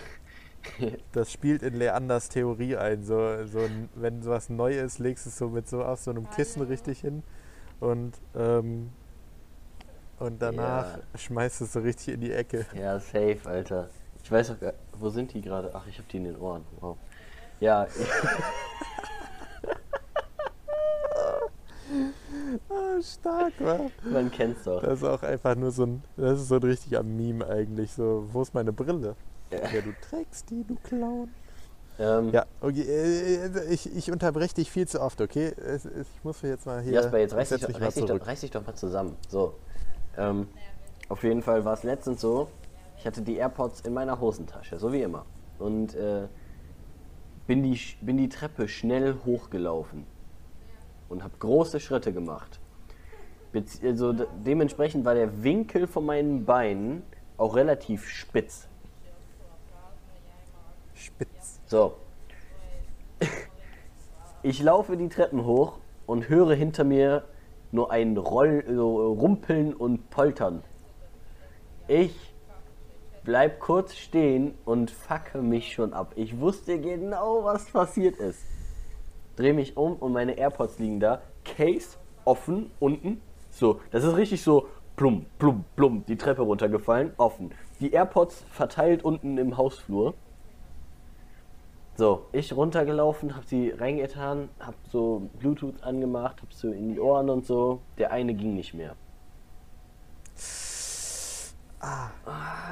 Das 1.11 1.31
spielt 1.31 1.63
in 1.63 1.75
Leanders 1.75 2.29
Theorie 2.29 2.75
ein. 2.77 3.03
So, 3.03 3.45
so 3.45 3.59
ein, 3.59 3.89
wenn 3.95 4.21
sowas 4.21 4.49
neu 4.49 4.77
ist, 4.77 4.99
legst 4.99 5.25
du 5.25 5.29
es 5.29 5.37
so 5.37 5.49
mit 5.49 5.67
so 5.67 5.83
auf 5.83 5.99
so 5.99 6.11
einem 6.11 6.29
Kissen 6.31 6.61
richtig 6.61 6.99
hin 7.01 7.23
und, 7.79 8.13
ähm, 8.35 8.89
und 10.19 10.41
danach 10.41 10.97
Ja. 10.97 11.03
schmeißt 11.15 11.61
du 11.61 11.65
es 11.65 11.73
so 11.73 11.79
richtig 11.79 12.13
in 12.15 12.21
die 12.21 12.31
Ecke. 12.31 12.65
Ja, 12.73 12.99
safe, 12.99 13.39
Alter. 13.45 13.89
Ich 14.23 14.31
weiß 14.31 14.51
auch 14.51 14.59
gar 14.59 14.73
Wo 14.99 15.09
sind 15.09 15.33
die 15.33 15.41
gerade? 15.41 15.71
Ach, 15.73 15.85
ich 15.87 15.97
hab 15.99 16.07
die 16.09 16.17
in 16.17 16.25
den 16.25 16.37
Ohren. 16.37 16.63
Wow. 16.81 16.97
Ja, 17.59 17.87
Ah, 22.69 23.01
stark, 23.01 23.53
wa? 23.59 23.89
man 24.03 24.29
kennt's 24.31 24.63
doch. 24.63 24.81
Das 24.81 24.99
ist 24.99 25.03
auch 25.03 25.23
einfach 25.23 25.55
nur 25.55 25.71
so 25.71 25.85
ein, 25.85 26.03
das 26.17 26.41
ist 26.41 26.47
so 26.49 26.55
ein 26.55 26.63
richtiger 26.63 27.03
Meme 27.03 27.45
eigentlich. 27.47 27.91
So, 27.93 28.27
wo 28.31 28.41
ist 28.41 28.53
meine 28.53 28.73
Brille? 28.73 29.15
Ja. 29.51 29.59
Du 29.81 29.93
trägst 30.09 30.49
die, 30.49 30.63
du 30.63 30.75
Clown. 30.83 31.29
Ähm, 31.99 32.29
Ja, 32.31 32.45
okay, 32.61 32.81
äh, 32.81 33.73
ich, 33.73 33.95
ich 33.95 34.11
unterbreche 34.11 34.55
dich 34.55 34.69
viel 34.69 34.87
zu 34.87 35.01
oft, 35.01 35.19
okay? 35.21 35.53
Ich 35.99 36.23
muss 36.23 36.43
mich 36.43 36.51
jetzt 36.51 36.65
mal 36.65 36.81
hier. 36.81 36.93
Jasper, 36.93 37.17
jetzt 37.19 37.33
reiß 37.33 37.49
dich, 37.49 37.61
doch- 37.61 37.81
reiß, 37.81 37.93
dich 37.95 38.05
doch, 38.05 38.27
reiß 38.27 38.41
dich 38.41 38.51
doch 38.51 38.65
mal 38.65 38.75
zusammen. 38.75 39.15
So. 39.29 39.55
Ähm, 40.17 40.47
auf 41.09 41.23
jeden 41.23 41.41
Fall 41.41 41.63
war 41.65 41.73
es 41.73 41.83
letztens 41.83 42.21
so, 42.21 42.49
ich 42.97 43.05
hatte 43.05 43.21
die 43.21 43.37
AirPods 43.37 43.81
in 43.81 43.93
meiner 43.93 44.19
Hosentasche, 44.19 44.77
so 44.77 44.91
wie 44.91 45.01
immer. 45.01 45.25
Und 45.59 45.95
äh, 45.95 46.27
bin, 47.47 47.63
die, 47.63 47.79
bin 48.01 48.17
die 48.17 48.29
Treppe 48.29 48.67
schnell 48.67 49.15
hochgelaufen 49.25 50.05
und 51.09 51.23
habe 51.23 51.33
große 51.39 51.79
Schritte 51.79 52.11
gemacht. 52.13 52.59
Bez 53.53 53.79
also 53.83 54.11
de 54.11 54.27
dementsprechend 54.45 55.05
war 55.05 55.15
der 55.15 55.41
Winkel 55.43 55.87
von 55.87 56.05
meinen 56.05 56.45
Beinen 56.45 57.03
auch 57.37 57.55
relativ 57.55 58.07
spitz. 58.09 58.67
Spitz. 60.97 61.61
So. 61.65 61.93
Ich 64.43 64.61
laufe 64.61 64.97
die 64.97 65.09
Treppen 65.09 65.45
hoch 65.45 65.79
und 66.05 66.29
höre 66.29 66.53
hinter 66.55 66.83
mir 66.83 67.25
nur 67.71 67.91
ein 67.91 68.17
Roll, 68.17 68.63
so 68.67 69.13
Rumpeln 69.13 69.73
und 69.73 70.09
Poltern. 70.09 70.63
Ich 71.87 72.33
bleib 73.23 73.59
kurz 73.59 73.95
stehen 73.95 74.53
und 74.63 74.89
facke 74.89 75.41
mich 75.41 75.73
schon 75.73 75.93
ab. 75.93 76.13
Ich 76.15 76.39
wusste 76.39 76.79
genau, 76.79 77.43
was 77.43 77.69
passiert 77.69 78.17
ist. 78.17 78.43
Dreh 79.35 79.53
mich 79.53 79.75
um 79.75 79.93
und 79.93 80.13
meine 80.13 80.37
AirPods 80.37 80.79
liegen 80.79 80.99
da. 80.99 81.21
Case 81.43 81.97
offen 82.25 82.71
unten. 82.79 83.21
So, 83.49 83.81
das 83.91 84.03
ist 84.03 84.15
richtig 84.15 84.41
so 84.41 84.67
plum, 84.95 85.25
plum, 85.39 85.65
plum, 85.75 86.05
die 86.07 86.17
Treppe 86.17 86.41
runtergefallen, 86.41 87.13
offen. 87.17 87.51
Die 87.79 87.91
AirPods 87.91 88.45
verteilt 88.49 89.03
unten 89.03 89.37
im 89.37 89.57
Hausflur. 89.57 90.15
So, 91.97 92.27
ich 92.31 92.55
runtergelaufen, 92.55 93.35
hab 93.35 93.45
sie 93.45 93.71
reingetan, 93.71 94.49
hab 94.59 94.75
so 94.91 95.31
Bluetooth 95.39 95.81
angemacht, 95.81 96.39
hab 96.43 96.53
so 96.53 96.71
in 96.71 96.89
die 96.93 96.99
Ohren 96.99 97.27
und 97.27 97.43
so. 97.43 97.79
Der 97.97 98.11
eine 98.11 98.35
ging 98.35 98.53
nicht 98.53 98.75
mehr. 98.75 98.95
Ah, 101.79 102.09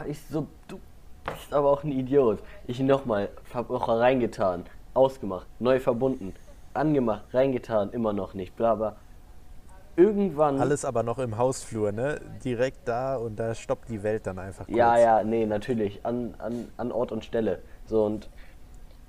ich 0.07 0.21
so, 0.29 0.45
du 0.67 0.79
bist 1.23 1.51
aber 1.51 1.71
auch 1.71 1.83
ein 1.83 1.91
Idiot. 1.91 2.37
Ich 2.67 2.79
nochmal, 2.79 3.29
hab 3.51 3.71
noch 3.71 3.87
reingetan, 3.87 4.65
ausgemacht, 4.93 5.47
neu 5.57 5.79
verbunden, 5.79 6.35
angemacht, 6.75 7.23
reingetan, 7.33 7.89
immer 7.93 8.13
noch 8.13 8.35
nicht, 8.35 8.55
bla 8.55 8.75
bla. 8.75 8.95
Irgendwann. 9.95 10.59
Alles 10.59 10.85
aber 10.85 11.01
noch 11.01 11.17
im 11.17 11.35
Hausflur, 11.35 11.91
ne? 11.91 12.21
Direkt 12.43 12.87
da 12.87 13.15
und 13.15 13.37
da 13.37 13.55
stoppt 13.55 13.89
die 13.89 14.03
Welt 14.03 14.27
dann 14.27 14.37
einfach 14.37 14.67
kurz. 14.67 14.77
Ja, 14.77 14.99
ja, 14.99 15.23
nee, 15.23 15.47
natürlich. 15.47 16.05
An, 16.05 16.35
an, 16.37 16.67
an 16.77 16.91
Ort 16.91 17.11
und 17.11 17.25
Stelle. 17.25 17.63
So 17.87 18.05
und 18.05 18.29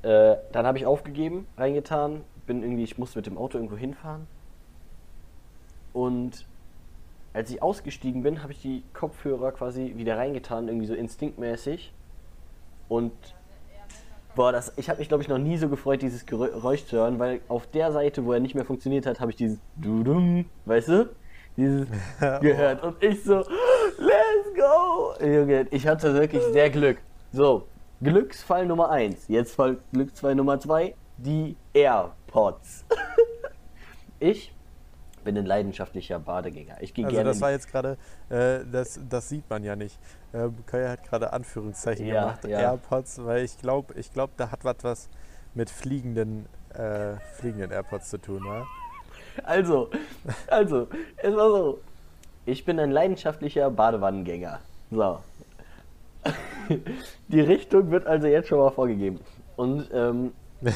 äh, 0.07 0.39
dann 0.53 0.67
habe 0.67 0.79
ich 0.79 0.87
aufgegeben, 0.87 1.49
reingetan, 1.57 2.23
bin 2.47 2.63
irgendwie, 2.63 2.85
ich 2.85 2.97
musste 2.97 3.19
mit 3.19 3.27
dem 3.27 3.37
Auto 3.37 3.59
irgendwo 3.59 3.77
hinfahren. 3.77 4.29
Und 5.93 6.47
als 7.33 7.51
ich 7.51 7.61
ausgestiegen 7.61 8.23
bin, 8.23 8.45
habe 8.45 8.53
ich 8.53 8.63
die 8.63 8.85
Kopfhörer 8.95 9.51
quasi 9.51 9.95
wieder 9.97 10.17
reingetan, 10.17 10.69
irgendwie 10.69 10.87
so 10.87 10.95
instinktmäßig. 10.95 11.93
Und 12.89 13.13
boah, 14.37 14.53
das, 14.53 14.73
ich 14.77 14.89
habe 14.89 15.01
mich, 15.01 15.09
glaube 15.09 15.25
ich, 15.25 15.29
noch 15.29 15.39
nie 15.39 15.57
so 15.57 15.69
gefreut, 15.69 16.03
dieses 16.03 16.25
Geräusch 16.25 16.85
zu 16.85 16.99
hören, 16.99 17.19
weil 17.19 17.41
auf 17.49 17.67
der 17.67 17.91
Seite, 17.91 18.25
wo 18.25 18.33
er 18.33 18.39
nicht 18.39 18.55
mehr 18.55 18.65
funktioniert 18.65 19.07
hat, 19.07 19.19
habe 19.19 19.33
ich 19.33 19.37
dieses 19.37 19.59
Dudum, 19.75 20.45
weißt 20.67 20.89
du? 20.89 21.11
Dieses 21.57 21.89
gehört. 22.41 22.81
Und 22.85 23.03
ich 23.03 23.25
so, 23.25 23.39
let's 23.39 24.55
go! 24.55 25.15
Junge, 25.21 25.67
ich 25.73 25.85
hatte 25.85 26.15
wirklich 26.15 26.45
sehr 26.53 26.71
Glück. 26.71 26.99
So, 27.33 27.67
Glücksfall 28.03 28.67
Nummer 28.67 28.91
1. 28.91 29.29
Jetzt 29.29 29.55
folgt 29.55 29.83
Glücksfall 29.93 30.35
Nummer 30.35 30.61
2, 30.61 30.95
die 31.17 31.57
AirPods. 31.73 32.85
ich 34.21 34.53
bin 35.25 35.37
ein 35.39 35.47
leidenschaftlicher 35.47 36.19
Badegänger. 36.19 36.77
Ich 36.81 36.93
gehe 36.93 37.05
Also 37.07 37.17
gerne 37.17 37.31
das 37.31 37.41
war 37.41 37.51
jetzt 37.51 37.71
gerade, 37.71 37.97
äh, 38.29 38.61
das, 38.71 39.01
das 39.09 39.29
sieht 39.29 39.49
man 39.49 39.65
ja 39.65 39.75
nicht. 39.77 39.99
Ähm, 40.35 40.55
Kaya 40.67 40.91
hat 40.91 41.05
gerade 41.05 41.33
Anführungszeichen 41.33 42.07
Ja, 42.07 42.21
gemacht, 42.21 42.45
ja. 42.45 42.61
AirPods, 42.61 43.25
weil 43.25 43.45
ich 43.45 43.59
glaube, 43.59 43.95
ich 43.95 44.13
glaub, 44.13 44.37
da 44.37 44.51
hat 44.51 44.65
was 44.65 44.77
was 44.83 45.09
mit 45.55 45.71
fliegenden, 45.71 46.47
äh, 46.75 47.17
fliegenden 47.39 47.71
AirPods 47.71 48.11
zu 48.11 48.19
tun, 48.19 48.43
ja? 48.47 48.67
Also, 49.43 49.91
also, 50.47 50.89
es 51.17 51.35
war 51.35 51.49
so. 51.49 51.81
Ich 52.45 52.65
bin 52.65 52.79
ein 52.79 52.91
leidenschaftlicher 52.91 53.71
Badewannengänger. 53.71 54.61
So. 54.91 55.19
Die 57.29 57.41
Richtung 57.41 57.91
wird 57.91 58.07
also 58.07 58.27
jetzt 58.27 58.49
schon 58.49 58.59
mal 58.59 58.71
vorgegeben. 58.71 59.21
Und 59.57 59.89
ähm, 59.93 60.33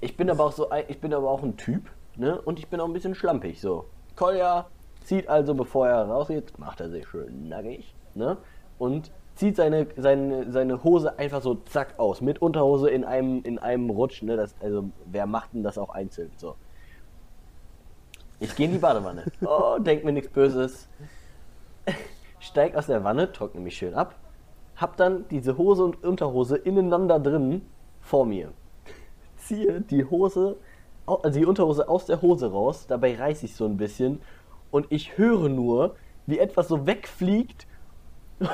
ich 0.00 0.16
bin 0.16 0.30
aber 0.30 0.44
auch 0.44 0.52
so, 0.52 0.70
ein- 0.70 0.84
ich 0.88 1.00
bin 1.00 1.12
aber 1.14 1.28
auch 1.30 1.42
ein 1.42 1.56
Typ, 1.56 1.90
ne? 2.16 2.40
Und 2.40 2.58
ich 2.58 2.68
bin 2.68 2.80
auch 2.80 2.86
ein 2.86 2.92
bisschen 2.92 3.14
schlampig. 3.14 3.60
So. 3.60 3.86
Kolja 4.16 4.66
zieht 5.04 5.28
also, 5.28 5.54
bevor 5.54 5.88
er 5.88 6.04
rausgeht, 6.06 6.58
macht 6.58 6.80
er 6.80 6.88
sich 6.90 7.06
schön 7.08 7.48
nackig, 7.48 7.94
ne? 8.14 8.36
Und 8.78 9.10
zieht 9.34 9.56
seine, 9.56 9.86
seine, 9.96 10.50
seine 10.52 10.84
Hose 10.84 11.18
einfach 11.18 11.42
so 11.42 11.56
zack 11.66 11.98
aus. 11.98 12.20
Mit 12.20 12.40
Unterhose 12.40 12.88
in 12.90 13.04
einem, 13.04 13.42
in 13.42 13.58
einem 13.58 13.90
Rutsch, 13.90 14.22
ne? 14.22 14.36
Das, 14.36 14.54
also, 14.60 14.90
wer 15.06 15.26
macht 15.26 15.52
denn 15.54 15.62
das 15.62 15.76
auch 15.78 15.90
einzeln? 15.90 16.30
So. 16.36 16.54
Ich 18.40 18.54
gehe 18.56 18.66
in 18.66 18.72
die 18.72 18.78
Badewanne. 18.78 19.24
Oh, 19.44 19.78
denk 19.78 20.04
mir 20.04 20.12
nichts 20.12 20.30
Böses. 20.30 20.88
Steig 22.40 22.74
aus 22.76 22.86
der 22.86 23.02
Wanne, 23.04 23.32
trockne 23.32 23.60
mich 23.60 23.76
schön 23.76 23.94
ab. 23.94 24.14
Hab 24.76 24.96
dann 24.96 25.26
diese 25.28 25.56
Hose 25.56 25.84
und 25.84 26.02
Unterhose 26.04 26.56
ineinander 26.56 27.20
drin 27.20 27.62
vor 28.00 28.26
mir. 28.26 28.52
ziehe 29.36 29.80
die 29.82 30.04
Hose, 30.04 30.56
also 31.06 31.38
die 31.38 31.46
Unterhose 31.46 31.88
aus 31.88 32.06
der 32.06 32.22
Hose 32.22 32.50
raus, 32.50 32.86
dabei 32.86 33.14
reiße 33.16 33.44
ich 33.46 33.54
so 33.56 33.66
ein 33.66 33.76
bisschen 33.76 34.20
und 34.70 34.86
ich 34.90 35.18
höre 35.18 35.48
nur, 35.48 35.96
wie 36.26 36.38
etwas 36.38 36.68
so 36.68 36.86
wegfliegt. 36.86 37.66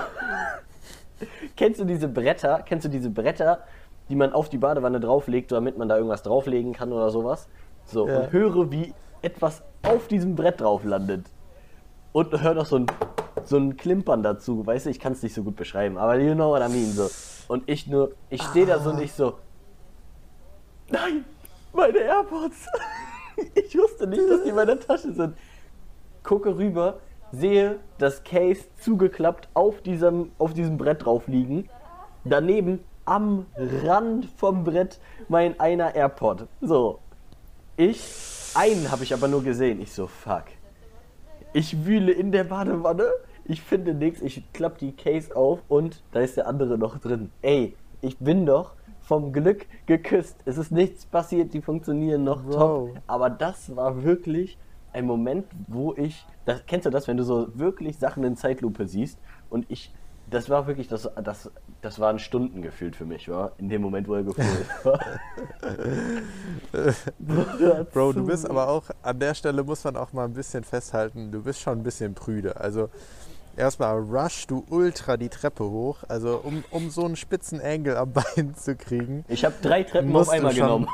kennst 1.57 1.81
du 1.81 1.85
diese 1.85 2.09
Bretter? 2.09 2.62
Kennst 2.64 2.87
du 2.87 2.89
diese 2.91 3.11
Bretter, 3.11 3.61
die 4.09 4.16
man 4.16 4.33
auf 4.33 4.49
die 4.49 4.59
Badewanne 4.59 5.01
drauflegt, 5.01 5.53
damit 5.53 5.79
man 5.79 5.89
da 5.89 5.97
irgendwas 5.97 6.23
drauflegen 6.23 6.73
kann 6.73 6.93
oder 6.93 7.11
sowas? 7.11 7.49
So, 7.85 8.09
Ja. 8.09 8.21
und 8.21 8.33
höre, 8.33 8.71
wie 8.71 8.93
etwas 9.23 9.62
auf 9.83 10.09
diesem 10.09 10.35
Brett 10.35 10.61
drauf 10.61 10.85
landet. 10.85 11.27
Und 12.12 12.42
hör 12.42 12.54
noch 12.54 12.66
so 12.66 12.76
ein, 12.76 12.86
so 13.44 13.56
ein 13.56 13.76
Klimpern 13.76 14.22
dazu, 14.22 14.66
weißt 14.66 14.86
du, 14.86 14.90
ich 14.90 14.98
kann 14.98 15.12
es 15.12 15.22
nicht 15.22 15.34
so 15.34 15.42
gut 15.42 15.56
beschreiben, 15.56 15.96
aber 15.96 16.18
you 16.18 16.34
know 16.34 16.50
what 16.50 16.61
I 16.61 16.72
mean, 16.72 16.92
so. 16.92 17.08
Und 17.48 17.68
ich 17.68 17.86
nur, 17.86 18.12
ich 18.28 18.42
stehe 18.42 18.66
da 18.66 18.80
so 18.80 18.90
und 18.90 19.00
ich 19.00 19.12
so, 19.12 19.38
nein, 20.88 21.24
meine 21.72 21.98
AirPods. 21.98 22.66
ich 23.54 23.76
wusste 23.76 24.06
nicht, 24.06 24.22
dass 24.28 24.42
die 24.42 24.50
in 24.50 24.54
meiner 24.54 24.78
Tasche 24.78 25.12
sind. 25.12 25.36
Gucke 26.22 26.56
rüber, 26.56 26.98
sehe 27.32 27.78
das 27.98 28.22
Case 28.24 28.64
zugeklappt 28.80 29.48
auf 29.54 29.80
diesem, 29.82 30.32
auf 30.38 30.52
diesem 30.52 30.78
Brett 30.78 31.04
drauf 31.04 31.28
liegen. 31.28 31.68
Daneben 32.24 32.84
am 33.04 33.46
Rand 33.56 34.26
vom 34.36 34.64
Brett 34.64 35.00
mein 35.28 35.58
einer 35.58 35.94
AirPod. 35.94 36.46
So. 36.61 36.98
Ich, 37.76 38.52
einen 38.54 38.90
habe 38.90 39.04
ich 39.04 39.14
aber 39.14 39.26
nur 39.28 39.42
gesehen. 39.42 39.80
Ich 39.80 39.92
so, 39.92 40.06
fuck. 40.06 40.44
Ich 41.53 41.84
wühle 41.84 42.12
in 42.12 42.30
der 42.30 42.44
Badewanne, 42.44 43.07
ich 43.44 43.61
finde 43.61 43.92
nichts, 43.92 44.22
ich 44.22 44.44
klapp 44.53 44.78
die 44.78 44.92
Case 44.92 45.34
auf 45.34 45.61
und 45.68 46.03
da 46.12 46.20
ist 46.20 46.36
der 46.36 46.46
andere 46.46 46.78
noch 46.78 46.98
drin. 46.98 47.32
Ey, 47.42 47.74
ich 48.01 48.18
bin 48.18 48.46
doch 48.46 48.74
vom 49.01 49.32
Glück 49.32 49.66
geküsst. 49.86 50.36
Es 50.44 50.59
ist 50.59 50.70
nichts 50.70 51.07
passiert, 51.07 51.53
die 51.53 51.61
funktionieren 51.61 52.22
noch 52.22 52.44
Bro. 52.44 52.53
top. 52.53 52.98
Aber 53.09 53.30
das 53.30 53.74
war 53.74 54.05
wirklich 54.05 54.59
ein 54.92 55.07
Moment, 55.07 55.46
wo 55.66 55.92
ich. 55.94 56.24
Das, 56.44 56.64
kennst 56.66 56.86
du 56.86 56.90
das, 56.90 57.09
wenn 57.09 57.16
du 57.16 57.24
so 57.24 57.48
wirklich 57.59 57.98
Sachen 57.98 58.22
in 58.22 58.36
Zeitlupe 58.36 58.86
siehst? 58.86 59.18
Und 59.48 59.66
ich. 59.68 59.92
Das 60.30 60.48
war 60.48 60.68
wirklich, 60.68 60.86
das, 60.86 61.11
das, 61.24 61.51
das 61.83 61.99
waren 61.99 62.18
Stunden 62.18 62.62
gefühlt 62.62 62.95
für 62.95 63.05
mich, 63.07 63.28
war? 63.28 63.53
In 63.59 63.68
dem 63.68 63.83
Moment, 63.83 64.07
wo 64.09 64.14
er 64.14 64.22
gefühlt 64.22 64.66
war. 64.85 65.01
Bro, 67.93 68.12
du 68.12 68.26
bist 68.26 68.49
aber 68.49 68.68
auch, 68.68 68.85
an 69.03 69.18
der 69.18 69.35
Stelle 69.35 69.62
muss 69.64 69.85
man 69.85 69.97
auch 69.97 70.12
mal 70.12 70.24
ein 70.24 70.35
bisschen 70.35 70.64
festhalten, 70.64 71.33
du 71.33 71.43
bist 71.43 71.61
schon 71.61 71.78
ein 71.78 71.83
bisschen 71.83 72.14
prüde. 72.14 72.57
Also 72.57 72.91
erstmal 73.57 73.99
rush 73.99 74.47
du 74.47 74.64
ultra 74.68 75.16
die 75.16 75.28
Treppe 75.28 75.64
hoch, 75.64 75.99
also 76.09 76.41
um, 76.45 76.64
um 76.70 76.91
so 76.91 77.05
einen 77.05 77.16
spitzen 77.16 77.61
Angle 77.61 77.97
am 77.97 78.12
Bein 78.37 78.55
zu 78.55 78.76
kriegen. 78.76 79.24
Ich 79.28 79.45
habe 79.45 79.55
drei 79.62 79.83
Treppen 79.83 80.14
auf 80.14 80.28
einmal 80.28 80.55
genommen. 80.55 80.89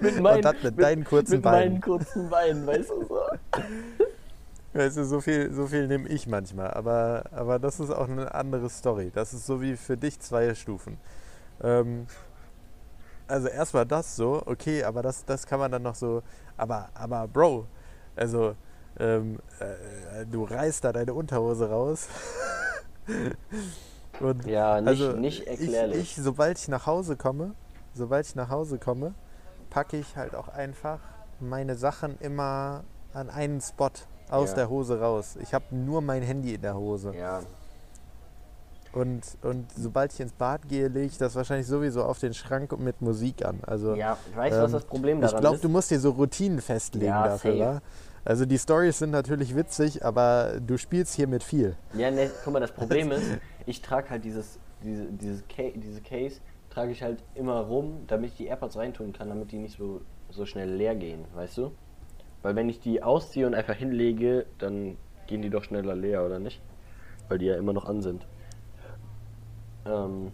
mit 0.00 0.20
meinen, 0.20 0.42
das 0.42 0.62
mit 0.62 0.80
deinen 0.80 1.04
kurzen 1.04 1.32
mit 1.34 1.42
Beinen. 1.42 1.72
meinen 1.72 1.80
kurzen 1.80 2.28
Beinen, 2.30 2.66
weißt 2.66 2.90
du 2.90 3.06
so. 3.06 3.20
Weißt 4.74 4.96
du, 4.96 5.04
so 5.04 5.20
viel, 5.20 5.52
so 5.52 5.66
viel 5.68 5.86
nehme 5.86 6.08
ich 6.08 6.26
manchmal, 6.26 6.72
aber, 6.72 7.24
aber 7.30 7.58
das 7.60 7.78
ist 7.78 7.90
auch 7.90 8.08
eine 8.08 8.34
andere 8.34 8.68
Story. 8.68 9.12
Das 9.14 9.32
ist 9.32 9.46
so 9.46 9.62
wie 9.62 9.76
für 9.76 9.96
dich 9.96 10.18
zwei 10.20 10.54
Stufen. 10.54 10.98
Ähm, 11.62 12.06
also 13.28 13.48
erstmal 13.48 13.86
das 13.86 14.16
so, 14.16 14.42
okay, 14.46 14.84
aber 14.84 15.02
das, 15.02 15.24
das 15.24 15.46
kann 15.46 15.60
man 15.60 15.70
dann 15.70 15.82
noch 15.82 15.94
so, 15.94 16.22
aber, 16.56 16.88
aber 16.94 17.28
Bro, 17.28 17.66
also 18.16 18.56
ähm, 18.98 19.38
äh, 19.60 20.26
du 20.26 20.44
reißt 20.44 20.84
da 20.84 20.92
deine 20.92 21.14
Unterhose 21.14 21.70
raus. 21.70 22.08
Und 24.20 24.46
Ja, 24.46 24.80
nicht, 24.80 24.88
also 24.88 25.12
nicht 25.18 25.42
ich, 25.42 25.48
erklärlich. 25.48 25.98
ich, 26.00 26.16
sobald 26.16 26.58
ich 26.58 26.68
nach 26.68 26.86
Hause 26.86 27.16
komme, 27.16 27.54
sobald 27.94 28.26
ich 28.26 28.34
nach 28.34 28.48
Hause 28.50 28.78
komme, 28.78 29.14
packe 29.70 29.96
ich 29.96 30.16
halt 30.16 30.34
auch 30.34 30.48
einfach 30.48 31.00
meine 31.40 31.76
Sachen 31.76 32.18
immer 32.18 32.84
an 33.12 33.30
einen 33.30 33.60
Spot 33.60 33.90
aus 34.30 34.50
Ja. 34.50 34.56
der 34.56 34.70
Hose 34.70 35.00
raus. 35.00 35.36
Ich 35.40 35.52
habe 35.54 35.64
nur 35.74 36.00
mein 36.00 36.22
Handy 36.22 36.54
in 36.54 36.62
der 36.62 36.74
Hose. 36.76 37.14
ja, 37.14 37.40
Und, 38.92 39.22
und 39.42 39.66
sobald 39.76 40.12
ich 40.12 40.20
ins 40.20 40.32
Bad 40.32 40.68
gehe, 40.68 40.86
lege 40.88 41.06
ich 41.06 41.18
das 41.18 41.34
wahrscheinlich 41.34 41.66
sowieso 41.66 42.04
auf 42.04 42.20
den 42.20 42.32
Schrank 42.32 42.78
mit 42.78 43.02
Musik 43.02 43.44
an. 43.44 43.58
Also 43.66 43.94
ja, 43.94 44.16
du, 44.32 44.36
was 44.36 44.52
ähm, 44.52 44.72
das 44.72 44.84
Problem 44.84 45.18
ich 45.18 45.24
daran 45.26 45.40
glaube, 45.40 45.56
ist? 45.56 45.64
du 45.64 45.68
musst 45.68 45.90
dir 45.90 45.98
so 45.98 46.10
Routinen 46.10 46.60
festlegen 46.60 47.06
Ja, 47.06 47.24
dafür, 47.28 47.58
wa? 47.58 47.82
Also 48.24 48.46
die 48.46 48.58
Stories 48.58 48.98
sind 49.00 49.10
natürlich 49.10 49.54
witzig, 49.56 50.04
aber 50.04 50.60
du 50.64 50.78
spielst 50.78 51.14
hier 51.14 51.26
mit 51.26 51.42
viel. 51.42 51.76
Ja, 51.92 52.10
ne, 52.10 52.30
guck 52.44 52.52
mal, 52.54 52.60
das 52.60 52.72
Problem 52.74 53.10
ist, 53.10 53.24
ich 53.66 53.82
trage 53.82 54.10
halt 54.10 54.24
dieses, 54.24 54.58
diese, 54.82 55.06
dieses 55.06 55.42
Ca 55.48 55.62
diese 55.74 56.00
Case, 56.00 56.40
trage 56.70 56.92
ich 56.92 57.02
halt 57.02 57.22
immer 57.34 57.60
rum, 57.62 58.04
damit 58.06 58.30
ich 58.30 58.36
die 58.36 58.46
AirPods 58.46 58.76
reintun 58.76 59.12
kann, 59.12 59.28
damit 59.28 59.50
die 59.52 59.58
nicht 59.58 59.76
so, 59.76 60.00
so 60.30 60.46
schnell 60.46 60.70
leer 60.72 60.94
gehen, 60.94 61.24
weißt 61.34 61.58
du? 61.58 61.72
Weil 62.44 62.56
wenn 62.56 62.68
ich 62.68 62.78
die 62.78 63.02
ausziehe 63.02 63.46
und 63.46 63.54
einfach 63.54 63.74
hinlege, 63.74 64.44
dann 64.58 64.98
gehen 65.26 65.40
die 65.40 65.48
doch 65.48 65.64
schneller 65.64 65.94
leer, 65.94 66.26
oder 66.26 66.38
nicht? 66.38 66.60
Weil 67.28 67.38
die 67.38 67.46
ja 67.46 67.56
immer 67.56 67.72
noch 67.72 67.86
an 67.86 68.02
sind. 68.02 68.26
Ähm, 69.86 70.30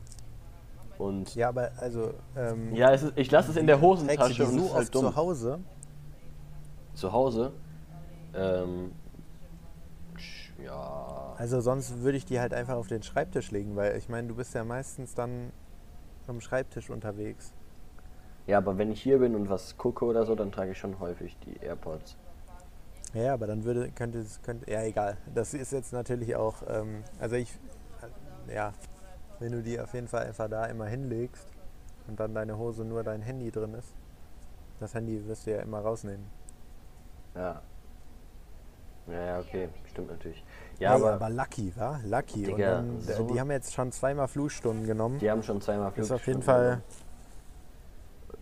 und 0.99 1.33
ja, 1.37 1.43
Ja, 1.43 1.49
aber 1.51 1.71
also 1.79 2.13
ähm, 2.37 2.75
es 2.75 3.05
ist, 3.05 3.13
ich 3.15 3.31
lasse 3.31 3.53
es 3.53 3.57
in 3.57 3.69
der 3.69 3.81
Hosentasche 3.81 4.45
und 4.45 4.59
so 4.59 4.67
ist 4.67 4.75
halt 4.75 4.95
dumm. 4.95 5.03
zu 5.03 5.15
Hause. 5.15 5.59
Zu 6.95 7.13
Hause? 7.13 7.53
Ähm, 8.35 8.91
ja. 10.65 11.35
Also 11.39 11.61
sonst 11.61 12.03
würde 12.03 12.19
ich 12.19 12.25
die 12.25 12.41
halt 12.41 12.53
einfach 12.53 12.75
auf 12.75 12.89
den 12.89 13.05
Schreibtisch 13.05 13.53
legen, 13.53 13.77
weil 13.77 13.97
ich 13.97 14.09
meine, 14.09 14.27
du 14.27 14.35
bist 14.35 14.53
ja 14.53 14.65
meistens 14.65 15.15
dann 15.15 15.53
am 16.27 16.41
Schreibtisch 16.41 16.91
unterwegs. 16.91 17.55
Ja, 18.51 18.59
aber 18.59 18.77
wenn 18.79 18.91
ich 18.91 19.01
hier 19.01 19.21
bin 19.21 19.37
und 19.37 19.49
was 19.49 19.77
gucke 19.79 20.05
oder 20.05 20.27
so, 20.27 20.35
dann 20.35 20.51
trage 20.51 20.73
ich 20.73 20.79
schon 20.79 20.99
häufig 20.99 21.37
die 21.47 21.57
AirPods. 21.65 22.17
Ja, 23.15 23.35
aber 23.35 23.47
dann 23.47 23.63
würde, 23.63 23.93
könnte 23.93 24.19
es, 24.19 24.43
könnte, 24.43 24.69
ja 24.69 24.83
egal. 24.83 25.17
Das 25.33 25.55
ist 25.55 25.71
jetzt 25.71 25.93
natürlich 25.93 26.35
auch, 26.35 26.57
ähm, 26.67 27.05
also 27.21 27.37
ich, 27.37 27.49
äh, 28.49 28.55
ja, 28.57 28.73
wenn 29.39 29.53
du 29.53 29.63
die 29.63 29.79
auf 29.79 29.95
jeden 29.95 30.09
Fall 30.09 30.27
einfach 30.27 30.49
da 30.49 30.65
immer 30.65 30.87
hinlegst 30.87 31.47
und 32.09 32.19
dann 32.19 32.35
deine 32.35 32.59
Hose 32.59 32.85
nur 32.85 33.05
dein 33.05 33.23
Handy 33.23 33.53
drin 33.53 33.73
ist, 33.75 33.95
das 34.81 34.95
Handy 34.95 35.25
wirst 35.29 35.47
du 35.47 35.53
ja 35.53 35.61
immer 35.61 35.79
rausnehmen. 35.79 36.27
Ja. 37.37 37.63
Ja, 39.07 39.21
ja, 39.27 39.39
okay, 39.39 39.69
stimmt 39.89 40.11
natürlich. 40.11 40.45
Ja, 40.81 40.91
Hey, 40.95 41.03
aber, 41.03 41.13
aber 41.15 41.31
lucky, 41.31 41.73
wa? 41.77 42.01
Lucky. 42.05 42.43
Digga, 42.43 42.81
und 42.81 42.89
dann, 42.89 43.01
so- 43.17 43.33
die 43.33 43.39
haben 43.39 43.51
jetzt 43.53 43.73
schon 43.75 43.93
zweimal 43.93 44.27
Flugstunden 44.27 44.87
genommen. 44.89 45.21
die 45.21 45.31
haben 45.31 45.45
schon 45.45 45.61
zweimal 45.61 45.93
Das 45.95 46.07
ist 46.07 46.11
auf 46.11 46.27
jeden 46.27 46.43
Flugstunden 46.43 46.43
Fall, 46.43 46.71
gemacht. 46.83 47.10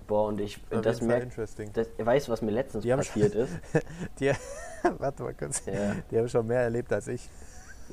Boah, 0.09 0.27
und 0.29 0.41
ich, 0.41 0.59
auf 0.71 0.81
das 0.81 1.03
merkt, 1.03 1.37
das, 1.37 1.89
weißt 1.99 2.29
du, 2.29 2.33
was 2.33 2.41
mir 2.41 2.51
letztens 2.51 2.83
Die 2.83 2.91
passiert 2.91 3.35
ist? 3.35 3.53
Die, 4.19 4.33
warte 4.99 5.23
mal 5.23 5.35
kurz. 5.35 5.63
Ja. 5.67 5.95
Die 6.11 6.19
haben 6.19 6.29
schon 6.31 6.47
mehr 6.47 6.63
erlebt 6.63 6.91
als 6.95 7.09
ich. 7.09 7.29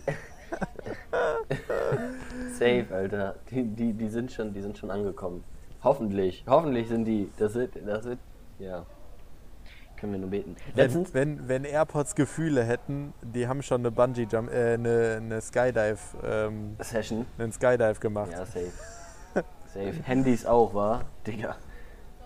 Safe, 2.57 2.85
Alter. 2.89 3.35
Die, 3.51 3.63
die, 3.63 3.91
die, 3.91 4.07
sind 4.07 4.31
schon, 4.31 4.53
die 4.53 4.61
sind 4.61 4.77
schon 4.77 4.91
angekommen. 4.91 5.43
Hoffentlich, 5.83 6.45
hoffentlich 6.47 6.87
sind 6.87 7.03
die. 7.03 7.29
Das 7.37 7.51
sind, 7.51 7.71
das 7.85 8.05
sind, 8.05 8.19
ja. 8.59 8.85
Können 9.97 10.13
wir 10.13 10.19
nur 10.19 10.29
beten. 10.29 10.55
Letztens, 10.73 11.13
Wenn, 11.13 11.49
wenn, 11.49 11.63
wenn 11.63 11.65
AirPods 11.65 12.15
Gefühle 12.15 12.63
hätten, 12.63 13.13
die 13.21 13.47
haben 13.49 13.61
schon 13.61 13.81
eine 13.81 13.91
Bungee 13.91 14.27
Jump, 14.31 14.49
äh, 14.53 14.75
eine, 14.75 15.17
eine 15.17 15.41
Skydive, 15.41 15.99
ähm, 16.23 16.77
Session. 16.79 17.25
einen 17.37 17.51
Skydive 17.51 17.99
gemacht. 17.99 18.31
Ja, 18.31 18.45
safe. 18.45 18.71
Safe. 19.67 19.93
Handys 20.03 20.45
auch, 20.45 20.73
war? 20.73 21.03
Digga. 21.27 21.57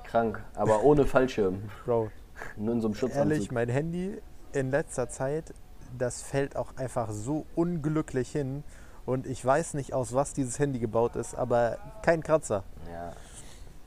Krank. 0.10 0.44
Aber 0.56 0.84
ohne 0.84 1.06
Fallschirm. 1.06 1.62
Bro, 1.86 2.10
Nur 2.58 2.74
in 2.74 2.82
so 2.82 2.88
einem 2.88 2.96
Schutzanzug. 2.96 3.32
ehrlich, 3.32 3.52
mein 3.52 3.70
Handy 3.70 4.20
in 4.54 4.72
letzter 4.72 5.08
Zeit, 5.10 5.54
das 5.98 6.22
fällt 6.24 6.56
auch 6.56 6.76
einfach 6.78 7.12
so 7.12 7.46
unglücklich 7.56 8.32
hin. 8.32 8.64
Und 9.06 9.28
ich 9.28 9.44
weiß 9.44 9.76
nicht, 9.76 9.94
aus 9.94 10.14
was 10.14 10.34
dieses 10.34 10.60
Handy 10.60 10.80
gebaut 10.80 11.16
ist, 11.16 11.36
aber 11.36 11.78
kein 12.04 12.22
Kratzer. 12.24 12.64
Ja. 12.92 13.14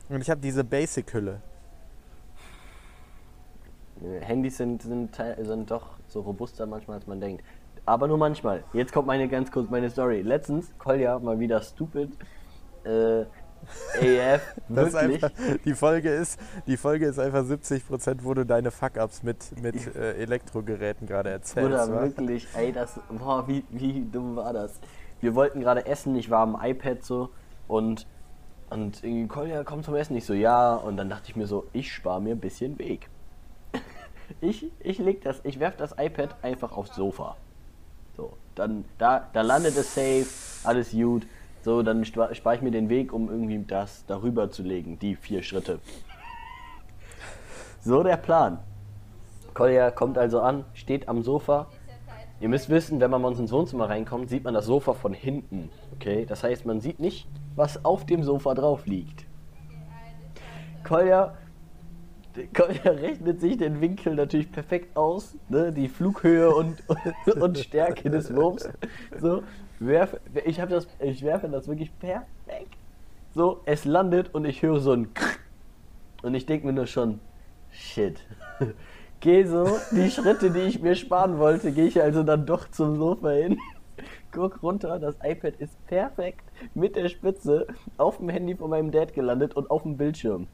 Und 0.09 0.21
ich 0.21 0.29
habe 0.29 0.41
diese 0.41 0.63
Basic-Hülle. 0.63 1.41
Handys 4.21 4.57
sind, 4.57 4.81
sind, 4.81 5.15
sind 5.15 5.71
doch 5.71 5.97
so 6.07 6.21
robuster 6.21 6.65
manchmal, 6.65 6.97
als 6.97 7.07
man 7.07 7.21
denkt. 7.21 7.43
Aber 7.85 8.07
nur 8.07 8.17
manchmal. 8.17 8.63
Jetzt 8.73 8.93
kommt 8.93 9.07
meine 9.07 9.27
ganz 9.27 9.51
kurz 9.51 9.69
meine 9.69 9.89
Story. 9.89 10.21
Letztens, 10.21 10.73
Kolja, 10.77 11.19
mal 11.19 11.39
wieder 11.39 11.61
stupid. 11.61 12.11
Äh, 12.85 13.25
AF, 13.99 14.41
Das 14.69 14.93
wirklich. 14.93 15.23
einfach, 15.23 15.31
die, 15.65 15.73
Folge 15.73 16.09
ist, 16.09 16.39
die 16.67 16.77
Folge 16.77 17.05
ist 17.07 17.19
einfach 17.19 17.43
70%, 17.43 18.19
wo 18.21 18.33
du 18.33 18.45
deine 18.45 18.71
Fuck-Ups 18.71 19.23
mit, 19.23 19.61
mit 19.61 19.95
äh, 19.95 20.13
Elektrogeräten 20.15 21.07
gerade 21.07 21.29
erzählst. 21.29 21.69
Bruder, 21.69 21.89
wa? 21.89 22.01
wirklich, 22.01 22.47
ey, 22.55 22.71
das, 22.71 22.99
boah, 23.09 23.47
wie, 23.47 23.63
wie 23.69 24.05
dumm 24.11 24.35
war 24.35 24.53
das? 24.53 24.79
Wir 25.21 25.35
wollten 25.35 25.61
gerade 25.61 25.85
essen, 25.85 26.15
ich 26.15 26.29
war 26.29 26.41
am 26.41 26.57
iPad 26.61 27.03
so 27.03 27.29
und, 27.67 28.07
und 28.69 29.03
irgendwie, 29.03 29.27
Kolja, 29.27 29.63
komm 29.63 29.83
zum 29.83 29.95
Essen. 29.95 30.17
Ich 30.17 30.25
so, 30.25 30.33
ja, 30.33 30.75
und 30.75 30.97
dann 30.97 31.09
dachte 31.09 31.29
ich 31.29 31.35
mir 31.35 31.47
so, 31.47 31.65
ich 31.73 31.93
spare 31.93 32.21
mir 32.21 32.31
ein 32.35 32.39
bisschen 32.39 32.77
Weg. 32.79 33.09
Ich, 34.39 34.71
ich 34.79 34.97
leg 34.99 35.21
das, 35.21 35.41
ich 35.43 35.59
werf 35.59 35.75
das 35.75 35.95
iPad 35.97 36.35
einfach 36.43 36.71
aufs 36.71 36.95
Sofa. 36.95 37.35
So, 38.15 38.33
dann, 38.55 38.85
da, 38.97 39.27
da 39.33 39.41
landet 39.41 39.75
es 39.77 39.93
safe, 39.93 40.27
alles 40.63 40.91
gut. 40.91 41.27
So, 41.63 41.81
dann 41.81 42.03
spare 42.03 42.55
ich 42.55 42.61
mir 42.61 42.71
den 42.71 42.89
Weg, 42.89 43.13
um 43.13 43.29
irgendwie 43.29 43.63
das 43.65 44.05
darüber 44.05 44.51
zu 44.51 44.63
legen, 44.63 44.99
die 44.99 45.15
vier 45.15 45.41
Schritte. 45.43 45.79
So 47.79 48.03
der 48.03 48.17
Plan. 48.17 48.59
Kolja 49.53 49.89
kommt 49.89 50.17
also 50.17 50.41
an, 50.41 50.65
steht 50.73 51.07
am 51.07 51.23
Sofa. 51.23 51.67
Ihr 52.41 52.49
müsst 52.49 52.69
wissen, 52.69 52.99
wenn 52.99 53.09
man 53.09 53.21
bei 53.21 53.29
uns 53.29 53.39
ins 53.39 53.53
Wohnzimmer 53.53 53.87
reinkommt, 53.87 54.29
sieht 54.29 54.43
man 54.43 54.53
das 54.53 54.65
Sofa 54.65 54.93
von 54.93 55.13
hinten. 55.13 55.69
Okay? 55.93 56.25
Das 56.25 56.43
heißt, 56.43 56.65
man 56.65 56.81
sieht 56.81 56.99
nicht, 56.99 57.29
was 57.55 57.85
auf 57.85 58.05
dem 58.05 58.23
Sofa 58.23 58.55
drauf 58.55 58.85
liegt. 58.85 59.25
Kolja, 60.83 61.37
Kolja 62.53 62.91
rechnet 62.91 63.39
sich 63.39 63.55
den 63.55 63.79
Winkel 63.79 64.15
natürlich 64.15 64.51
perfekt 64.51 64.97
aus, 64.97 65.37
ne? 65.47 65.71
die 65.71 65.87
Flughöhe 65.87 66.53
und, 66.53 66.83
und, 66.89 67.35
und 67.41 67.57
Stärke 67.57 68.09
des 68.09 68.35
Wurms. 68.35 68.67
So, 69.21 69.43
werf, 69.85 70.17
ich, 70.45 70.59
hab 70.59 70.69
das, 70.69 70.87
ich 70.99 71.23
werfe 71.23 71.47
das 71.49 71.67
wirklich 71.67 71.97
perfekt. 71.99 72.75
So, 73.33 73.61
es 73.65 73.85
landet 73.85 74.33
und 74.33 74.45
ich 74.45 74.61
höre 74.61 74.79
so 74.79 74.93
ein 74.93 75.13
Krrr. 75.13 75.39
Und 76.23 76.35
ich 76.35 76.45
denke 76.45 76.65
mir 76.65 76.73
nur 76.73 76.87
schon, 76.87 77.19
shit. 77.69 78.19
Gehe 79.19 79.47
so, 79.47 79.77
die 79.91 80.09
Schritte, 80.09 80.51
die 80.51 80.61
ich 80.61 80.81
mir 80.81 80.95
sparen 80.95 81.37
wollte, 81.37 81.71
gehe 81.71 81.85
ich 81.85 82.01
also 82.01 82.23
dann 82.23 82.45
doch 82.45 82.69
zum 82.69 82.97
Sofa 82.97 83.29
hin. 83.29 83.57
Guck 84.31 84.61
runter, 84.61 84.99
das 84.99 85.15
iPad 85.23 85.55
ist 85.59 85.85
perfekt 85.87 86.43
mit 86.73 86.97
der 86.97 87.07
Spitze 87.07 87.67
auf 87.97 88.17
dem 88.17 88.27
Handy 88.27 88.55
von 88.55 88.69
meinem 88.69 88.91
Dad 88.91 89.13
gelandet 89.13 89.55
und 89.55 89.71
auf 89.71 89.83
dem 89.83 89.95
Bildschirm. 89.95 90.47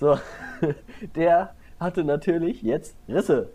So, 0.00 0.18
der 1.14 1.54
hatte 1.78 2.02
natürlich 2.02 2.62
jetzt 2.62 2.96
Risse. 3.08 3.50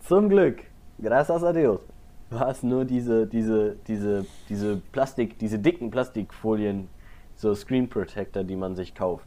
Zum 0.00 0.28
Glück, 0.28 0.64
gracias 1.00 1.42
a 1.42 1.52
Dios, 1.52 1.80
war 2.32 2.48
es 2.48 2.62
nur 2.62 2.84
diese, 2.84 3.26
diese, 3.26 3.76
diese, 3.86 4.26
diese 4.48 4.76
Plastik, 4.92 5.38
diese 5.38 5.58
dicken 5.58 5.90
Plastikfolien, 5.90 6.88
so 7.36 7.54
Screen 7.54 7.88
Protector, 7.88 8.44
die 8.44 8.56
man 8.56 8.74
sich 8.74 8.94
kauft. 8.94 9.26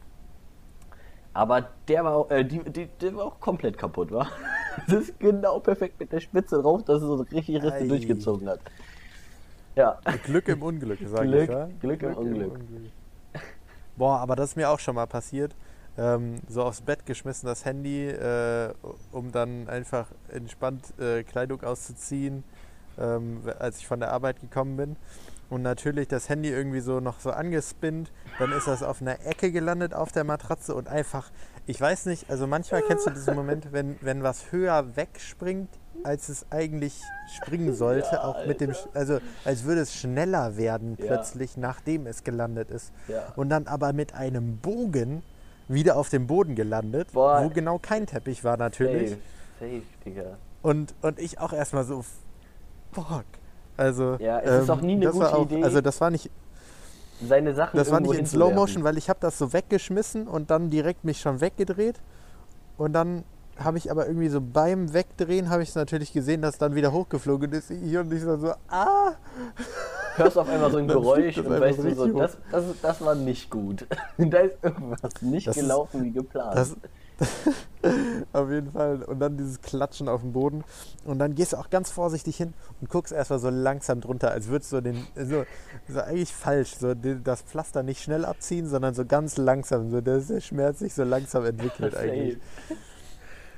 Aber 1.33 1.67
der 1.87 2.03
war, 2.05 2.15
auch, 2.15 2.31
äh, 2.31 2.45
die, 2.45 2.59
die, 2.59 2.87
der 3.01 3.15
war 3.15 3.25
auch 3.25 3.39
komplett 3.39 3.77
kaputt, 3.77 4.11
war. 4.11 4.29
Das 4.87 5.03
ist 5.03 5.19
genau 5.21 5.61
perfekt 5.61 5.97
mit 6.01 6.11
der 6.11 6.19
Spitze 6.19 6.61
drauf, 6.61 6.83
dass 6.83 7.01
es 7.01 7.07
so 7.07 7.15
richtig 7.15 7.63
Risse 7.63 7.75
Ei. 7.75 7.87
durchgezogen 7.87 8.49
hat. 8.49 8.59
Ja. 9.75 9.99
Glück 10.23 10.49
im 10.49 10.61
Unglück, 10.61 10.99
sag 11.05 11.23
Glück, 11.23 11.43
ich. 11.43 11.49
Ja? 11.49 11.69
Glück 11.79 12.03
im 12.03 12.13
Unglück. 12.13 12.59
Boah, 13.95 14.19
aber 14.19 14.35
das 14.35 14.49
ist 14.49 14.55
mir 14.57 14.69
auch 14.69 14.79
schon 14.79 14.95
mal 14.95 15.05
passiert. 15.05 15.55
Ähm, 15.97 16.41
so 16.49 16.63
aufs 16.63 16.81
Bett 16.81 17.05
geschmissen 17.05 17.47
das 17.47 17.63
Handy, 17.63 18.07
äh, 18.07 18.73
um 19.13 19.31
dann 19.31 19.69
einfach 19.69 20.07
entspannt 20.29 20.93
äh, 20.99 21.23
Kleidung 21.23 21.63
auszuziehen, 21.63 22.43
ähm, 22.99 23.41
als 23.59 23.77
ich 23.79 23.87
von 23.87 23.99
der 23.99 24.11
Arbeit 24.11 24.39
gekommen 24.41 24.77
bin. 24.77 24.95
Und 25.49 25.61
natürlich 25.61 26.07
das 26.07 26.27
Handy 26.27 26.49
irgendwie 26.49 26.79
so 26.79 26.99
noch 26.99 27.19
so 27.19 27.29
angespinnt. 27.31 28.11
Dann 28.39 28.51
ist 28.51 28.67
das 28.67 28.81
auf 28.81 28.99
einer 29.01 29.23
Ecke 29.27 29.51
gelandet 29.51 29.93
auf 29.93 30.11
der 30.11 30.23
Matratze 30.23 30.73
und 30.73 30.87
einfach, 30.87 31.29
ich 31.67 31.79
weiß 31.79 32.07
nicht, 32.07 32.29
also 32.31 32.47
manchmal 32.47 32.81
kennst 32.81 33.05
du 33.05 33.11
diesen 33.11 33.35
Moment, 33.35 33.71
wenn, 33.71 33.95
wenn 34.01 34.23
was 34.23 34.51
höher 34.51 34.95
wegspringt, 34.95 35.69
als 36.03 36.29
es 36.29 36.47
eigentlich 36.49 36.99
springen 37.37 37.75
sollte, 37.75 38.09
Ja, 38.13 38.23
auch 38.23 38.45
mit 38.47 38.59
dem, 38.59 38.71
Sch- 38.71 38.87
also 38.95 39.19
als 39.45 39.63
würde 39.65 39.81
es 39.81 39.93
schneller 39.95 40.57
werden 40.57 40.97
Ja. 40.99 41.05
plötzlich, 41.05 41.57
nachdem 41.57 42.07
es 42.07 42.23
gelandet 42.23 42.71
ist. 42.71 42.91
Ja. 43.07 43.31
Und 43.35 43.49
dann 43.49 43.67
aber 43.67 43.93
mit 43.93 44.15
einem 44.15 44.57
Bogen 44.57 45.21
wieder 45.67 45.95
auf 45.95 46.09
dem 46.09 46.25
Boden 46.27 46.55
gelandet, 46.55 47.11
Boah. 47.13 47.43
wo 47.43 47.49
genau 47.49 47.77
kein 47.79 48.07
Teppich 48.07 48.43
war 48.43 48.57
natürlich. 48.57 49.11
Safe, 49.11 49.21
safe, 49.59 49.81
Digga. 50.05 50.37
Und, 50.63 50.95
und 51.03 51.19
ich 51.19 51.39
auch 51.39 51.53
erstmal 51.53 51.83
so, 51.85 52.03
fuck. 53.03 53.25
Also, 53.77 54.15
Ja, 54.19 54.39
es 54.39 54.63
ist 54.63 54.69
auch 54.69 54.81
nie 54.81 54.93
eine 54.93 55.05
das 55.05 55.19
war 55.19 55.31
gute 55.33 55.55
Idee. 55.55 55.63
Also 55.63 55.81
das 55.81 55.99
war 55.99 56.09
nicht, 56.09 56.29
Seine 57.25 57.53
Sachen 57.53 57.77
das 57.77 57.91
war 57.91 57.99
nicht 57.99 58.13
in. 58.13 58.25
Slow 58.25 58.53
Motion, 58.53 58.83
weil 58.83 58.97
ich 58.97 59.09
habe 59.09 59.19
das 59.21 59.37
so 59.37 59.53
weggeschmissen 59.53 60.27
und 60.27 60.49
dann 60.51 60.69
direkt 60.69 61.03
mich 61.03 61.19
schon 61.19 61.39
weggedreht. 61.41 61.95
Und 62.77 62.93
dann 62.93 63.23
habe 63.57 63.77
ich 63.77 63.89
aber 63.89 64.07
irgendwie 64.07 64.27
so 64.27 64.41
beim 64.41 64.93
Wegdrehen 64.93 65.49
habe 65.49 65.63
ich 65.63 65.69
es 65.69 65.75
natürlich 65.75 66.11
gesehen, 66.11 66.41
dass 66.41 66.57
dann 66.57 66.75
wieder 66.75 66.91
hochgeflogen 66.91 67.53
ist. 67.53 67.71
Ich 67.71 67.95
und 67.97 68.11
ich 68.11 68.21
so, 68.21 68.37
so 68.37 68.53
ah! 68.67 69.13
hörst 70.17 70.37
auf 70.37 70.49
einmal 70.49 70.71
so 70.71 70.77
ein 70.77 70.87
Geräusch 70.87 71.37
und 71.37 71.49
weißt 71.49 71.79
du 71.79 71.95
so, 71.95 72.07
das, 72.19 72.37
das, 72.51 72.63
das 72.81 73.01
war 73.01 73.15
nicht 73.15 73.49
gut. 73.49 73.85
da 74.17 74.39
ist 74.39 74.57
irgendwas 74.61 75.21
nicht 75.21 75.47
Das 75.47 75.55
ist- 75.55 75.61
gelaufen 75.63 76.03
wie 76.03 76.11
geplant. 76.11 76.55
Das, 76.57 76.75
auf 78.33 78.49
jeden 78.51 78.71
Fall. 78.71 79.03
Und 79.03 79.19
dann 79.19 79.37
dieses 79.37 79.61
Klatschen 79.61 80.09
auf 80.09 80.21
dem 80.21 80.33
Boden. 80.33 80.63
Und 81.05 81.19
dann 81.19 81.35
gehst 81.35 81.53
du 81.53 81.57
auch 81.57 81.69
ganz 81.69 81.91
vorsichtig 81.91 82.35
hin 82.37 82.53
und 82.81 82.89
guckst 82.89 83.13
erstmal 83.13 83.39
so 83.39 83.49
langsam 83.49 84.01
drunter, 84.01 84.31
als 84.31 84.47
würdest 84.47 84.71
du 84.73 84.81
den, 84.81 85.05
so, 85.15 85.45
so 85.87 85.99
eigentlich 86.01 86.33
falsch, 86.33 86.75
so 86.75 86.93
das 86.93 87.41
Pflaster 87.43 87.83
nicht 87.83 88.01
schnell 88.01 88.25
abziehen, 88.25 88.67
sondern 88.67 88.93
so 88.93 89.05
ganz 89.05 89.37
langsam, 89.37 89.89
so 89.91 90.01
dass 90.01 90.27
der 90.27 90.41
Schmerz 90.41 90.79
sich 90.79 90.93
so 90.93 91.03
langsam 91.03 91.45
entwickelt 91.45 91.95
eigentlich. 91.97 92.37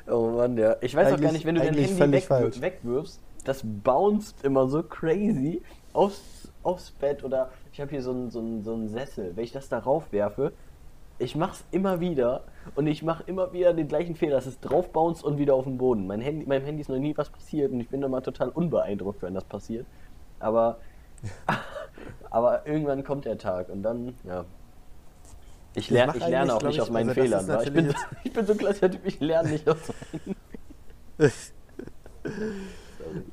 Oh 0.09 0.29
Mann, 0.29 0.57
ja. 0.57 0.75
Ich 0.81 0.95
weiß 0.95 1.07
auch 1.07 1.11
gar 1.11 1.17
Eigentlich- 1.17 1.31
nicht, 1.33 1.45
wenn 1.45 1.55
du 1.55 1.61
dein 1.61 1.69
eigentlich 1.75 1.99
Handy 1.99 2.17
weg, 2.17 2.23
falsch. 2.25 2.61
wegwirfst, 2.61 3.19
das 3.43 3.61
bounced 3.63 4.43
immer 4.43 4.67
so 4.67 4.83
crazy 4.83 5.61
aufs, 5.93 6.21
aufs 6.63 6.91
Bett 6.91 7.23
oder 7.23 7.49
ich 7.73 7.81
habe 7.81 7.91
hier 7.91 8.01
so 8.01 8.11
einen 8.11 8.29
so 8.31 8.39
einen- 8.39 8.63
so 8.63 8.73
einen 8.73 8.87
Sessel. 8.89 9.33
Wenn 9.35 9.43
ich 9.43 9.51
das 9.51 9.67
darauf 9.69 10.11
werfe, 10.11 10.53
ich 11.19 11.35
mach's 11.35 11.63
immer 11.71 11.99
wieder 11.99 12.43
und 12.75 12.87
ich 12.87 13.03
mache 13.03 13.23
immer 13.25 13.51
wieder 13.53 13.73
den 13.73 13.87
gleichen 13.87 14.15
Fehler, 14.15 14.35
dass 14.35 14.45
es 14.45 14.59
drauf 14.59 14.91
bounced 14.91 15.23
und 15.23 15.37
wieder 15.37 15.55
auf 15.55 15.63
den 15.63 15.77
Boden. 15.77 16.07
Mein 16.07 16.21
Handy, 16.21 16.45
meinem 16.45 16.65
Handy 16.65 16.81
ist 16.81 16.89
noch 16.89 16.97
nie 16.97 17.15
was 17.17 17.29
passiert 17.29 17.71
und 17.71 17.79
ich 17.79 17.89
bin 17.89 18.03
immer 18.03 18.21
total 18.21 18.49
unbeeindruckt, 18.49 19.21
wenn 19.21 19.33
das 19.33 19.43
passiert. 19.43 19.85
Aber, 20.39 20.77
aber 22.29 22.67
irgendwann 22.67 23.03
kommt 23.03 23.25
der 23.25 23.37
Tag 23.37 23.69
und 23.69 23.83
dann, 23.83 24.13
ja. 24.23 24.45
Ich, 25.73 25.91
mach 25.91 26.15
ich 26.15 26.27
lerne 26.27 26.55
auch 26.55 26.61
nicht 26.63 26.75
ich, 26.75 26.81
aus 26.81 26.89
meinen 26.89 27.09
also 27.09 27.21
das 27.21 27.43
Fehlern. 27.43 27.59
ist? 27.59 27.67
Ich 27.67 27.73
bin, 27.73 27.95
ich 28.23 28.33
bin 28.33 28.45
so 28.45 28.53
ein 28.53 28.57
klassischer 28.57 28.91
Typ, 28.91 29.01
ich 29.05 29.19
lerne 29.19 29.49
nicht 29.49 29.67
aus 29.69 29.77
meinen 30.23 30.35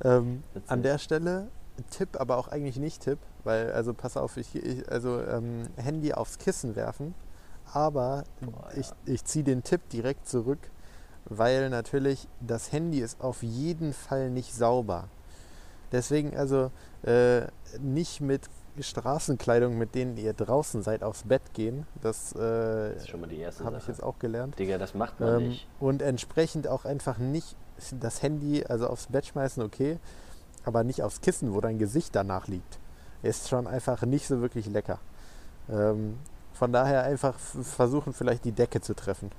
Ähm, 0.03 0.43
an 0.67 0.83
der 0.83 0.97
Stelle 0.97 1.49
Tipp, 1.89 2.19
aber 2.19 2.37
auch 2.37 2.47
eigentlich 2.47 2.77
nicht 2.77 3.01
Tipp, 3.01 3.19
weil, 3.43 3.71
also 3.71 3.93
pass 3.93 4.15
auf, 4.15 4.37
ich, 4.37 4.55
ich 4.55 4.89
also 4.89 5.21
ähm, 5.21 5.67
Handy 5.75 6.13
aufs 6.13 6.37
Kissen 6.37 6.75
werfen, 6.75 7.13
aber 7.73 8.23
Boah, 8.41 8.69
ja. 8.73 8.79
ich, 8.79 8.87
ich 9.05 9.23
ziehe 9.25 9.43
den 9.43 9.63
Tipp 9.63 9.87
direkt 9.89 10.27
zurück, 10.27 10.59
weil 11.25 11.69
natürlich 11.69 12.27
das 12.39 12.71
Handy 12.71 12.99
ist 12.99 13.21
auf 13.21 13.43
jeden 13.43 13.93
Fall 13.93 14.29
nicht 14.29 14.53
sauber. 14.53 15.05
Deswegen 15.91 16.35
also 16.35 16.71
äh, 17.03 17.41
nicht 17.79 18.21
mit 18.21 18.49
Straßenkleidung, 18.79 19.77
mit 19.77 19.95
denen 19.95 20.17
ihr 20.17 20.33
draußen 20.33 20.81
seid, 20.83 21.03
aufs 21.03 21.23
Bett 21.23 21.41
gehen. 21.53 21.87
Das, 22.01 22.33
äh, 22.33 22.37
Das 22.93 23.03
ist 23.03 23.09
schon 23.09 23.21
mal 23.21 23.27
die 23.29 23.37
erste 23.39 23.63
habe 23.63 23.77
ich 23.77 23.87
jetzt 23.87 24.03
auch 24.03 24.19
gelernt. 24.19 24.59
Digga, 24.59 24.77
das 24.77 24.93
macht 24.93 25.19
man 25.19 25.41
Ähm, 25.41 25.47
nicht. 25.49 25.67
und 25.79 26.01
entsprechend 26.01 26.67
auch 26.67 26.83
einfach 26.85 27.17
nicht 27.17 27.55
das 27.99 28.21
Handy, 28.21 28.65
also 28.65 28.87
aufs 28.87 29.07
Bett 29.07 29.25
schmeißen, 29.27 29.63
okay, 29.63 29.97
aber 30.65 30.83
nicht 30.83 31.03
aufs 31.03 31.21
Kissen, 31.21 31.53
wo 31.53 31.61
dein 31.61 31.77
Gesicht 31.77 32.15
danach 32.15 32.47
liegt. 32.47 32.79
Ist 33.23 33.47
schon 33.49 33.65
einfach 33.67 34.01
nicht 34.03 34.27
so 34.27 34.41
wirklich 34.41 34.65
lecker. 34.67 34.99
Ähm, 35.69 36.17
von 36.55 36.71
daher 36.71 37.03
einfach 37.03 37.37
versuchen, 37.37 38.13
vielleicht 38.13 38.45
die 38.45 38.53
Decke 38.53 38.81
zu 38.81 38.95
treffen. 38.95 39.31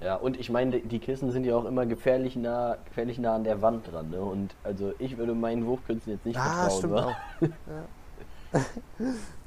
Ja, 0.00 0.14
und 0.14 0.38
ich 0.38 0.50
meine, 0.50 0.78
die 0.78 0.98
Kissen 0.98 1.32
sind 1.32 1.44
ja 1.44 1.56
auch 1.56 1.64
immer 1.64 1.86
gefährlich 1.86 2.36
nah, 2.36 2.76
gefährlich 2.84 3.18
nah 3.18 3.34
an 3.34 3.44
der 3.44 3.62
Wand 3.62 3.90
dran, 3.90 4.10
ne? 4.10 4.20
Und 4.20 4.54
also 4.62 4.92
ich 4.98 5.16
würde 5.16 5.34
meinen 5.34 5.64
Wurfkünsten 5.66 6.12
jetzt 6.12 6.26
nicht 6.26 6.38
ah, 6.38 6.68
vertrauen, 6.68 6.78
stimmt 6.78 6.94
wa? 6.94 7.06
auch. 7.06 7.16
Ja. 8.52 8.52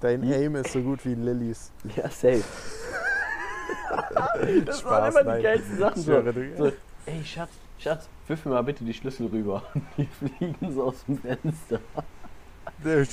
Dein 0.01 0.23
Aim 0.23 0.55
ist 0.55 0.73
so 0.73 0.82
gut 0.82 1.05
wie 1.05 1.15
Lillys. 1.15 1.71
Ja, 1.95 2.09
safe. 2.09 2.43
das 4.65 4.80
Spaß, 4.80 4.91
waren 4.91 5.11
immer 5.11 5.23
nein. 5.23 5.38
die 5.38 5.43
geilsten 5.43 5.77
Sachen. 5.77 6.01
So, 6.01 6.21
so, 6.57 6.71
ey, 7.05 7.23
Schatz, 7.23 7.51
Schatz, 7.77 8.09
wirf 8.27 8.43
mir 8.45 8.51
mal 8.51 8.63
bitte 8.63 8.84
die 8.84 8.93
Schlüssel 8.93 9.27
rüber. 9.27 9.63
Die 9.97 10.07
fliegen 10.07 10.73
so 10.73 10.84
aus 10.86 11.05
dem 11.05 11.17
Fenster. 11.17 11.80
Ja, 12.84 13.03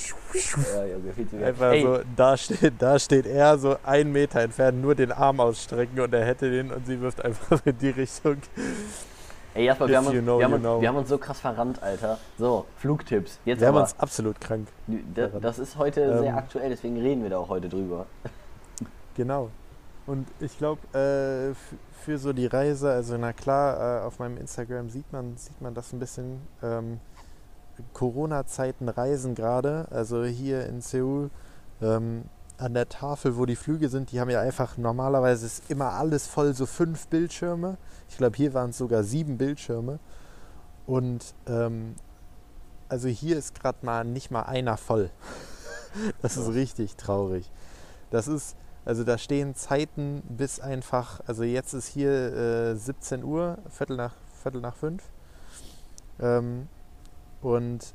viel 1.13 1.27
zu. 1.29 1.43
Einfach 1.43 1.71
ey, 1.71 1.81
so, 1.81 1.99
da 2.15 2.37
steht, 2.37 2.73
da 2.79 2.97
steht 2.99 3.25
er 3.25 3.57
so 3.57 3.75
einen 3.83 4.11
Meter 4.11 4.41
entfernt, 4.41 4.81
nur 4.81 4.95
den 4.95 5.11
Arm 5.11 5.39
ausstrecken 5.39 5.99
und 5.99 6.13
er 6.13 6.25
hätte 6.25 6.49
den 6.49 6.71
und 6.71 6.85
sie 6.87 6.99
wirft 7.01 7.23
einfach 7.23 7.59
in 7.65 7.77
die 7.77 7.89
Richtung. 7.89 8.37
ey 9.53 9.65
Jasper, 9.65 9.87
wir 9.87 9.97
haben, 9.97 10.05
uns, 10.07 10.15
you 10.15 10.21
know, 10.21 10.37
wir, 10.39 10.45
haben 10.45 10.53
uns, 10.53 10.61
know. 10.61 10.81
wir 10.81 10.87
haben 10.87 10.95
uns 10.97 11.09
so 11.09 11.17
krass 11.17 11.39
verrannt, 11.39 11.81
Alter. 11.83 12.17
So, 12.37 12.65
Flugtipps. 12.77 13.39
Jetzt 13.45 13.59
Wir 13.59 13.67
haben 13.67 13.75
aber. 13.75 13.83
uns 13.83 13.95
absolut 13.99 14.39
krank. 14.39 14.67
Da- 15.13 15.27
Das 15.27 15.59
ist 15.59 15.77
heute 15.77 16.19
sehr 16.19 16.29
Ähm, 16.31 16.37
aktuell, 16.37 16.69
deswegen 16.69 16.97
reden 17.01 17.23
wir 17.23 17.29
da 17.29 17.37
auch 17.39 17.49
heute 17.49 17.67
drüber. 17.69 18.05
Genau. 19.15 19.49
Und 20.05 20.27
ich 20.39 20.57
glaube, 20.57 20.79
äh, 20.97 21.53
für 22.05 22.17
so 22.17 22.31
die 22.31 22.45
Reise, 22.45 22.89
also 22.91 23.17
na 23.17 23.33
klar, 23.33 24.01
äh, 24.03 24.05
auf 24.05 24.19
meinem 24.19 24.37
Instagram 24.37 24.89
sieht 24.89 25.11
man, 25.11 25.35
sieht 25.35 25.59
man 25.61 25.73
das 25.73 25.91
ein 25.91 25.99
bisschen. 25.99 26.39
Ähm, 26.63 27.01
Corona-Zeiten 27.93 28.89
reisen 28.89 29.35
gerade, 29.35 29.87
also 29.91 30.23
hier 30.23 30.65
in 30.67 30.81
Seoul. 30.81 31.29
Ähm, 31.81 32.23
an 32.57 32.73
der 32.73 32.89
Tafel, 32.89 33.37
wo 33.37 33.45
die 33.45 33.55
Flüge 33.55 33.87
sind, 33.87 34.11
die 34.11 34.19
haben 34.19 34.29
ja 34.29 34.41
einfach, 34.41 34.77
normalerweise 34.77 35.45
ist 35.45 35.69
immer 35.69 35.93
alles 35.93 36.27
voll, 36.27 36.53
so 36.53 36.65
fünf 36.65 37.07
Bildschirme. 37.07 37.77
Ich 38.09 38.17
glaube, 38.17 38.35
hier 38.35 38.53
waren 38.53 38.71
es 38.71 38.77
sogar 38.79 39.03
sieben 39.03 39.37
Bildschirme. 39.37 39.99
Und 40.87 41.35
ähm, 41.45 41.95
also 42.89 43.07
hier 43.07 43.37
ist 43.37 43.59
gerade 43.59 43.85
mal 43.85 44.03
nicht 44.05 44.31
mal 44.31 44.43
einer 44.43 44.77
voll. 44.77 45.09
Das 46.21 46.37
ist 46.37 46.49
richtig 46.49 46.95
traurig. 46.95 47.49
Das 48.11 48.27
ist, 48.27 48.55
also 48.85 49.03
da 49.03 49.17
stehen 49.17 49.55
Zeiten 49.55 50.21
bis 50.29 50.59
einfach, 50.59 51.21
also 51.25 51.43
jetzt 51.43 51.73
ist 51.73 51.87
hier 51.87 52.11
äh, 52.11 52.75
17 52.75 53.23
Uhr, 53.23 53.57
Viertel 53.69 53.97
nach, 53.97 54.13
Viertel 54.43 54.61
nach 54.61 54.75
fünf. 54.75 55.01
Ähm, 56.19 56.67
und 57.41 57.93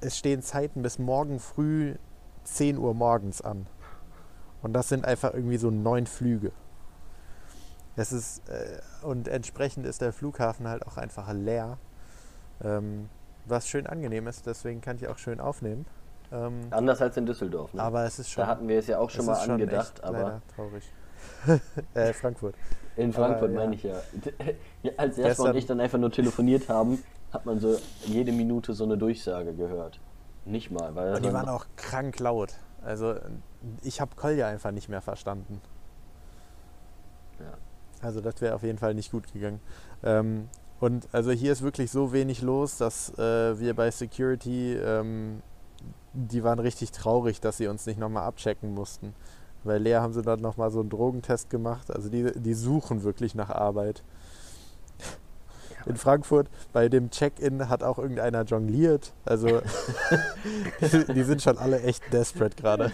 es 0.00 0.16
stehen 0.16 0.42
Zeiten 0.42 0.82
bis 0.82 0.98
morgen 0.98 1.38
früh 1.38 1.94
10 2.44 2.78
Uhr 2.78 2.94
morgens 2.94 3.42
an. 3.42 3.66
Und 4.62 4.72
das 4.72 4.88
sind 4.88 5.04
einfach 5.04 5.34
irgendwie 5.34 5.56
so 5.56 5.70
neun 5.70 6.06
Flüge. 6.06 6.52
Es 7.96 8.12
ist, 8.12 8.48
äh, 8.48 8.80
und 9.02 9.28
entsprechend 9.28 9.86
ist 9.86 10.00
der 10.00 10.12
Flughafen 10.12 10.68
halt 10.68 10.86
auch 10.86 10.96
einfach 10.96 11.32
leer. 11.32 11.78
Ähm, 12.62 13.08
was 13.46 13.68
schön 13.68 13.86
angenehm 13.86 14.26
ist, 14.26 14.46
deswegen 14.46 14.80
kann 14.80 14.96
ich 14.96 15.08
auch 15.08 15.18
schön 15.18 15.40
aufnehmen. 15.40 15.86
Ähm, 16.32 16.60
Anders 16.70 17.02
als 17.02 17.16
in 17.16 17.26
Düsseldorf. 17.26 17.74
Ne? 17.74 17.82
aber 17.82 18.04
es 18.04 18.18
ist 18.18 18.30
schon. 18.30 18.42
da 18.42 18.48
hatten 18.48 18.68
wir 18.68 18.78
es 18.78 18.86
ja 18.86 18.98
auch 18.98 19.10
schon 19.10 19.26
mal 19.26 19.36
schon 19.36 19.52
angedacht, 19.52 19.94
echt 19.94 20.04
aber 20.04 20.18
leider 20.18 20.42
traurig. 20.54 20.92
äh, 21.94 22.12
Frankfurt. 22.12 22.54
in 22.96 23.12
Frankfurt 23.12 23.50
aber, 23.50 23.52
ja. 23.52 23.58
meine 23.58 23.74
ich 23.74 23.82
ja. 23.82 23.96
ja 24.82 24.92
als 24.96 25.16
Jasper 25.16 25.50
und 25.50 25.56
ich 25.56 25.66
dann 25.66 25.80
einfach 25.80 25.98
nur 25.98 26.10
telefoniert 26.10 26.68
haben, 26.68 27.02
hat 27.32 27.46
man 27.46 27.58
so 27.58 27.78
jede 28.04 28.32
Minute 28.32 28.72
so 28.72 28.84
eine 28.84 28.98
Durchsage 28.98 29.54
gehört. 29.54 30.00
Nicht 30.44 30.70
mal, 30.70 30.94
weil 30.94 31.14
Und 31.14 31.24
die 31.24 31.32
waren 31.32 31.48
auch 31.48 31.66
krank 31.76 32.18
laut. 32.18 32.54
Also 32.82 33.14
ich 33.82 34.00
habe 34.00 34.16
Kolja 34.16 34.48
einfach 34.48 34.70
nicht 34.70 34.88
mehr 34.88 35.02
verstanden. 35.02 35.60
Ja. 37.38 37.52
Also 38.02 38.20
das 38.20 38.40
wäre 38.40 38.54
auf 38.54 38.62
jeden 38.62 38.78
Fall 38.78 38.94
nicht 38.94 39.10
gut 39.10 39.32
gegangen. 39.32 39.60
Ähm, 40.02 40.48
und 40.80 41.08
also 41.12 41.30
hier 41.30 41.52
ist 41.52 41.62
wirklich 41.62 41.90
so 41.90 42.12
wenig 42.12 42.40
los, 42.40 42.78
dass 42.78 43.10
äh, 43.18 43.58
wir 43.60 43.74
bei 43.74 43.90
Security, 43.90 44.74
ähm, 44.74 45.42
die 46.14 46.42
waren 46.42 46.58
richtig 46.58 46.90
traurig, 46.90 47.40
dass 47.40 47.58
sie 47.58 47.68
uns 47.68 47.84
nicht 47.86 47.98
nochmal 47.98 48.24
abchecken 48.24 48.72
mussten. 48.72 49.14
Weil 49.64 49.82
Lea 49.82 49.96
haben 49.96 50.12
sie 50.12 50.22
dann 50.22 50.40
nochmal 50.40 50.70
so 50.70 50.80
einen 50.80 50.90
Drogentest 50.90 51.50
gemacht. 51.50 51.90
Also 51.94 52.08
die, 52.08 52.32
die 52.34 52.54
suchen 52.54 53.02
wirklich 53.02 53.34
nach 53.34 53.50
Arbeit. 53.50 54.02
In 55.86 55.96
Frankfurt 55.96 56.48
bei 56.72 56.88
dem 56.88 57.10
Check-in 57.10 57.68
hat 57.68 57.82
auch 57.82 57.98
irgendeiner 57.98 58.42
jongliert. 58.44 59.12
Also 59.24 59.62
die, 61.14 61.22
sind 61.22 61.42
schon 61.42 61.58
alle 61.58 61.82
echt 61.82 62.02
desperate 62.12 62.56
gerade. 62.56 62.92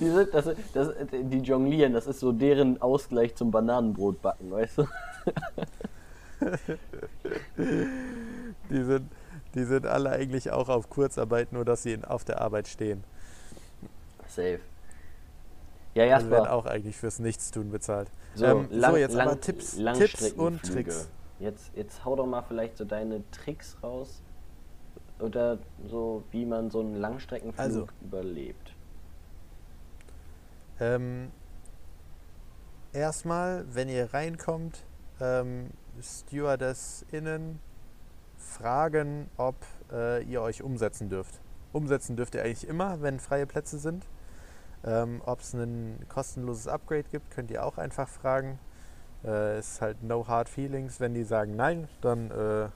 Die, 0.00 0.08
sind, 0.08 0.32
das, 0.32 0.50
das, 0.72 0.88
die 1.12 1.38
jonglieren, 1.38 1.92
das 1.92 2.06
ist 2.06 2.20
so 2.20 2.32
deren 2.32 2.80
Ausgleich 2.80 3.34
zum 3.34 3.50
Bananenbrotbacken, 3.50 4.50
weißt 4.50 4.78
du? 4.78 4.86
Die 8.70 8.82
sind, 8.84 9.10
die 9.54 9.64
sind 9.64 9.86
alle 9.86 10.10
eigentlich 10.10 10.50
auch 10.50 10.68
auf 10.68 10.88
Kurzarbeit, 10.88 11.52
nur 11.52 11.64
dass 11.64 11.82
sie 11.82 11.98
auf 12.04 12.24
der 12.24 12.40
Arbeit 12.40 12.68
stehen. 12.68 13.04
Safe. 14.28 14.60
Ja, 15.94 16.04
Also 16.14 16.30
werden 16.30 16.44
Jasper, 16.44 16.52
auch 16.54 16.66
eigentlich 16.66 16.96
fürs 16.96 17.18
Nichtstun 17.18 17.70
bezahlt. 17.70 18.10
so, 18.34 18.44
ähm, 18.46 18.68
lang, 18.70 18.92
so, 18.92 18.96
jetzt 18.96 19.14
lang, 19.14 19.28
aber 19.28 19.40
Tipps, 19.40 19.76
Tipps 19.76 20.32
und. 20.32 20.62
Tricks. 20.62 21.08
Jetzt, 21.38 21.72
jetzt 21.74 22.04
hau 22.04 22.16
doch 22.16 22.26
mal 22.26 22.42
vielleicht 22.42 22.76
so 22.76 22.84
deine 22.84 23.22
Tricks 23.30 23.76
raus. 23.82 24.22
Oder 25.18 25.58
so, 25.88 26.22
wie 26.30 26.46
man 26.46 26.70
so 26.70 26.80
einen 26.80 26.96
Langstreckenflug 26.96 27.58
Also. 27.58 27.86
überlebt. 28.02 28.74
Ähm, 30.78 31.30
erstmal, 32.92 33.64
wenn 33.74 33.88
ihr 33.88 34.14
reinkommt, 34.14 34.82
ähm, 35.20 35.70
StewardessInnen 36.00 37.58
fragen, 38.38 39.28
ob 39.36 39.56
äh, 39.92 40.22
ihr 40.24 40.40
euch 40.40 40.62
umsetzen 40.62 41.10
dürft. 41.10 41.40
Umsetzen 41.72 42.16
dürft 42.16 42.34
ihr 42.34 42.42
eigentlich 42.42 42.66
immer, 42.66 43.02
wenn 43.02 43.20
freie 43.20 43.46
Plätze 43.46 43.78
sind. 43.78 44.06
Ähm, 44.84 45.20
ob 45.26 45.40
es 45.40 45.52
ein 45.52 46.04
kostenloses 46.08 46.66
Upgrade 46.66 47.04
gibt, 47.10 47.30
könnt 47.30 47.50
ihr 47.50 47.64
auch 47.64 47.78
einfach 47.78 48.08
fragen. 48.08 48.58
Äh, 49.24 49.58
ist 49.58 49.80
halt 49.80 50.02
no 50.02 50.26
hard 50.26 50.48
feelings. 50.48 51.00
Wenn 51.00 51.14
die 51.14 51.24
sagen 51.24 51.54
nein, 51.56 51.88
dann 52.00 52.30
äh, 52.30 52.68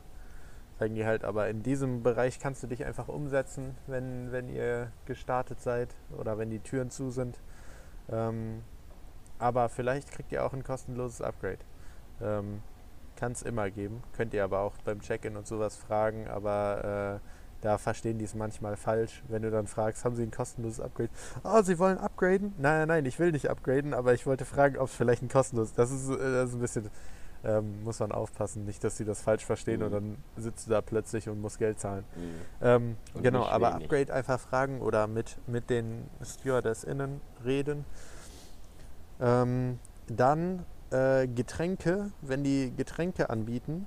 sagen 0.79 0.95
die 0.95 1.07
halt, 1.07 1.25
aber 1.25 1.49
in 1.49 1.63
diesem 1.63 2.03
Bereich 2.03 2.39
kannst 2.39 2.63
du 2.63 2.67
dich 2.67 2.85
einfach 2.85 3.09
umsetzen, 3.09 3.77
wenn, 3.87 4.33
wenn 4.33 4.49
ihr 4.49 4.91
gestartet 5.07 5.61
seid 5.61 5.95
oder 6.19 6.37
wenn 6.39 6.51
die 6.51 6.61
Türen 6.61 6.91
zu 6.91 7.11
sind. 7.11 7.39
Ähm, 8.11 8.63
aber 9.39 9.69
vielleicht 9.69 10.13
kriegt 10.13 10.33
ihr 10.33 10.45
auch 10.45 10.53
ein 10.53 10.65
kostenloses 10.65 11.23
Upgrade. 11.23 11.59
Ähm, 12.21 12.63
Kann 13.17 13.33
es 13.33 13.43
immer 13.43 13.71
geben. 13.71 14.03
Könnt 14.17 14.35
ihr 14.35 14.45
aber 14.45 14.61
auch 14.61 14.75
beim 14.85 15.01
Check-in 15.01 15.37
und 15.37 15.47
sowas 15.47 15.77
fragen, 15.77 16.29
aber 16.29 17.21
äh, 17.23 17.29
da 17.65 17.79
verstehen 17.79 18.19
die 18.19 18.25
es 18.27 18.35
manchmal 18.35 18.77
falsch. 18.77 19.23
Wenn 19.29 19.43
du 19.43 19.51
dann 19.51 19.67
fragst, 19.67 20.05
haben 20.05 20.15
sie 20.15 20.23
ein 20.23 20.31
kostenloses 20.31 20.81
Upgrade? 20.81 21.09
Oh, 21.43 21.63
sie 21.63 21.79
wollen 21.79 21.99
upgraden? 21.99 22.53
Nein, 22.59 22.81
nein, 22.81 22.89
nein, 22.89 23.07
ich 23.07 23.19
will 23.19 23.33
nicht 23.33 23.49
upgraden, 23.49 23.95
aber 23.95 24.13
ich 24.13 24.27
wollte 24.27 24.45
fragen, 24.45 24.77
ob 24.79 24.89
es 24.89 24.95
vielleicht 24.95 25.23
ein 25.23 25.29
kostenloses 25.29 25.73
Das 25.75 25.91
ist, 25.91 26.11
äh, 26.11 26.17
das 26.19 26.51
ist 26.51 26.55
ein 26.57 26.61
bisschen, 26.61 26.91
ähm, 27.43 27.83
muss 27.83 28.01
man 28.01 28.13
aufpassen, 28.13 28.65
nicht, 28.67 28.85
dass 28.85 28.99
sie 28.99 29.07
das 29.07 29.23
falsch 29.23 29.45
verstehen 29.47 29.81
Mhm. 29.81 29.87
und 29.87 29.93
dann 29.93 30.17
sitzt 30.37 30.67
du 30.67 30.71
da 30.73 30.83
plötzlich 30.83 31.29
und 31.29 31.41
musst 31.41 31.59
Geld 31.59 31.81
zahlen. 31.81 32.05
Mhm. 32.17 32.35
Ähm, 32.61 32.97
genau, 33.23 33.47
aber 33.47 33.73
wenig. 33.75 33.85
Upgrade 33.85 34.13
einfach 34.13 34.39
fragen 34.39 34.81
oder 34.83 35.07
mit, 35.07 35.39
mit 35.47 35.71
den 35.71 36.05
StewardessInnen 36.23 37.21
reden. 37.45 37.87
Ähm, 39.21 39.79
dann 40.07 40.67
äh, 40.91 41.27
Getränke, 41.29 42.11
wenn 42.21 42.45
die 42.45 42.75
Getränke 42.77 43.31
anbieten, 43.31 43.87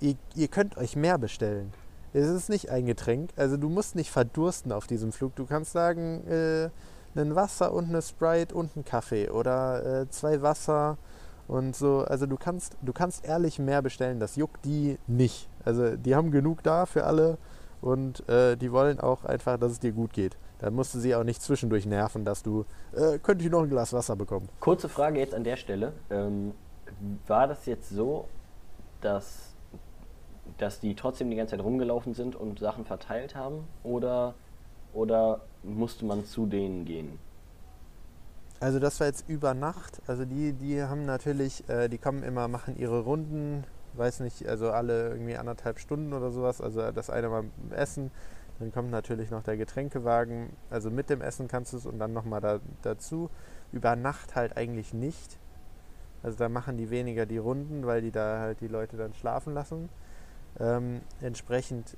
ihr, 0.00 0.16
ihr 0.34 0.48
könnt 0.48 0.78
euch 0.78 0.96
mehr 0.96 1.18
bestellen. 1.18 1.72
Es 2.14 2.28
ist 2.28 2.48
nicht 2.48 2.70
ein 2.70 2.86
Getränk, 2.86 3.30
also 3.34 3.56
du 3.56 3.68
musst 3.68 3.96
nicht 3.96 4.10
verdursten 4.10 4.70
auf 4.70 4.86
diesem 4.86 5.10
Flug. 5.10 5.34
Du 5.34 5.46
kannst 5.46 5.72
sagen, 5.72 6.24
äh, 6.28 6.70
ein 7.16 7.34
Wasser 7.34 7.72
und 7.72 7.88
eine 7.88 8.02
Sprite 8.02 8.54
und 8.54 8.70
einen 8.76 8.84
Kaffee 8.84 9.30
oder 9.30 10.02
äh, 10.02 10.08
zwei 10.10 10.40
Wasser 10.40 10.96
und 11.48 11.74
so. 11.74 12.04
Also 12.04 12.26
du 12.26 12.36
kannst, 12.36 12.76
du 12.82 12.92
kannst 12.92 13.24
ehrlich 13.24 13.58
mehr 13.58 13.82
bestellen, 13.82 14.20
das 14.20 14.36
juckt 14.36 14.64
die 14.64 14.96
nicht. 15.08 15.48
Also 15.64 15.96
die 15.96 16.14
haben 16.14 16.30
genug 16.30 16.62
da 16.62 16.86
für 16.86 17.04
alle 17.04 17.36
und 17.80 18.28
äh, 18.28 18.56
die 18.56 18.70
wollen 18.70 19.00
auch 19.00 19.24
einfach, 19.24 19.58
dass 19.58 19.72
es 19.72 19.80
dir 19.80 19.92
gut 19.92 20.12
geht. 20.12 20.36
Da 20.60 20.70
musst 20.70 20.94
du 20.94 21.00
sie 21.00 21.14
auch 21.16 21.24
nicht 21.24 21.42
zwischendurch 21.42 21.84
nerven, 21.84 22.24
dass 22.24 22.44
du, 22.44 22.64
äh, 22.92 23.18
könnte 23.18 23.44
ich 23.44 23.50
noch 23.50 23.62
ein 23.62 23.70
Glas 23.70 23.92
Wasser 23.92 24.14
bekommen. 24.14 24.48
Kurze 24.60 24.88
Frage 24.88 25.18
jetzt 25.18 25.34
an 25.34 25.42
der 25.42 25.56
Stelle. 25.56 25.92
Ähm, 26.10 26.52
war 27.26 27.48
das 27.48 27.66
jetzt 27.66 27.90
so, 27.90 28.28
dass, 29.00 29.53
dass 30.58 30.80
die 30.80 30.94
trotzdem 30.94 31.30
die 31.30 31.36
ganze 31.36 31.56
Zeit 31.56 31.64
rumgelaufen 31.64 32.14
sind 32.14 32.36
und 32.36 32.58
Sachen 32.58 32.84
verteilt 32.84 33.34
haben? 33.34 33.66
Oder, 33.82 34.34
oder 34.92 35.40
musste 35.62 36.04
man 36.04 36.24
zu 36.24 36.46
denen 36.46 36.84
gehen? 36.84 37.18
Also 38.60 38.78
das 38.78 39.00
war 39.00 39.06
jetzt 39.06 39.28
über 39.28 39.54
Nacht. 39.54 40.00
Also 40.06 40.24
die, 40.24 40.52
die 40.52 40.82
haben 40.82 41.04
natürlich, 41.04 41.68
äh, 41.68 41.88
die 41.88 41.98
kommen 41.98 42.22
immer, 42.22 42.48
machen 42.48 42.76
ihre 42.78 43.00
Runden, 43.00 43.64
weiß 43.94 44.20
nicht, 44.20 44.46
also 44.48 44.70
alle 44.70 45.10
irgendwie 45.10 45.36
anderthalb 45.36 45.78
Stunden 45.78 46.12
oder 46.12 46.30
sowas. 46.30 46.60
Also 46.60 46.90
das 46.92 47.10
eine 47.10 47.28
Mal 47.28 47.44
Essen, 47.70 48.10
dann 48.58 48.72
kommt 48.72 48.90
natürlich 48.90 49.30
noch 49.30 49.42
der 49.42 49.56
Getränkewagen. 49.56 50.50
Also 50.70 50.90
mit 50.90 51.10
dem 51.10 51.20
Essen 51.20 51.48
kannst 51.48 51.72
du 51.72 51.76
es 51.76 51.86
und 51.86 51.98
dann 51.98 52.12
nochmal 52.12 52.40
da, 52.40 52.60
dazu. 52.82 53.30
Über 53.72 53.96
Nacht 53.96 54.36
halt 54.36 54.56
eigentlich 54.56 54.94
nicht. 54.94 55.38
Also 56.22 56.38
da 56.38 56.48
machen 56.48 56.78
die 56.78 56.88
weniger 56.90 57.26
die 57.26 57.38
Runden, 57.38 57.84
weil 57.86 58.00
die 58.00 58.12
da 58.12 58.38
halt 58.38 58.60
die 58.60 58.68
Leute 58.68 58.96
dann 58.96 59.12
schlafen 59.12 59.52
lassen. 59.52 59.88
Ähm, 60.60 61.00
entsprechend, 61.20 61.96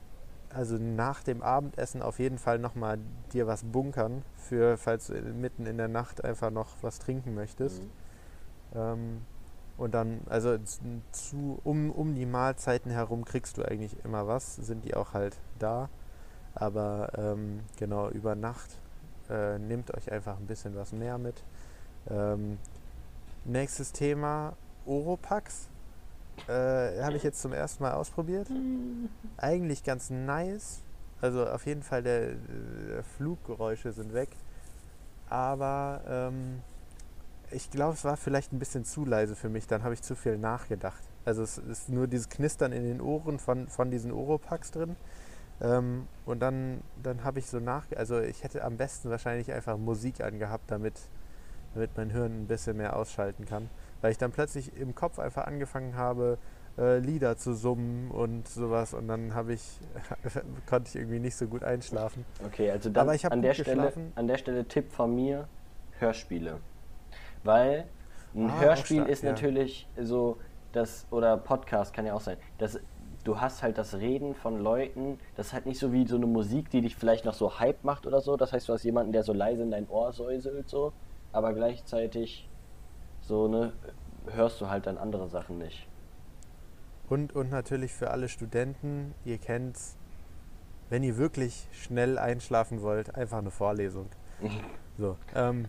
also 0.50 0.76
nach 0.78 1.22
dem 1.22 1.42
Abendessen 1.42 2.02
auf 2.02 2.18
jeden 2.18 2.38
Fall 2.38 2.59
nochmal 2.59 2.98
dir 3.32 3.46
was 3.46 3.64
bunkern, 3.64 4.22
für 4.36 4.76
falls 4.76 5.09
du 5.09 5.14
mitten 5.14 5.66
in 5.66 5.76
der 5.76 5.88
Nacht 5.88 6.24
einfach 6.24 6.50
noch 6.50 6.76
was 6.82 6.98
trinken 6.98 7.34
möchtest. 7.34 7.82
Mhm. 7.82 7.90
Ähm, 8.74 9.22
und 9.76 9.92
dann, 9.94 10.20
also 10.26 10.57
zu, 11.12 11.61
um, 11.64 11.90
um 11.90 12.14
die 12.14 12.24
Mahlzeiten 12.24 12.90
herum 12.90 13.24
kriegst 13.26 13.59
du 13.59 13.62
eigentlich 13.62 13.94
immer 14.04 14.26
was, 14.26 14.57
sind 14.57 14.84
die 14.84 14.94
auch 14.94 15.12
halt 15.12 15.36
da. 15.59 15.90
Aber 16.54 17.12
ähm, 17.18 17.61
genau, 17.76 18.09
über 18.09 18.34
Nacht 18.34 18.70
äh, 19.28 19.59
nehmt 19.59 19.94
euch 19.94 20.11
einfach 20.11 20.38
ein 20.38 20.46
bisschen 20.46 20.74
was 20.74 20.92
mehr 20.92 21.18
mit. 21.18 21.42
Ähm, 22.09 22.59
nächstes 23.44 23.92
Thema, 23.92 24.54
Oropax. 24.86 25.68
Äh, 26.49 27.03
Habe 27.03 27.16
ich 27.16 27.22
jetzt 27.22 27.41
zum 27.41 27.53
ersten 27.53 27.82
Mal 27.82 27.93
ausprobiert. 27.93 28.49
Eigentlich 29.37 29.84
ganz 29.84 30.11
nice. 30.11 30.82
Also 31.20 31.47
auf 31.47 31.66
jeden 31.66 31.82
Fall 31.82 32.03
der, 32.03 32.32
äh, 32.32 32.37
Fluggeräusche 33.16 33.93
sind 33.93 34.12
weg. 34.12 34.28
Aber 35.28 36.03
ähm, 36.07 36.61
ich 37.51 37.70
glaube, 37.70 37.95
es 37.95 38.05
war 38.05 38.16
vielleicht 38.16 38.53
ein 38.53 38.59
bisschen 38.59 38.84
zu 38.84 39.05
leise 39.05 39.34
für 39.34 39.49
mich. 39.49 39.66
Dann 39.66 39.82
habe 39.82 39.95
ich 39.95 40.03
zu 40.03 40.14
viel 40.14 40.39
nachgedacht. 40.39 41.03
Also 41.24 41.43
es 41.43 41.59
ist 41.59 41.89
nur 41.89 42.07
dieses 42.07 42.28
Knistern 42.28 42.72
in 42.72 42.84
den 42.84 43.01
Ohren 43.01 43.39
von, 43.39 43.68
von 43.68 43.91
diesen 43.91 44.12
Oropax 44.12 44.70
drin. 44.70 44.97
Ähm, 45.61 46.07
und 46.26 46.41
dann, 46.41 46.82
dann 47.03 47.24
habe 47.24 47.39
ich 47.39 47.47
so 47.47 47.59
nach... 47.59 47.87
Also 47.97 48.20
ich 48.20 48.45
hätte 48.45 48.62
am 48.62 48.76
besten 48.76 49.11
wahrscheinlich 49.11 49.53
einfach 49.53 49.78
Musik 49.78 50.20
angehabt, 50.20 50.70
damit, 50.70 50.95
damit 51.74 51.97
mein 51.97 52.11
Hirn 52.11 52.43
ein 52.43 52.47
bisschen 52.47 52.76
mehr 52.76 52.95
ausschalten 52.95 53.47
kann. 53.47 53.70
Weil 54.07 54.12
ich 54.12 54.18
dann 54.18 54.30
plötzlich 54.30 54.72
im 54.76 54.94
Kopf 54.94 55.18
einfach 55.18 55.48
angefangen 55.48 55.96
habe, 55.96 56.38
äh, 56.78 56.98
Lieder 56.98 57.36
zu 57.36 57.54
summen 57.54 58.12
und 58.12 58.46
sowas 58.46 58.94
und 58.94 59.09
dann 59.09 59.34
habe 59.34 59.52
ich 59.52 59.80
konnte 60.68 60.90
ich 60.90 60.94
irgendwie 60.94 61.18
nicht 61.18 61.34
so 61.34 61.48
gut 61.48 61.64
einschlafen. 61.64 62.24
Okay, 62.44 62.70
also 62.70 62.88
dann 62.88 63.02
Aber 63.09 63.16
ich 63.16 63.26
an, 63.26 63.42
der 63.42 63.52
Stelle, 63.54 63.82
geschlafen. 63.82 64.12
an 64.14 64.28
der 64.28 64.38
Stelle 64.38 64.64
Tipp 64.68 64.92
von 64.92 65.12
mir, 65.12 65.48
Hörspiele. 65.98 66.61
Weil 67.42 67.86
ein 68.32 68.48
Ah, 68.48 68.61
Hörspiel 68.61 68.98
stark, 68.98 69.09
ist 69.11 69.24
ja. 69.24 69.30
natürlich 69.32 69.88
so, 70.00 70.38
das, 70.70 71.04
oder 71.11 71.36
Podcast 71.36 71.92
kann 71.92 72.07
ja 72.07 72.14
auch 72.14 72.20
sein, 72.20 72.36
das, 72.59 72.78
du 73.24 73.40
hast 73.40 73.64
halt 73.64 73.76
das 73.76 73.94
Reden 73.96 74.36
von 74.36 74.61
Leuten, 74.61 75.18
das 75.34 75.48
ist 75.48 75.52
halt 75.52 75.66
nicht 75.66 75.80
so 75.80 75.92
wie 75.92 76.07
so 76.07 76.14
eine 76.14 76.26
Musik, 76.26 76.70
die 76.70 76.80
dich 76.80 76.94
vielleicht 76.94 77.24
noch 77.24 77.34
so 77.34 77.59
Hype 77.59 77.82
macht 77.82 78.07
oder 78.07 78.20
so. 78.20 78.36
Das 78.36 78.52
heißt, 78.52 78.68
du 78.68 78.72
hast 78.72 78.84
jemanden, 78.84 79.11
der 79.11 79.24
so 79.24 79.32
leise 79.32 79.64
in 79.64 79.72
dein 79.72 79.88
Ohr 79.88 80.12
säuselt, 80.12 80.68
so, 80.68 80.92
aber 81.32 81.54
gleichzeitig 81.54 82.48
so, 83.27 83.49
ne, 83.49 83.72
hörst 84.31 84.61
du 84.61 84.68
halt 84.68 84.87
dann 84.87 84.99
andere 84.99 85.29
Sachen 85.29 85.59
nicht. 85.59 85.87
Und, 87.09 87.35
und 87.35 87.51
natürlich 87.51 87.93
für 87.93 88.11
alle 88.11 88.29
Studenten, 88.29 89.14
ihr 89.24 89.39
kennt's, 89.39 89.97
wenn 90.91 91.03
ihr 91.03 91.16
wirklich 91.16 91.68
schnell 91.72 92.18
einschlafen 92.18 92.83
wollt, 92.83 93.14
einfach 93.14 93.39
eine 93.39 93.51
Vorlesung. 93.51 94.09
So, 94.99 95.18
ähm, 95.35 95.66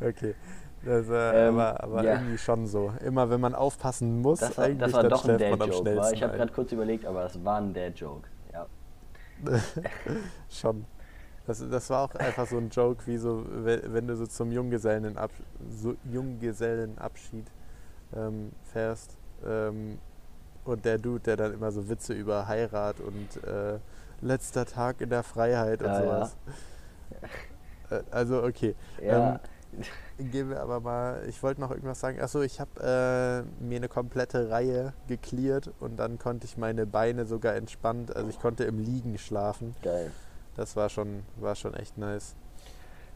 okay. 0.00 0.34
Das, 0.82 1.10
äh, 1.10 1.48
Ähm, 1.48 1.58
aber 1.58 1.84
aber 1.84 2.04
ja. 2.04 2.14
irgendwie 2.14 2.38
schon 2.38 2.66
so. 2.66 2.90
Immer 3.04 3.28
wenn 3.28 3.38
man 3.38 3.54
aufpassen 3.54 4.22
muss, 4.22 4.40
Das 4.40 4.56
war, 4.56 4.64
eigentlich, 4.64 4.78
das 4.78 4.92
war 4.94 5.02
dann 5.02 5.10
doch 5.10 5.28
ein 5.28 5.36
schläft 5.36 5.58
man 5.58 5.72
schnellsten 5.72 6.14
Ich 6.14 6.22
habe 6.22 6.36
gerade 6.38 6.52
kurz 6.52 6.72
überlegt, 6.72 7.04
aber 7.04 7.24
das 7.24 7.44
war 7.44 7.58
ein 7.60 7.74
Dad-Joke, 7.74 8.30
ja. 8.50 8.66
Schon. 10.48 10.86
Das, 11.48 11.64
das 11.68 11.88
war 11.90 12.02
auch 12.04 12.14
einfach 12.14 12.46
so 12.46 12.58
ein 12.58 12.68
Joke, 12.68 13.06
wie 13.06 13.16
so, 13.16 13.44
we- 13.48 13.82
wenn 13.86 14.06
du 14.06 14.14
so 14.16 14.26
zum 14.26 14.52
Junggesellenab 14.52 15.30
so 15.70 15.96
Junggesellenabschied 16.12 17.46
ähm, 18.14 18.52
fährst. 18.72 19.16
Ähm, 19.46 19.98
und 20.64 20.84
der 20.84 20.98
Dude, 20.98 21.20
der 21.20 21.36
dann 21.38 21.54
immer 21.54 21.72
so 21.72 21.88
Witze 21.88 22.12
über 22.12 22.46
Heirat 22.46 23.00
und 23.00 23.42
äh, 23.44 23.78
letzter 24.20 24.66
Tag 24.66 25.00
in 25.00 25.08
der 25.08 25.22
Freiheit 25.22 25.80
und 25.82 25.88
Ja, 25.88 26.02
ja. 26.02 26.04
sowas. 26.26 26.36
Äh, 27.90 28.02
also, 28.10 28.42
okay. 28.42 28.74
Ja, 29.02 29.40
Gehen 30.18 30.50
wir 30.50 30.60
aber 30.60 30.80
mal, 30.80 31.22
ich 31.28 31.42
wollte 31.42 31.60
noch 31.60 31.70
irgendwas 31.70 32.00
sagen. 32.00 32.20
Achso, 32.20 32.40
ich 32.42 32.58
habe 32.60 32.70
äh, 33.60 33.62
mir 33.64 33.76
eine 33.76 33.88
komplette 33.88 34.50
Reihe 34.50 34.92
geklärt 35.06 35.70
und 35.78 35.96
dann 35.98 36.18
konnte 36.18 36.46
ich 36.46 36.56
meine 36.58 36.86
Beine 36.86 37.24
sogar 37.26 37.54
entspannt, 37.54 38.14
also 38.16 38.28
ich 38.28 38.40
konnte 38.40 38.64
im 38.64 38.78
Liegen 38.78 39.16
schlafen. 39.18 39.74
geil. 39.82 40.10
Das 40.58 40.74
war 40.74 40.88
schon, 40.88 41.22
war 41.36 41.54
schon 41.54 41.72
echt 41.74 41.96
nice. 41.98 42.34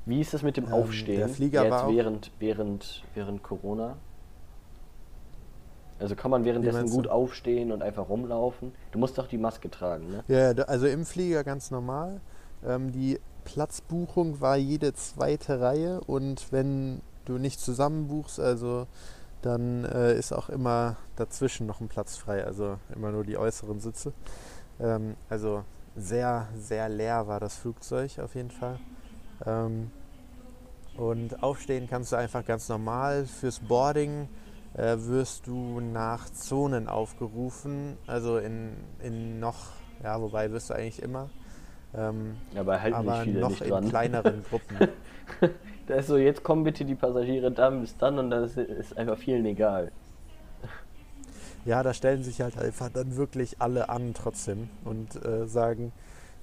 Wie 0.07 0.21
ist 0.21 0.33
es 0.33 0.43
mit 0.43 0.57
dem 0.57 0.67
Ähm, 0.67 0.73
Aufstehen 0.73 1.19
der 1.19 1.29
Flieger 1.29 1.65
jetzt 1.65 1.89
während, 1.89 2.31
während, 2.39 3.03
während 3.15 3.43
Corona? 3.43 3.97
Also 5.99 6.15
kann 6.15 6.31
man 6.31 6.45
währenddessen 6.45 6.89
gut 6.89 7.09
aufstehen 7.09 7.73
und 7.73 7.83
einfach 7.83 8.09
rumlaufen? 8.09 8.73
Du 8.93 9.01
musst 9.01 9.19
doch 9.19 9.27
die 9.27 9.39
Maske 9.39 9.69
tragen, 9.71 10.09
ne? 10.09 10.25
Ja, 10.29 10.51
also 10.65 10.87
im 10.87 11.05
Flieger 11.05 11.43
ganz 11.43 11.73
normal. 11.73 12.21
Ähm, 12.65 12.93
die 12.93 13.19
Platzbuchung 13.45 14.41
war 14.41 14.57
jede 14.57 14.95
zweite 14.95 15.61
Reihe 15.61 16.01
und 16.01 16.53
wenn 16.53 17.03
du 17.25 17.39
nicht 17.39 17.59
zusammen 17.59 18.07
buchst, 18.07 18.39
also 18.39 18.87
dann 19.43 19.85
äh, 19.85 20.17
ist 20.17 20.33
auch 20.33 20.49
immer 20.49 20.97
dazwischen 21.17 21.67
noch 21.67 21.81
ein 21.81 21.89
Platz 21.89 22.17
frei, 22.17 22.45
also 22.45 22.79
immer 22.95 23.11
nur 23.11 23.25
die 23.25 23.37
äußeren 23.37 23.81
Sitze. 23.81 24.13
Ähm, 24.81 25.17
also 25.29 25.65
sehr, 25.97 26.49
sehr 26.57 26.89
leer 26.89 27.27
war 27.27 27.41
das 27.41 27.57
Flugzeug 27.57 28.19
auf 28.19 28.35
jeden 28.35 28.51
Fall. 28.51 28.79
Ähm, 29.47 29.91
und 30.97 31.43
aufstehen 31.43 31.87
kannst 31.89 32.13
du 32.13 32.17
einfach 32.17 32.45
ganz 32.45 32.69
normal. 32.69 33.25
Fürs 33.27 33.61
Boarding 33.61 34.29
äh, 34.75 34.97
wirst 34.99 35.47
du 35.47 35.81
nach 35.81 36.29
Zonen 36.31 36.89
aufgerufen, 36.89 37.97
also 38.07 38.39
in, 38.39 38.73
in 39.03 39.41
noch, 39.41 39.57
ja, 40.03 40.21
wobei 40.21 40.51
wirst 40.51 40.71
du 40.71 40.75
eigentlich 40.75 41.03
immer, 41.03 41.31
ähm, 41.95 42.37
Aber 42.57 42.81
halten 42.81 42.95
aber 42.95 43.25
noch 43.27 43.51
nicht 43.51 43.63
in 43.63 43.71
dran. 43.71 43.89
kleineren 43.89 44.45
Gruppen. 44.49 44.77
Da 45.87 45.95
ist 45.95 46.07
so, 46.07 46.17
jetzt 46.17 46.43
kommen 46.43 46.65
bitte 46.65 46.85
die 46.85 46.95
Passagiere 46.95 47.51
dann 47.51 47.81
bis 47.81 47.97
dann 47.97 48.19
und 48.19 48.31
das 48.31 48.57
ist 48.57 48.97
einfach 48.97 49.19
vielen 49.19 49.45
egal. 49.47 49.91
Ja, 51.65 51.83
da 51.83 51.95
stellen 51.95 52.23
sich 52.25 52.41
halt 52.41 52.59
einfach 52.59 52.89
dann 52.89 53.17
wirklich 53.17 53.61
alle 53.61 53.89
an 53.89 54.15
trotzdem 54.15 54.69
und 54.85 55.25
äh, 55.25 55.47
sagen, 55.47 55.93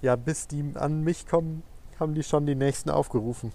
ja, 0.01 0.15
bis 0.15 0.47
die 0.47 0.71
an 0.75 1.03
mich 1.03 1.27
kommen, 1.27 1.63
haben 1.99 2.13
die 2.13 2.23
schon 2.23 2.45
die 2.45 2.55
nächsten 2.55 2.89
aufgerufen. 2.89 3.51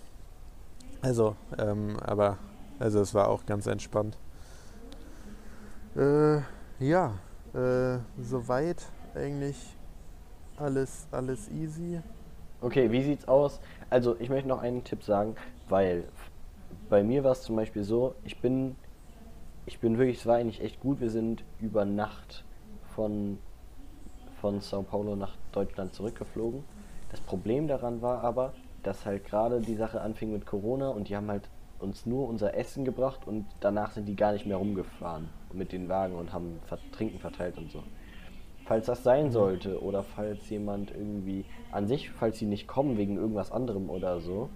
Also, 1.01 1.37
ähm, 1.59 1.99
aber, 2.01 2.39
also 2.79 3.01
es 3.01 3.15
war 3.15 3.29
auch 3.29 3.47
ganz 3.47 3.67
entspannt. 3.67 4.19
Äh, 5.97 6.41
ja, 6.81 7.15
äh, 7.55 7.99
soweit 8.21 8.85
eigentlich 9.15 9.57
alles, 10.57 11.07
alles 11.11 11.49
easy. 11.51 12.01
Okay, 12.61 12.91
wie 12.91 13.03
sieht's 13.03 13.29
aus? 13.29 13.61
Also, 13.91 14.17
ich 14.19 14.29
möchte 14.29 14.49
noch 14.49 14.61
einen 14.61 14.85
Tipp 14.85 15.03
sagen, 15.03 15.37
weil 15.69 16.05
bei 16.89 17.03
mir 17.03 17.25
war 17.25 17.33
es 17.33 17.43
zum 17.43 17.57
Beispiel 17.57 17.85
so, 17.85 18.15
ich 18.25 18.41
bin, 18.41 18.77
ich 19.67 19.79
bin 19.79 19.99
wirklich, 19.99 20.19
es 20.19 20.27
war 20.27 20.37
eigentlich 20.37 20.63
echt 20.63 20.81
gut, 20.81 21.01
wir 21.01 21.11
sind 21.11 21.45
über 21.61 21.85
Nacht 21.85 22.45
von, 22.95 23.39
von 24.41 24.61
Sao 24.61 24.83
Paulo 24.83 25.17
nach 25.17 25.37
Deutschland 25.53 25.95
zurückgeflogen. 25.95 26.65
Das 27.11 27.21
Problem 27.21 27.69
daran 27.69 28.03
war 28.03 28.23
aber, 28.23 28.53
dass 28.83 29.07
halt 29.07 29.25
gerade 29.25 29.61
die 29.61 29.75
Sache 29.75 30.01
anfing 30.01 30.33
mit 30.33 30.47
Corona 30.47 30.89
und 30.89 31.09
die 31.09 31.17
haben 31.17 31.31
halt 31.31 31.49
uns 31.79 32.07
nur 32.07 32.29
unser 32.29 32.55
Essen 32.55 32.85
gebracht 32.85 33.27
und 33.27 33.47
danach 33.61 33.93
sind 33.93 34.07
die 34.07 34.17
gar 34.17 34.33
nicht 34.33 34.47
mehr 34.47 34.57
rumgefahren 34.57 35.29
mit 35.53 35.73
den 35.73 35.89
Wagen 35.89 36.15
und 36.15 36.33
haben 36.33 36.61
Trinken 36.93 37.19
verteilt 37.19 37.59
und 37.59 37.71
so. 37.71 37.83
Falls 38.65 38.87
das 38.87 39.03
sein 39.03 39.31
sollte 39.31 39.83
oder 39.83 40.03
falls 40.03 40.49
jemand 40.49 40.91
irgendwie 40.91 41.45
an 41.71 41.87
sich, 41.87 42.11
falls 42.11 42.39
sie 42.39 42.47
nicht 42.47 42.67
kommen 42.67 42.97
wegen 42.97 43.17
irgendwas 43.17 43.53
anderem 43.53 43.91
oder 43.91 44.21
so. 44.21 44.49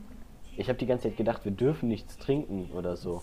Ich 0.56 0.68
habe 0.68 0.78
die 0.78 0.86
ganze 0.86 1.08
Zeit 1.08 1.16
gedacht, 1.16 1.44
wir 1.44 1.52
dürfen 1.52 1.88
nichts 1.88 2.16
trinken 2.16 2.70
oder 2.74 2.96
so. 2.96 3.22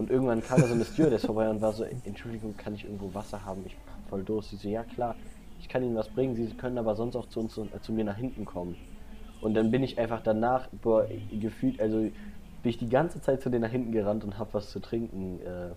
Und 0.00 0.08
irgendwann 0.08 0.40
kam 0.40 0.62
da 0.62 0.66
so 0.66 0.72
eine 0.72 0.86
Stewardess 0.86 1.26
vorbei 1.26 1.50
und 1.50 1.60
war 1.60 1.74
so, 1.74 1.84
Entschuldigung, 1.84 2.56
kann 2.56 2.74
ich 2.74 2.84
irgendwo 2.84 3.12
Wasser 3.12 3.44
haben? 3.44 3.60
Ich 3.66 3.74
hab 3.74 4.08
voll 4.08 4.22
Durst. 4.22 4.48
Sie 4.48 4.56
so, 4.56 4.66
ja 4.66 4.82
klar, 4.82 5.14
ich 5.60 5.68
kann 5.68 5.82
Ihnen 5.82 5.94
was 5.94 6.08
bringen. 6.08 6.34
Sie 6.34 6.46
können 6.54 6.78
aber 6.78 6.96
sonst 6.96 7.16
auch 7.16 7.26
zu 7.26 7.38
uns, 7.38 7.58
äh, 7.58 7.64
zu 7.82 7.92
mir 7.92 8.04
nach 8.04 8.16
hinten 8.16 8.46
kommen. 8.46 8.76
Und 9.42 9.52
dann 9.52 9.70
bin 9.70 9.82
ich 9.82 9.98
einfach 9.98 10.22
danach, 10.22 10.68
boah, 10.80 11.06
gefühlt, 11.38 11.82
also 11.82 11.98
bin 11.98 12.12
ich 12.62 12.78
die 12.78 12.88
ganze 12.88 13.20
Zeit 13.20 13.42
zu 13.42 13.50
denen 13.50 13.60
nach 13.60 13.70
hinten 13.70 13.92
gerannt 13.92 14.24
und 14.24 14.38
habe 14.38 14.54
was 14.54 14.70
zu 14.70 14.80
trinken 14.80 15.38
äh, 15.42 15.68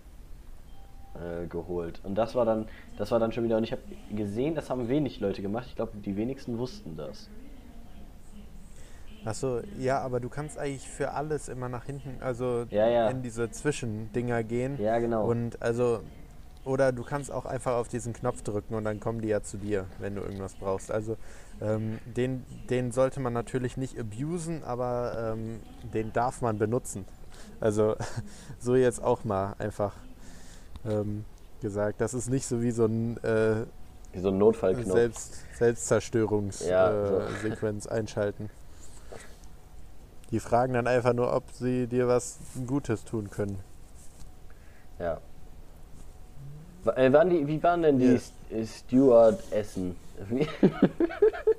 äh, 1.44 1.48
geholt. 1.48 2.00
Und 2.06 2.16
das 2.16 2.34
war 2.34 2.46
dann, 2.46 2.68
das 2.98 3.12
war 3.12 3.20
dann 3.20 3.34
schon 3.34 3.44
wieder, 3.44 3.58
und 3.58 3.66
ich 3.66 3.74
habe 3.74 3.82
gesehen, 4.16 4.56
das 4.56 4.70
haben 4.70 4.88
wenig 4.88 5.20
Leute 5.20 5.42
gemacht. 5.42 5.66
Ich 5.68 5.76
glaube, 5.76 5.98
die 5.98 6.16
wenigsten 6.16 6.58
wussten 6.58 6.96
das. 6.96 7.30
Achso, 9.26 9.62
ja, 9.80 10.00
aber 10.02 10.20
du 10.20 10.30
kannst 10.30 10.58
eigentlich 10.58 10.88
für 10.90 11.12
alles 11.12 11.48
immer 11.48 11.70
nach 11.70 11.86
hinten, 11.86 12.22
also 12.22 12.66
Ja, 12.70 12.88
ja. 12.88 13.10
in 13.10 13.22
diese 13.22 13.50
Zwischendinger 13.52 14.44
gehen. 14.44 14.78
Ja, 14.82 15.00
genau. 15.00 15.26
Und 15.26 15.62
also, 15.62 16.02
oder 16.66 16.92
du 16.92 17.04
kannst 17.04 17.32
auch 17.32 17.46
einfach 17.46 17.74
auf 17.74 17.88
diesen 17.88 18.14
Knopf 18.14 18.42
drücken 18.42 18.76
und 18.76 18.84
dann 18.84 19.00
kommen 19.00 19.22
die 19.22 19.30
ja 19.30 19.42
zu 19.42 19.58
dir, 19.58 19.86
wenn 20.00 20.16
du 20.16 20.22
irgendwas 20.22 20.56
brauchst. 20.56 20.92
Also 20.92 21.18
ähm, 21.62 22.00
den, 22.06 22.46
den 22.70 22.92
sollte 22.92 23.20
man 23.20 23.34
natürlich 23.34 23.78
nicht 23.78 23.98
abusen, 24.00 24.64
aber 24.64 25.34
ähm, 25.34 25.60
den 25.94 26.12
darf 26.14 26.42
man 26.42 26.58
benutzen. 26.58 27.06
Also 27.60 27.96
so 28.60 28.76
jetzt 28.76 29.02
auch 29.04 29.24
mal 29.24 29.56
einfach 29.60 29.94
ähm, 30.86 31.26
gesagt. 31.62 32.02
Das 32.02 32.14
ist 32.14 32.30
nicht 32.30 32.46
so 32.46 32.62
wie 32.62 32.72
so 32.72 32.86
ein 32.86 33.18
äh, 33.24 33.66
Wie 34.12 34.20
so 34.20 34.30
ein 34.30 34.38
Notfallknopf. 34.38 34.92
Selbst, 34.92 35.58
Selbstzerstörungssequenz 35.58 36.70
Ja, 36.70 37.88
so. 37.88 37.90
äh, 37.90 37.94
einschalten. 37.94 38.50
Die 40.34 40.40
fragen 40.40 40.74
dann 40.74 40.88
einfach 40.88 41.14
nur, 41.14 41.32
ob 41.32 41.52
sie 41.52 41.86
dir 41.86 42.08
was 42.08 42.40
Gutes 42.66 43.06
tun 43.06 43.30
können. 43.30 43.60
Ja. 44.98 45.22
Äh, 46.96 47.14
waren 47.14 47.30
die, 47.30 47.46
wie 47.46 47.62
waren 47.62 47.84
denn 47.84 48.00
die 48.00 48.14
Ja. 48.14 48.18
St- 48.18 48.32
äh, 48.52 48.66
Steward-Essen? 48.66 49.96
Wie, 50.30 50.48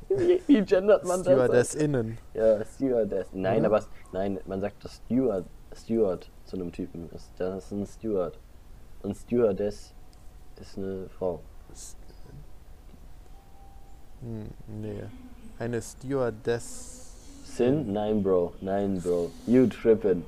wie, 0.48 0.62
gendert 0.62 1.04
man 1.04 1.22
das? 1.22 1.26
Stewardessinnen. 1.32 2.18
Ja, 2.34 2.64
Stewardess. 2.64 3.28
Nein, 3.32 3.62
Ja. 3.62 3.68
aber 3.68 3.84
nein, 4.12 4.40
man 4.44 4.60
sagt 4.60 4.84
das 4.84 4.96
Steward, 5.06 5.44
Steward 5.72 6.28
zu 6.44 6.56
einem 6.56 6.72
Typen. 6.72 7.08
Das, 7.12 7.30
das 7.38 7.66
ist 7.66 7.70
ein 7.70 7.86
Steward. 7.86 8.36
Und 9.04 9.16
Stewardess 9.16 9.92
ist 10.60 10.76
eine 10.78 11.08
Frau. 11.16 11.38
Hm, 14.20 14.50
nee. 14.80 15.02
Eine 15.60 15.80
Stewardess. 15.80 17.03
Sin? 17.56 17.92
Nein, 17.92 18.22
Bro. 18.22 18.52
Nein, 18.60 19.00
Bro. 19.00 19.30
You 19.46 19.66
trippin'. 19.66 20.24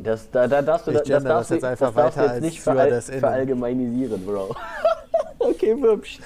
Das, 0.00 0.30
da, 0.30 0.46
da 0.46 0.62
darfst 0.62 0.86
du 0.86 0.92
Ich 0.92 0.98
das, 1.02 1.24
darfst 1.24 1.50
das 1.50 1.56
jetzt 1.56 1.62
das 1.62 1.78
darfst 1.78 1.96
weiter 1.96 2.22
jetzt 2.22 2.30
als 2.34 2.40
nicht 2.40 2.60
veral 2.60 3.02
verallgemeinisieren, 3.02 4.24
Bro. 4.24 4.54
okay. 5.38 5.74
Psst, 6.00 6.20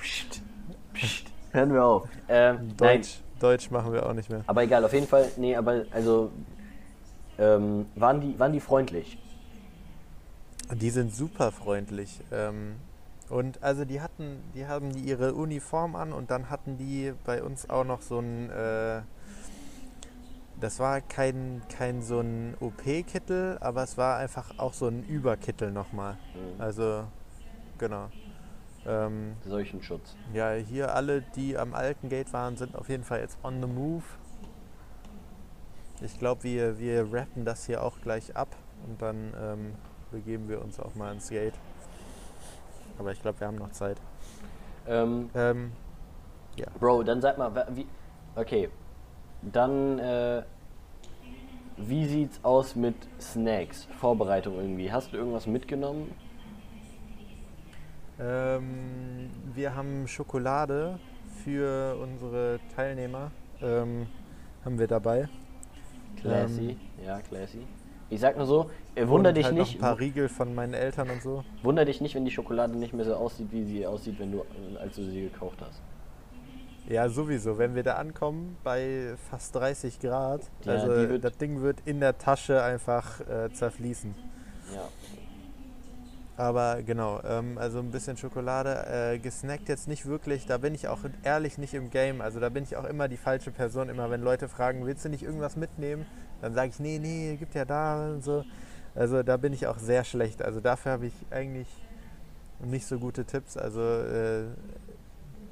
psst, 0.00 0.42
psst. 0.92 1.26
Hören 1.52 1.72
wir 1.72 1.84
auf. 1.84 2.08
Ähm, 2.28 2.74
nein, 2.80 3.00
Deutsch. 3.00 3.20
Deutsch 3.38 3.70
machen 3.70 3.92
wir 3.92 4.06
auch 4.06 4.12
nicht 4.12 4.30
mehr. 4.30 4.42
aber 4.46 4.62
egal, 4.62 4.84
auf 4.84 4.92
jeden 4.92 5.06
Fall, 5.06 5.28
nee, 5.36 5.54
aber 5.56 5.84
also, 5.90 6.30
ähm, 7.38 7.86
waren, 7.96 8.20
die, 8.20 8.38
waren 8.38 8.52
die 8.52 8.60
freundlich? 8.60 9.18
Die 10.72 10.90
sind 10.90 11.14
super 11.14 11.52
freundlich. 11.52 12.20
Ähm, 12.32 12.76
und 13.32 13.62
also 13.62 13.86
die 13.86 14.02
hatten, 14.02 14.42
die 14.54 14.66
haben 14.66 14.92
die 14.92 15.00
ihre 15.00 15.32
Uniform 15.32 15.96
an 15.96 16.12
und 16.12 16.30
dann 16.30 16.50
hatten 16.50 16.76
die 16.76 17.14
bei 17.24 17.42
uns 17.42 17.70
auch 17.70 17.84
noch 17.84 18.02
so 18.02 18.18
ein, 18.18 18.50
äh, 18.50 19.00
das 20.60 20.78
war 20.78 21.00
kein, 21.00 21.62
kein 21.70 22.02
so 22.02 22.20
ein 22.20 22.54
OP-Kittel, 22.60 23.56
aber 23.62 23.84
es 23.84 23.96
war 23.96 24.18
einfach 24.18 24.58
auch 24.58 24.74
so 24.74 24.86
ein 24.86 25.02
Überkittel 25.04 25.72
nochmal. 25.72 26.18
Mhm. 26.34 26.60
Also, 26.60 27.04
genau. 27.78 28.10
Ähm, 28.84 29.36
Solchen 29.46 29.82
Schutz. 29.82 30.14
ja, 30.34 30.52
hier 30.52 30.94
alle, 30.94 31.22
die 31.22 31.56
am 31.56 31.72
alten 31.72 32.10
Gate 32.10 32.34
waren, 32.34 32.58
sind 32.58 32.76
auf 32.76 32.90
jeden 32.90 33.04
Fall 33.04 33.20
jetzt 33.20 33.38
on 33.42 33.62
the 33.62 33.66
move. 33.66 34.04
Ich 36.02 36.18
glaube, 36.18 36.42
wir, 36.42 36.78
wir 36.78 37.10
rappen 37.10 37.46
das 37.46 37.64
hier 37.64 37.82
auch 37.82 37.98
gleich 38.02 38.36
ab 38.36 38.54
und 38.86 39.00
dann 39.00 39.32
ähm, 39.40 39.74
begeben 40.10 40.50
wir 40.50 40.60
uns 40.60 40.78
auch 40.78 40.94
mal 40.96 41.14
ins 41.14 41.30
Gate. 41.30 41.54
Aber 42.98 43.12
ich 43.12 43.20
glaube, 43.20 43.40
wir 43.40 43.46
haben 43.46 43.56
noch 43.56 43.70
Zeit. 43.72 43.98
Ähm, 44.86 45.30
Ähm, 45.34 45.72
Bro, 46.78 47.02
dann 47.04 47.20
sag 47.20 47.38
mal, 47.38 47.66
wie. 47.70 47.86
Okay. 48.36 48.68
Dann, 49.42 49.98
äh. 49.98 50.42
Wie 51.78 52.06
sieht's 52.06 52.38
aus 52.42 52.76
mit 52.76 52.94
Snacks? 53.18 53.88
Vorbereitung 53.98 54.56
irgendwie. 54.56 54.92
Hast 54.92 55.12
du 55.12 55.16
irgendwas 55.16 55.46
mitgenommen? 55.46 56.12
ähm, 58.20 59.30
wir 59.54 59.74
haben 59.74 60.06
Schokolade 60.06 60.98
für 61.42 61.96
unsere 62.00 62.60
Teilnehmer. 62.76 63.30
Ähm, 63.60 64.06
haben 64.64 64.78
wir 64.78 64.86
dabei. 64.86 65.28
Classy. 66.16 66.76
ja, 67.04 67.20
classy. 67.20 67.66
Ich 68.12 68.20
sag 68.20 68.36
nur 68.36 68.44
so, 68.44 68.70
äh, 68.94 69.08
wunder 69.08 69.30
Und 69.30 69.36
dich 69.36 69.46
halt 69.46 69.54
nicht. 69.54 69.80
Noch 69.80 69.88
ein 69.88 69.92
paar 69.92 69.98
Riegel 69.98 70.28
von 70.28 70.54
meinen 70.54 70.74
Eltern 70.74 71.08
und 71.08 71.22
so. 71.22 71.44
Wunder 71.62 71.86
dich 71.86 72.02
nicht, 72.02 72.14
wenn 72.14 72.26
die 72.26 72.30
Schokolade 72.30 72.76
nicht 72.76 72.92
mehr 72.92 73.06
so 73.06 73.14
aussieht, 73.14 73.48
wie 73.50 73.64
sie 73.64 73.86
aussieht, 73.86 74.18
wenn 74.18 74.32
du, 74.32 74.40
äh, 74.40 74.78
als 74.78 74.96
du 74.96 75.04
sie 75.04 75.22
gekauft 75.22 75.56
hast. 75.62 75.80
Ja, 76.90 77.08
sowieso. 77.08 77.56
Wenn 77.56 77.74
wir 77.74 77.82
da 77.82 77.94
ankommen 77.94 78.58
bei 78.64 79.14
fast 79.30 79.54
30 79.54 79.98
Grad, 79.98 80.42
Ja, 80.64 80.72
also 80.72 81.16
das 81.16 81.38
Ding 81.38 81.62
wird 81.62 81.78
in 81.86 82.00
der 82.00 82.18
Tasche 82.18 82.62
einfach 82.62 83.20
äh, 83.20 83.50
zerfließen. 83.50 84.14
Ja. 84.74 84.88
Aber 86.36 86.82
genau, 86.82 87.20
ähm, 87.24 87.56
also 87.56 87.78
ein 87.78 87.92
bisschen 87.92 88.18
Schokolade. 88.18 89.12
Äh, 89.14 89.18
gesnackt 89.20 89.70
jetzt 89.70 89.88
nicht 89.88 90.04
wirklich. 90.04 90.44
Da 90.44 90.58
bin 90.58 90.74
ich 90.74 90.88
auch 90.88 91.00
ehrlich 91.22 91.56
nicht 91.56 91.72
im 91.72 91.88
Game. 91.88 92.20
Also 92.20 92.40
da 92.40 92.50
bin 92.50 92.64
ich 92.64 92.76
auch 92.76 92.84
immer 92.84 93.08
die 93.08 93.16
falsche 93.16 93.52
Person. 93.52 93.88
Immer 93.88 94.10
wenn 94.10 94.20
Leute 94.20 94.48
fragen, 94.48 94.84
willst 94.84 95.02
du 95.04 95.08
nicht 95.08 95.22
irgendwas 95.22 95.56
mitnehmen? 95.56 96.04
Dann 96.42 96.54
sage 96.54 96.68
ich, 96.68 96.80
nee, 96.80 96.98
nee, 96.98 97.36
gibt 97.36 97.54
ja 97.54 97.64
da 97.64 98.12
und 98.12 98.22
so. 98.22 98.44
Also 98.94 99.22
da 99.22 99.38
bin 99.38 99.54
ich 99.54 99.66
auch 99.66 99.78
sehr 99.78 100.04
schlecht. 100.04 100.42
Also 100.42 100.60
dafür 100.60 100.92
habe 100.92 101.06
ich 101.06 101.14
eigentlich 101.30 101.68
nicht 102.60 102.86
so 102.86 102.98
gute 102.98 103.24
Tipps. 103.24 103.56
Also 103.56 103.80
äh, 103.80 104.44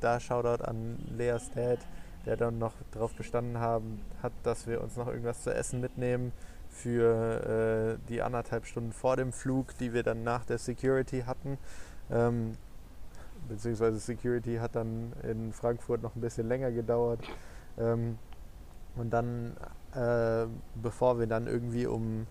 da 0.00 0.20
Shoutout 0.20 0.64
an 0.64 0.98
Leas 1.16 1.50
Dad, 1.50 1.78
der 2.26 2.36
dann 2.36 2.58
noch 2.58 2.74
darauf 2.92 3.14
bestanden 3.14 3.58
haben, 3.58 4.00
hat, 4.22 4.32
dass 4.42 4.66
wir 4.66 4.82
uns 4.82 4.96
noch 4.96 5.06
irgendwas 5.06 5.42
zu 5.42 5.54
essen 5.54 5.80
mitnehmen 5.80 6.32
für 6.68 7.98
äh, 7.98 8.08
die 8.08 8.22
anderthalb 8.22 8.66
Stunden 8.66 8.92
vor 8.92 9.16
dem 9.16 9.32
Flug, 9.32 9.76
die 9.78 9.92
wir 9.92 10.02
dann 10.02 10.22
nach 10.22 10.44
der 10.44 10.58
Security 10.58 11.22
hatten. 11.22 11.58
Ähm, 12.10 12.56
beziehungsweise 13.48 13.98
Security 13.98 14.56
hat 14.56 14.76
dann 14.76 15.12
in 15.22 15.52
Frankfurt 15.52 16.02
noch 16.02 16.14
ein 16.14 16.20
bisschen 16.20 16.48
länger 16.48 16.70
gedauert. 16.70 17.20
Ähm, 17.78 18.18
und 18.96 19.10
dann, 19.10 19.56
äh, 19.94 20.46
bevor 20.74 21.18
wir 21.18 21.26
dann 21.26 21.46
irgendwie 21.46 21.86
um 21.86 22.26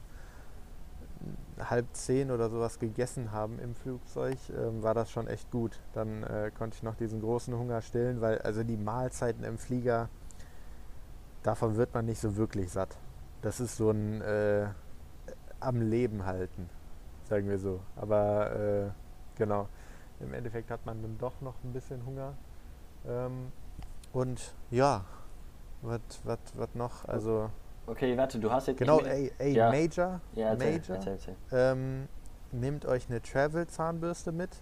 halb 1.60 1.88
zehn 1.94 2.32
oder 2.32 2.50
sowas 2.50 2.80
gegessen 2.80 3.32
haben 3.32 3.60
im 3.60 3.76
Flugzeug, 3.76 4.38
ähm, 4.50 4.82
war 4.82 4.94
das 4.94 5.12
schon 5.12 5.28
echt 5.28 5.52
gut. 5.52 5.80
Dann 5.94 6.24
äh, 6.24 6.52
konnte 6.58 6.78
ich 6.78 6.84
noch 6.84 6.96
diesen 6.96 7.22
großen 7.22 7.54
Hunger 7.58 7.82
stillen, 7.82 8.22
weil 8.22 8.40
also 8.40 8.64
die 8.64 8.78
Mahlzeiten 8.78 9.44
im 9.44 9.58
Flieger, 9.58 10.10
davon 11.44 11.76
wird 11.76 11.94
man 11.94 12.06
nicht 12.06 12.22
so 12.22 12.38
wirklich 12.38 12.72
satt. 12.72 12.98
Das 13.42 13.60
ist 13.60 13.76
so 13.78 13.92
ein 13.92 14.22
äh, 14.22 14.68
am 15.60 15.82
Leben 15.82 16.26
halten, 16.26 16.70
sagen 17.28 17.50
wir 17.50 17.60
so. 17.60 17.82
Aber 17.96 18.56
äh, 18.56 18.90
genau, 19.38 19.68
im 20.20 20.34
Endeffekt 20.34 20.72
hat 20.72 20.86
man 20.86 21.02
dann 21.02 21.18
doch 21.18 21.42
noch 21.42 21.56
ein 21.64 21.74
bisschen 21.74 22.06
Hunger. 22.06 22.34
Ähm, 23.08 23.52
und 24.14 24.54
ja, 24.72 25.06
was 25.82 26.76
noch? 26.76 27.06
Also 27.06 27.50
Okay, 27.88 28.16
warte, 28.18 28.40
du 28.40 28.52
hast 28.52 28.68
jetzt. 28.68 28.78
genau, 28.78 29.00
ey, 29.02 29.32
ey 29.40 29.54
Ja. 29.54 29.72
Major, 29.72 30.22
Ja, 30.36 30.50
erzähl, 30.50 30.74
Major 30.74 30.96
erzähl, 30.98 31.14
erzähl. 31.14 31.36
ähm, 31.52 32.08
nehmt 32.52 32.86
euch 32.86 33.10
eine 33.10 33.22
Travel-Zahnbürste 33.22 34.32
mit. 34.32 34.62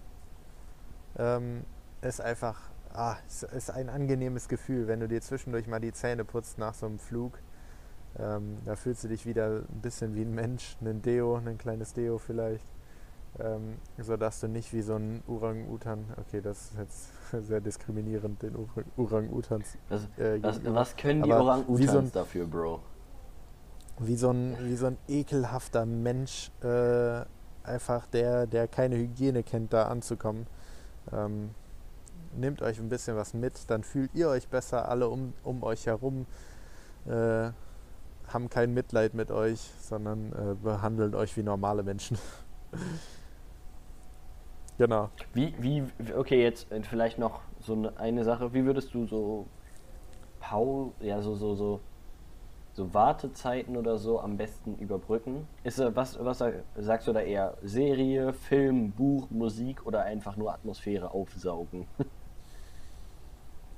Ähm, 1.18 1.66
ist 2.02 2.22
einfach, 2.22 2.58
ah, 2.94 3.16
ist, 3.28 3.44
ist 3.44 3.70
ein 3.72 3.90
angenehmes 3.90 4.48
Gefühl, 4.48 4.88
wenn 4.88 5.00
du 5.02 5.08
dir 5.08 5.22
zwischendurch 5.22 5.68
mal 5.68 5.80
die 5.82 5.92
Zähne 5.92 6.24
putzt 6.24 6.58
nach 6.58 6.74
so 6.74 6.86
einem 6.86 7.00
Flug. 7.00 7.38
Ähm, 8.18 8.60
da 8.66 8.76
fühlst 8.76 9.04
du 9.04 9.10
dich 9.10 9.26
wieder 9.26 9.58
ein 9.70 9.82
bisschen 9.82 10.16
wie 10.16 10.22
ein 10.22 10.34
Mensch, 10.34 10.78
ein 10.82 11.02
Deo, 11.02 11.36
ein 11.36 11.58
kleines 11.58 11.94
Deo 11.94 12.18
vielleicht. 12.18 12.66
Ähm, 13.40 13.78
sodass 14.00 14.40
du 14.40 14.48
nicht 14.48 14.74
wie 14.74 14.82
so 14.82 14.96
ein 14.96 15.22
Orang-Utan, 15.28 16.06
okay, 16.18 16.42
das 16.42 16.72
ist 16.72 16.78
jetzt 16.80 17.10
sehr 17.48 17.62
diskriminierend 17.62 18.42
den 18.42 18.56
Orang- 18.56 18.86
Orang-Utans 18.98 19.78
Was, 19.90 20.06
äh, 20.18 20.42
was, 20.42 20.60
was 20.66 20.96
können 20.96 21.22
die 21.22 21.32
Orang-Utans 21.32 22.14
so 22.14 22.20
dafür, 22.20 22.48
Bro? 22.48 22.80
wie 24.00 24.16
so 24.16 24.32
ein, 24.32 24.56
wie 24.62 24.76
so 24.76 24.88
ein 24.88 24.98
ekelhafter 25.08 25.86
Mensch, 25.86 26.52
äh, 26.64 27.22
einfach 27.64 28.06
der, 28.08 28.46
der 28.48 28.68
keine 28.68 28.96
Hygiene 28.96 29.44
kennt, 29.44 29.74
da 29.74 29.88
anzukommen. 29.88 30.48
Ähm, 31.12 31.52
nehmt 32.36 32.62
euch 32.62 32.80
ein 32.80 32.90
bisschen 32.90 33.18
was 33.18 33.34
mit, 33.34 33.70
dann 33.70 33.84
fühlt 33.84 34.14
ihr 34.14 34.30
euch 34.30 34.48
besser, 34.48 34.88
alle 34.90 35.10
um, 35.10 35.34
um 35.44 35.64
euch 35.64 35.88
herum 35.88 36.26
äh, 37.06 37.50
haben 38.28 38.50
kein 38.50 38.74
Mitleid 38.74 39.14
mit 39.14 39.32
euch, 39.32 39.72
sondern 39.82 40.32
äh, 40.34 40.56
behandeln 40.62 41.16
euch 41.16 41.36
wie 41.38 41.44
normale 41.44 41.84
Menschen. 41.84 42.18
genau. 44.78 45.10
Wie, 45.34 45.54
wie, 45.60 45.84
okay, 46.16 46.42
jetzt 46.44 46.72
äh, 46.72 46.82
vielleicht 46.84 47.18
noch 47.20 47.42
so 47.60 47.74
eine, 47.74 47.98
eine 47.98 48.24
Sache. 48.24 48.54
Wie 48.54 48.66
würdest 48.66 48.94
du 48.94 49.06
so 49.06 49.46
Pau, 50.40 50.94
ja, 51.00 51.22
so, 51.22 51.36
so, 51.36 51.56
so, 51.56 51.82
so 52.74 52.94
Wartezeiten 52.94 53.78
oder 53.78 53.98
so 53.98 54.20
am 54.20 54.38
besten 54.38 54.76
überbrücken? 54.78 55.48
Ist, 55.64 55.80
äh, 55.80 55.96
was, 55.96 56.18
was 56.24 56.40
sag- 56.40 56.64
sagst 56.76 57.08
du 57.08 57.14
da 57.14 57.22
eher? 57.22 57.58
Serie, 57.62 58.34
Film, 58.34 58.92
Buch, 58.94 59.30
Musik 59.32 59.86
oder 59.86 60.04
einfach 60.04 60.36
nur 60.38 60.54
Atmosphäre 60.54 61.12
aufsaugen? 61.12 61.88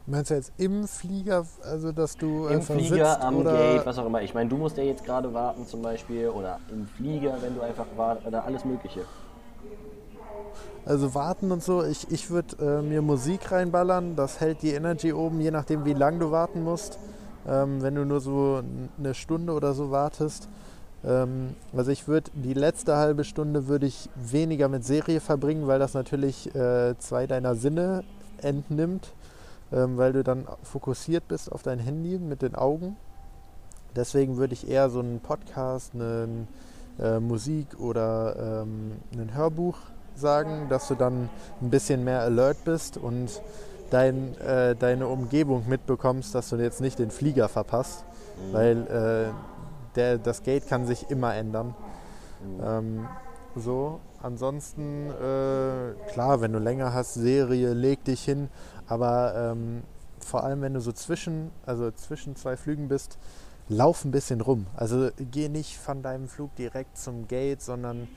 Meinst 0.06 0.32
du 0.32 0.36
jetzt 0.36 0.54
im 0.58 0.88
Flieger, 0.88 1.46
also 1.62 1.92
dass 1.92 2.18
du 2.18 2.48
Im 2.48 2.62
einfach 2.62 2.74
Flieger, 2.74 3.12
sitzt 3.14 3.22
am 3.22 3.36
oder 3.38 3.52
Gate, 3.52 3.86
was 3.86 3.98
auch 4.00 4.06
immer. 4.08 4.22
Ich 4.24 4.34
meine, 4.34 4.50
du 4.50 4.58
musst 4.58 4.78
ja 4.78 4.84
jetzt 4.84 5.04
gerade 5.06 5.34
warten 5.34 5.66
zum 5.66 5.82
Beispiel 5.82 6.30
oder 6.30 6.60
im 6.68 6.86
Flieger, 6.88 7.42
wenn 7.42 7.54
du 7.56 7.62
einfach 7.62 7.86
wartest 7.96 8.26
oder 8.28 8.44
alles 8.44 8.66
Mögliche. 8.66 9.10
Also 10.86 11.14
warten 11.14 11.52
und 11.52 11.62
so, 11.62 11.84
ich, 11.84 12.10
ich 12.12 12.30
würde 12.30 12.80
äh, 12.80 12.82
mir 12.82 13.02
Musik 13.02 13.52
reinballern, 13.52 14.16
das 14.16 14.40
hält 14.40 14.62
die 14.62 14.72
Energy 14.72 15.14
oben, 15.14 15.40
je 15.40 15.52
nachdem 15.52 15.86
wie 15.86 15.94
lang 15.94 16.20
du 16.20 16.32
warten 16.32 16.64
musst. 16.64 16.98
Ähm, 17.48 17.82
wenn 17.82 17.96
du 17.96 18.06
nur 18.06 18.20
so 18.20 18.62
eine 18.98 19.14
Stunde 19.14 19.54
oder 19.54 19.74
so 19.74 19.92
wartest. 19.92 20.50
Ähm, 21.04 21.56
also 21.76 21.92
ich 21.92 22.08
würde 22.08 22.32
die 22.34 22.54
letzte 22.54 22.98
halbe 22.98 23.24
Stunde 23.24 23.68
würde 23.68 23.86
ich 23.86 24.10
weniger 24.16 24.68
mit 24.68 24.84
Serie 24.84 25.20
verbringen, 25.20 25.68
weil 25.68 25.80
das 25.80 25.94
natürlich 25.94 26.54
äh, 26.56 26.98
zwei 27.00 27.28
deiner 27.28 27.56
Sinne 27.56 28.04
entnimmt, 28.42 29.14
ähm, 29.72 29.98
weil 29.98 30.14
du 30.14 30.24
dann 30.24 30.48
fokussiert 30.64 31.28
bist 31.28 31.52
auf 31.52 31.64
dein 31.64 31.80
Handy 31.80 32.20
mit 32.20 32.42
den 32.42 32.56
Augen. 32.56 32.98
Deswegen 33.96 34.38
würde 34.38 34.54
ich 34.54 34.70
eher 34.70 34.90
so 34.90 35.00
einen 35.00 35.20
Podcast, 35.20 35.96
einen 35.96 36.48
äh, 37.00 37.20
Musik 37.20 37.80
oder 37.80 38.64
ähm, 38.64 38.92
ein 39.14 39.34
Hörbuch 39.34 39.78
sagen, 40.20 40.68
dass 40.70 40.88
du 40.88 40.96
dann 40.96 41.30
ein 41.62 41.70
bisschen 41.70 42.04
mehr 42.04 42.22
alert 42.22 42.64
bist 42.66 42.98
und 42.98 43.42
dein, 43.90 44.38
äh, 44.40 44.76
deine 44.76 45.08
Umgebung 45.08 45.68
mitbekommst, 45.68 46.36
dass 46.36 46.50
du 46.50 46.58
jetzt 46.58 46.82
nicht 46.82 47.00
den 47.00 47.12
Flieger 47.12 47.50
verpasst, 47.50 48.04
Mhm. 48.38 48.54
weil 48.54 48.88
äh, 48.88 49.34
der, 49.96 50.18
das 50.18 50.44
Gate 50.44 50.68
kann 50.68 50.86
sich 50.86 51.10
immer 51.10 51.34
ändern. 51.36 51.74
Mhm. 52.44 52.64
Ähm, 52.64 53.08
so, 53.56 54.00
ansonsten, 54.22 55.10
äh, 55.10 56.12
klar, 56.12 56.40
wenn 56.42 56.54
du 56.54 56.60
länger 56.60 56.94
hast, 56.94 57.16
Serie, 57.16 57.74
leg 57.74 58.04
dich 58.04 58.24
hin, 58.24 58.50
aber 58.88 59.34
ähm, 59.36 59.84
vor 60.20 60.44
allem, 60.44 60.62
wenn 60.62 60.74
du 60.74 60.82
so 60.82 60.92
zwischen, 60.92 61.52
also 61.66 61.92
zwischen 61.92 62.36
zwei 62.36 62.56
Flügen 62.56 62.88
bist, 62.88 63.18
lauf 63.68 64.06
ein 64.06 64.12
bisschen 64.12 64.42
rum. 64.42 64.68
Also 64.76 65.10
geh 65.32 65.50
nicht 65.50 65.78
von 65.78 66.02
deinem 66.02 66.28
Flug 66.28 66.56
direkt 66.56 66.98
zum 66.98 67.28
Gate, 67.28 67.62
sondern 67.62 68.08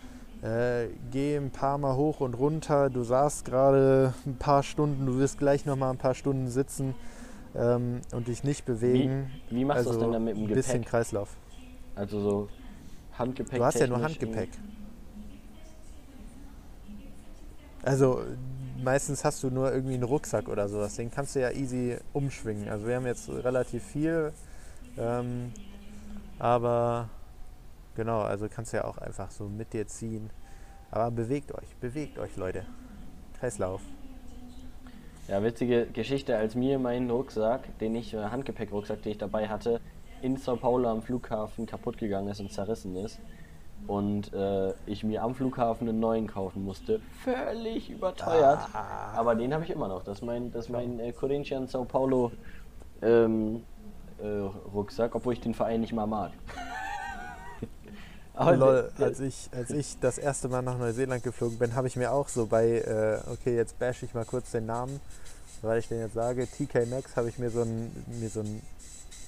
äh, 0.42 0.88
geh 1.10 1.36
ein 1.36 1.50
paar 1.50 1.78
Mal 1.78 1.94
hoch 1.94 2.20
und 2.20 2.34
runter. 2.34 2.90
Du 2.90 3.04
saßt 3.04 3.44
gerade 3.44 4.12
ein 4.26 4.36
paar 4.36 4.62
Stunden, 4.62 5.06
du 5.06 5.18
wirst 5.18 5.38
gleich 5.38 5.64
noch 5.66 5.76
mal 5.76 5.90
ein 5.90 5.98
paar 5.98 6.14
Stunden 6.14 6.48
sitzen 6.48 6.94
ähm, 7.54 8.00
und 8.12 8.28
dich 8.28 8.44
nicht 8.44 8.64
bewegen. 8.64 9.30
Wie 9.50 9.64
machst 9.64 9.86
du 9.86 9.90
also 9.90 9.92
das 9.92 10.02
denn 10.02 10.12
dann 10.12 10.24
mit 10.24 10.36
dem 10.36 10.44
ein 10.44 10.48
bisschen 10.48 10.80
Gepäck? 10.80 10.90
Kreislauf. 10.90 11.36
Also 11.94 12.20
so 12.20 12.48
Handgepäck. 13.16 13.58
Du 13.58 13.64
hast 13.64 13.78
ja 13.78 13.86
nur 13.86 14.02
Handgepäck. 14.02 14.50
Also 17.84 18.22
meistens 18.82 19.24
hast 19.24 19.42
du 19.42 19.50
nur 19.50 19.72
irgendwie 19.72 19.94
einen 19.94 20.02
Rucksack 20.02 20.48
oder 20.48 20.68
sowas. 20.68 20.96
Den 20.96 21.10
kannst 21.10 21.36
du 21.36 21.40
ja 21.40 21.50
easy 21.50 21.96
umschwingen. 22.12 22.68
Also 22.68 22.86
wir 22.86 22.96
haben 22.96 23.06
jetzt 23.06 23.28
relativ 23.28 23.84
viel, 23.84 24.32
ähm, 24.96 25.52
aber 26.38 27.08
genau, 27.94 28.20
also 28.20 28.48
kannst 28.48 28.72
du 28.72 28.78
ja 28.78 28.84
auch 28.84 28.98
einfach 28.98 29.30
so 29.30 29.48
mit 29.48 29.72
dir 29.72 29.86
ziehen. 29.86 30.30
Aber 30.90 31.10
bewegt 31.10 31.52
euch, 31.52 31.76
bewegt 31.80 32.18
euch, 32.18 32.36
Leute. 32.36 32.64
Kreislauf. 33.38 33.80
Ja, 35.28 35.42
witzige 35.42 35.86
Geschichte, 35.86 36.36
als 36.36 36.54
mir 36.54 36.78
mein 36.78 37.08
Rucksack, 37.08 37.78
den 37.78 37.94
ich, 37.94 38.12
äh, 38.12 38.24
Handgepäckrucksack, 38.24 39.02
den 39.02 39.12
ich 39.12 39.18
dabei 39.18 39.48
hatte, 39.48 39.80
in 40.20 40.36
Sao 40.36 40.56
Paulo 40.56 40.88
am 40.88 41.02
Flughafen 41.02 41.66
kaputt 41.66 41.98
gegangen 41.98 42.28
ist 42.28 42.40
und 42.40 42.52
zerrissen 42.52 42.96
ist. 42.96 43.20
Und 43.86 44.32
äh, 44.32 44.74
ich 44.86 45.02
mir 45.02 45.22
am 45.22 45.34
Flughafen 45.34 45.88
einen 45.88 45.98
neuen 45.98 46.26
kaufen 46.26 46.64
musste. 46.64 47.00
Völlig 47.24 47.90
überteuert. 47.90 48.60
Ah. 48.72 49.12
Aber 49.16 49.34
den 49.34 49.52
habe 49.52 49.64
ich 49.64 49.70
immer 49.70 49.88
noch. 49.88 50.04
Das 50.04 50.18
ist 50.18 50.24
mein, 50.24 50.52
das 50.52 50.66
ist 50.66 50.70
mein 50.70 51.00
äh, 51.00 51.12
Corinthians 51.12 51.72
Sao 51.72 51.84
Paulo 51.84 52.30
ähm, 53.00 53.64
äh, 54.22 54.26
Rucksack, 54.72 55.14
obwohl 55.14 55.32
ich 55.32 55.40
den 55.40 55.54
Verein 55.54 55.80
nicht 55.80 55.92
mal 55.92 56.06
mag. 56.06 56.32
Aber 58.42 58.56
Lol, 58.56 58.92
als 58.98 59.20
ich, 59.20 59.48
als 59.52 59.70
ich 59.70 59.98
das 60.00 60.18
erste 60.18 60.48
Mal 60.48 60.62
nach 60.62 60.78
Neuseeland 60.78 61.22
geflogen 61.22 61.58
bin, 61.58 61.74
habe 61.74 61.88
ich 61.88 61.96
mir 61.96 62.12
auch 62.12 62.28
so 62.28 62.46
bei, 62.46 62.78
äh, 62.78 63.30
okay, 63.30 63.56
jetzt 63.56 63.78
bash 63.78 64.02
ich 64.02 64.14
mal 64.14 64.24
kurz 64.24 64.50
den 64.50 64.66
Namen, 64.66 65.00
weil 65.62 65.78
ich 65.78 65.88
den 65.88 66.00
jetzt 66.00 66.14
sage, 66.14 66.46
TK 66.46 66.86
Maxx, 66.88 67.16
habe 67.16 67.28
ich 67.28 67.38
mir 67.38 67.50
so 67.50 67.62
ein, 67.62 68.04
mir 68.20 68.28
so 68.28 68.40
ein, 68.40 68.62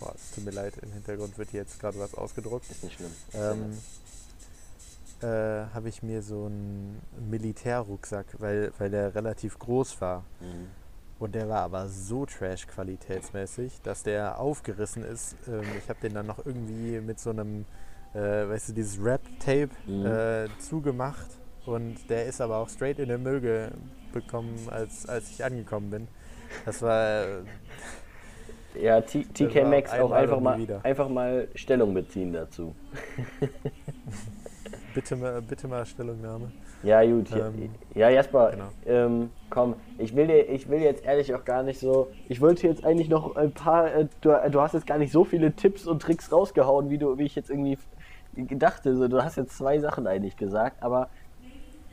boah, 0.00 0.12
es 0.14 0.34
tut 0.34 0.44
mir 0.44 0.50
leid, 0.50 0.74
im 0.82 0.92
Hintergrund 0.92 1.38
wird 1.38 1.50
hier 1.50 1.60
jetzt 1.60 1.80
gerade 1.80 1.98
was 1.98 2.14
ausgedruckt. 2.14 2.70
Ist 2.70 2.84
nicht 2.84 2.96
schlimm. 2.96 3.12
Ähm, 3.34 3.78
äh, 5.22 5.66
habe 5.72 5.88
ich 5.88 6.02
mir 6.02 6.22
so 6.22 6.46
einen 6.46 7.00
Militärrucksack, 7.30 8.26
weil, 8.38 8.72
weil 8.78 8.90
der 8.90 9.14
relativ 9.14 9.58
groß 9.58 10.00
war. 10.00 10.24
Mhm. 10.40 10.68
Und 11.18 11.34
der 11.34 11.48
war 11.48 11.62
aber 11.62 11.88
so 11.88 12.26
trash-qualitätsmäßig, 12.26 13.80
dass 13.82 14.02
der 14.02 14.38
aufgerissen 14.38 15.04
ist. 15.04 15.36
Ähm, 15.48 15.62
ich 15.78 15.88
habe 15.88 16.00
den 16.00 16.14
dann 16.14 16.26
noch 16.26 16.44
irgendwie 16.44 17.00
mit 17.00 17.20
so 17.20 17.30
einem, 17.30 17.64
äh, 18.14 18.48
weißt 18.48 18.70
du, 18.70 18.72
dieses 18.74 19.02
Rap-Tape 19.04 19.70
Mhm. 19.86 20.06
äh, 20.06 20.46
zugemacht. 20.58 21.26
Und 21.66 22.08
der 22.10 22.26
ist 22.26 22.40
aber 22.40 22.58
auch 22.58 22.68
straight 22.68 22.98
in 22.98 23.08
den 23.08 23.22
Müll 23.22 23.70
bekommen, 24.12 24.54
als, 24.70 25.06
als 25.08 25.30
ich 25.30 25.42
angekommen 25.44 25.90
bin. 25.90 26.08
Das 26.66 26.82
war, 26.82 27.24
Ja, 28.80 29.00
T 29.00 29.24
TK 29.32 29.64
Maxx 29.64 29.92
auch 29.98 30.10
einfach 30.12 30.40
mal, 30.40 30.58
wieder. 30.58 30.84
einfach 30.84 31.08
mal 31.08 31.48
Stellung 31.54 31.94
beziehen 31.94 32.32
dazu. 32.32 32.74
bitte, 34.94 35.16
mal, 35.16 35.40
bitte 35.42 35.68
mal 35.68 35.84
Stellungnahme. 35.86 36.50
Ja, 36.82 37.02
gut. 37.04 37.30
Ja, 37.30 37.46
Ähm, 37.48 37.70
ja 37.94 38.10
Jasper, 38.10 38.50
genau. 38.50 38.68
ähm, 38.86 39.30
komm, 39.48 39.74
ich 39.98 40.14
will, 40.14 40.26
dir, 40.26 40.48
ich 40.50 40.68
will 40.68 40.80
jetzt 40.80 41.04
ehrlich 41.04 41.34
auch 41.34 41.44
gar 41.44 41.62
nicht 41.62 41.78
so. 41.80 42.08
Ich 42.28 42.40
wollte 42.40 42.66
jetzt 42.68 42.84
eigentlich 42.84 43.08
noch 43.08 43.36
ein 43.36 43.52
paar. 43.52 43.92
Äh, 43.94 44.06
du, 44.20 44.34
du 44.50 44.60
hast 44.60 44.74
jetzt 44.74 44.86
gar 44.86 44.98
nicht 44.98 45.12
so 45.12 45.24
viele 45.24 45.52
Tipps 45.52 45.86
und 45.86 46.02
Tricks 46.02 46.30
rausgehauen, 46.30 46.90
wie, 46.90 46.98
du, 46.98 47.16
wie 47.16 47.24
ich 47.24 47.34
jetzt 47.36 47.48
irgendwie 47.50 47.78
gedachte. 48.34 48.96
So, 48.96 49.08
du 49.08 49.22
hast 49.22 49.36
jetzt 49.36 49.56
zwei 49.56 49.78
Sachen 49.78 50.06
eigentlich 50.06 50.36
gesagt, 50.36 50.82
aber 50.82 51.08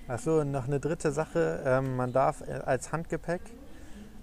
Achso, 0.08 0.44
noch 0.44 0.68
eine 0.68 0.80
dritte 0.80 1.12
Sache. 1.12 1.62
Ähm, 1.66 1.96
man 1.96 2.12
darf 2.12 2.42
äh, 2.42 2.52
als 2.52 2.92
Handgepäck, 2.92 3.42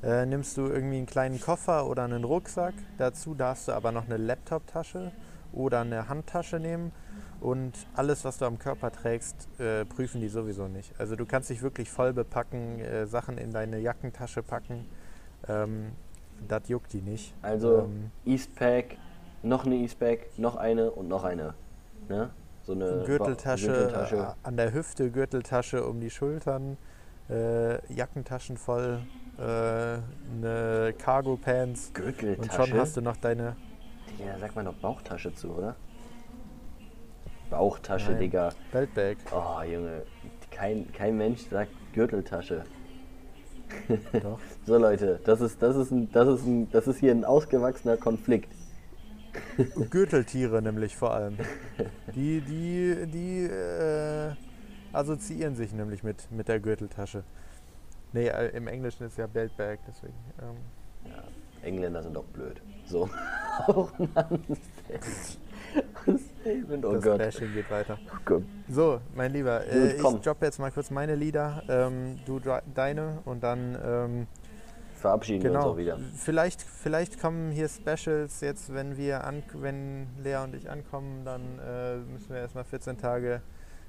äh, 0.03 0.27
nimmst 0.27 0.57
du 0.57 0.67
irgendwie 0.67 0.99
einen 0.99 1.07
kleinen 1.07 1.41
Koffer 1.41 1.87
oder 1.87 2.05
einen 2.05 2.25
Rucksack. 2.25 2.75
Dazu 2.99 3.35
darfst 3.35 3.69
du 3.69 3.73
aber 3.73 3.91
noch 3.93 4.05
eine 4.05 4.17
Laptoptasche 4.19 5.13
oder 5.53 5.81
eine 5.81 6.09
Handtasche 6.09 6.61
nehmen. 6.61 6.93
Und 7.41 7.73
alles, 7.95 8.25
was 8.25 8.39
du 8.39 8.45
am 8.45 8.59
Körper 8.59 8.91
trägst, 8.91 9.49
äh, 9.61 9.85
prüfen 9.85 10.21
die 10.21 10.29
sowieso 10.29 10.67
nicht. 10.67 10.93
Also 10.99 11.15
du 11.17 11.25
kannst 11.25 11.49
dich 11.51 11.63
wirklich 11.63 11.91
voll 11.91 12.13
bepacken, 12.13 12.81
äh, 12.81 13.07
Sachen 13.07 13.39
in 13.39 13.53
deine 13.53 13.79
Jackentasche 13.79 14.43
packen. 14.43 14.85
Ähm, 15.49 15.93
das 16.47 16.69
juckt 16.69 16.93
die 16.93 17.01
nicht. 17.01 17.35
also 17.43 17.83
Ähm, 17.85 18.11
Eastpack, 18.27 18.97
noch 19.43 19.65
eine 19.65 19.77
Eastpack, 19.77 20.37
noch 20.37 20.57
eine 20.57 20.91
und 20.91 21.09
noch 21.09 21.25
eine. 21.25 21.55
Ne? 22.09 22.31
So 22.63 22.73
eine 22.73 23.03
Gürteltasche, 23.05 23.67
Gürteltasche. 23.67 24.17
äh, 24.17 24.47
an 24.47 24.57
der 24.57 24.73
Hüfte, 24.73 25.11
Gürteltasche 25.11 25.85
um 25.87 26.01
die 26.01 26.11
Schultern, 26.11 26.77
äh, 27.31 27.75
Jackentaschen 27.93 28.57
voll, 28.57 29.01
äh, 29.39 29.43
eine 29.43 30.95
Cargo 30.99 31.37
Pants 31.37 31.89
und 31.89 31.95
Gürteltasche. 31.95 32.67
schon 32.71 32.79
hast 32.79 32.97
du 32.97 33.01
noch 33.01 33.17
deine. 33.17 33.57
Ja, 34.19 34.39
sag 34.39 34.55
mal 34.57 34.65
noch 34.65 34.75
Bauchtasche 34.75 35.35
zu, 35.35 35.51
oder? 35.51 35.77
Bauchtasche, 37.51 38.11
Nein. 38.11 38.21
Digga. 38.21 38.51
Beltbag. 38.73 39.17
Oh, 39.33 39.63
Junge. 39.63 40.03
Kein, 40.51 40.91
kein 40.93 41.17
Mensch 41.17 41.43
sagt 41.49 41.71
Gürteltasche. 41.93 42.65
So, 44.67 44.79
Leute, 44.79 45.21
das 45.25 45.41
ist, 45.43 45.63
das 45.63 45.77
ist, 45.77 45.91
ein, 45.91 46.11
das 46.13 46.29
ist, 46.29 46.47
ein, 46.47 46.71
das 46.71 46.87
ist 46.87 46.99
hier 47.01 47.13
ein 47.13 47.25
ausgewachsener 47.25 47.97
Konflikt. 47.99 48.51
Gürteltiere 49.91 50.63
nämlich 50.63 50.97
vor 50.97 51.13
allem. 51.15 51.37
Die, 52.15 52.41
die, 52.41 53.07
die 53.07 53.45
äh, 53.45 54.33
assoziieren 54.93 55.57
sich 55.57 55.73
nämlich 55.73 56.03
mit, 56.03 56.31
mit 56.31 56.49
der 56.49 56.61
Gürteltasche. 56.61 57.25
Nee, 58.13 58.29
äh, 58.29 58.49
im 58.57 58.69
Englischen 58.69 59.05
ist 59.07 59.19
ja 59.19 59.27
Beltbag, 59.27 59.79
deswegen. 59.87 60.15
Ähm, 60.41 60.57
Ja, 61.11 61.25
Engländer 61.63 62.03
sind 62.03 62.15
doch 62.15 62.25
blöd. 62.25 62.61
So. 62.87 63.09
Auch 63.67 63.93
ein 63.99 64.57
Statement. 66.41 66.85
Oh 66.85 66.93
das 66.93 67.03
Gott. 67.03 67.19
Bashing 67.19 67.53
geht 67.53 67.71
weiter. 67.71 67.99
Oh. 68.31 68.43
So, 68.69 69.01
mein 69.15 69.33
Lieber, 69.33 69.67
äh, 69.67 69.97
ich 69.97 70.03
droppe 70.03 70.47
jetzt 70.47 70.59
mal 70.59 70.71
kurz 70.71 70.91
meine 70.91 71.15
Lieder, 71.15 71.63
ähm, 71.69 72.19
du 72.25 72.41
deine 72.75 73.19
und 73.25 73.43
dann 73.43 73.77
ähm, 73.85 74.27
Verabschieden 74.99 75.43
wir 75.43 75.51
uns 75.53 75.61
genau. 75.61 75.73
auch 75.73 75.77
wieder. 75.77 75.99
Vielleicht, 76.17 76.63
vielleicht 76.63 77.21
kommen 77.21 77.53
hier 77.53 77.69
Specials 77.69 78.41
jetzt, 78.41 78.75
wenn 78.75 78.97
wir 78.97 79.25
an, 79.25 79.43
wenn 79.55 80.09
Lea 80.23 80.39
und 80.43 80.55
ich 80.55 80.69
ankommen, 80.69 81.25
dann 81.25 81.43
äh, 81.59 81.97
müssen 81.97 82.31
wir 82.31 82.39
erstmal 82.39 82.65
14 82.65 82.99
Tage 82.99 83.41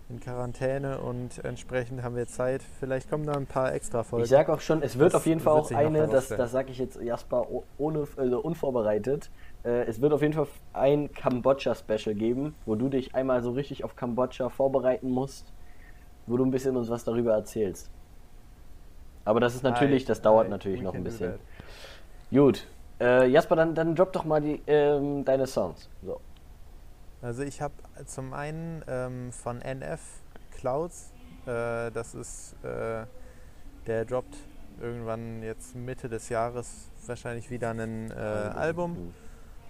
in 0.09 0.19
Quarantäne 0.19 0.99
und 0.99 1.43
entsprechend 1.45 2.01
haben 2.01 2.15
wir 2.15 2.27
Zeit. 2.27 2.63
Vielleicht 2.79 3.09
kommen 3.09 3.25
da 3.25 3.33
ein 3.33 3.45
paar 3.45 3.73
extra 3.73 4.03
Folgen. 4.03 4.23
Ich 4.23 4.29
sag 4.29 4.49
auch 4.49 4.59
schon, 4.59 4.81
es 4.81 4.97
wird 4.97 5.13
Das 5.13 5.21
auf 5.21 5.25
jeden 5.27 5.39
Fall 5.39 5.53
auch 5.53 5.71
eine, 5.71 6.07
das, 6.07 6.29
das 6.29 6.51
sage 6.51 6.71
ich 6.71 6.79
jetzt 6.79 6.99
Jasper 6.99 7.47
ohne, 7.77 8.07
also 8.17 8.39
unvorbereitet. 8.39 9.29
Äh, 9.63 9.83
es 9.85 10.01
wird 10.01 10.13
auf 10.13 10.21
jeden 10.21 10.33
Fall 10.33 10.47
ein 10.73 11.11
Kambodscha-Special 11.11 12.15
geben, 12.15 12.55
wo 12.65 12.75
du 12.75 12.89
dich 12.89 13.13
einmal 13.13 13.43
so 13.43 13.51
richtig 13.51 13.83
auf 13.83 13.95
Kambodscha 13.95 14.49
vorbereiten 14.49 15.09
musst, 15.11 15.53
wo 16.25 16.37
du 16.37 16.45
ein 16.45 16.51
bisschen 16.51 16.75
uns 16.75 16.89
was 16.89 17.03
darüber 17.03 17.33
erzählst. 17.33 17.91
Aber 19.29 19.39
das 19.39 19.53
ist 19.53 19.61
natürlich, 19.61 20.05
das 20.05 20.23
dauert 20.23 20.45
hi, 20.45 20.49
natürlich 20.49 20.81
noch 20.81 20.95
ein 20.95 21.03
bisschen. 21.03 21.35
Gut. 22.31 22.65
Äh, 22.99 23.27
Jasper, 23.27 23.55
dann, 23.55 23.75
dann 23.75 23.93
drop 23.93 24.11
doch 24.11 24.25
mal 24.25 24.41
die, 24.41 24.59
ähm, 24.65 25.23
deine 25.23 25.45
Songs. 25.45 25.87
So. 26.03 26.19
Also 27.21 27.43
ich 27.43 27.61
habe 27.61 27.75
zum 28.05 28.33
einen 28.33 28.83
ähm, 28.87 29.31
von 29.31 29.61
NF 29.61 30.01
Clouds, 30.57 31.13
äh, 31.45 31.91
das 31.91 32.15
ist, 32.15 32.55
äh, 32.63 33.05
der 33.85 34.05
droppt 34.05 34.35
irgendwann 34.81 35.43
jetzt 35.43 35.75
Mitte 35.75 36.09
des 36.09 36.29
Jahres 36.29 36.89
wahrscheinlich 37.05 37.51
wieder 37.51 37.69
ein 37.69 38.09
äh, 38.09 38.15
Album. 38.15 39.13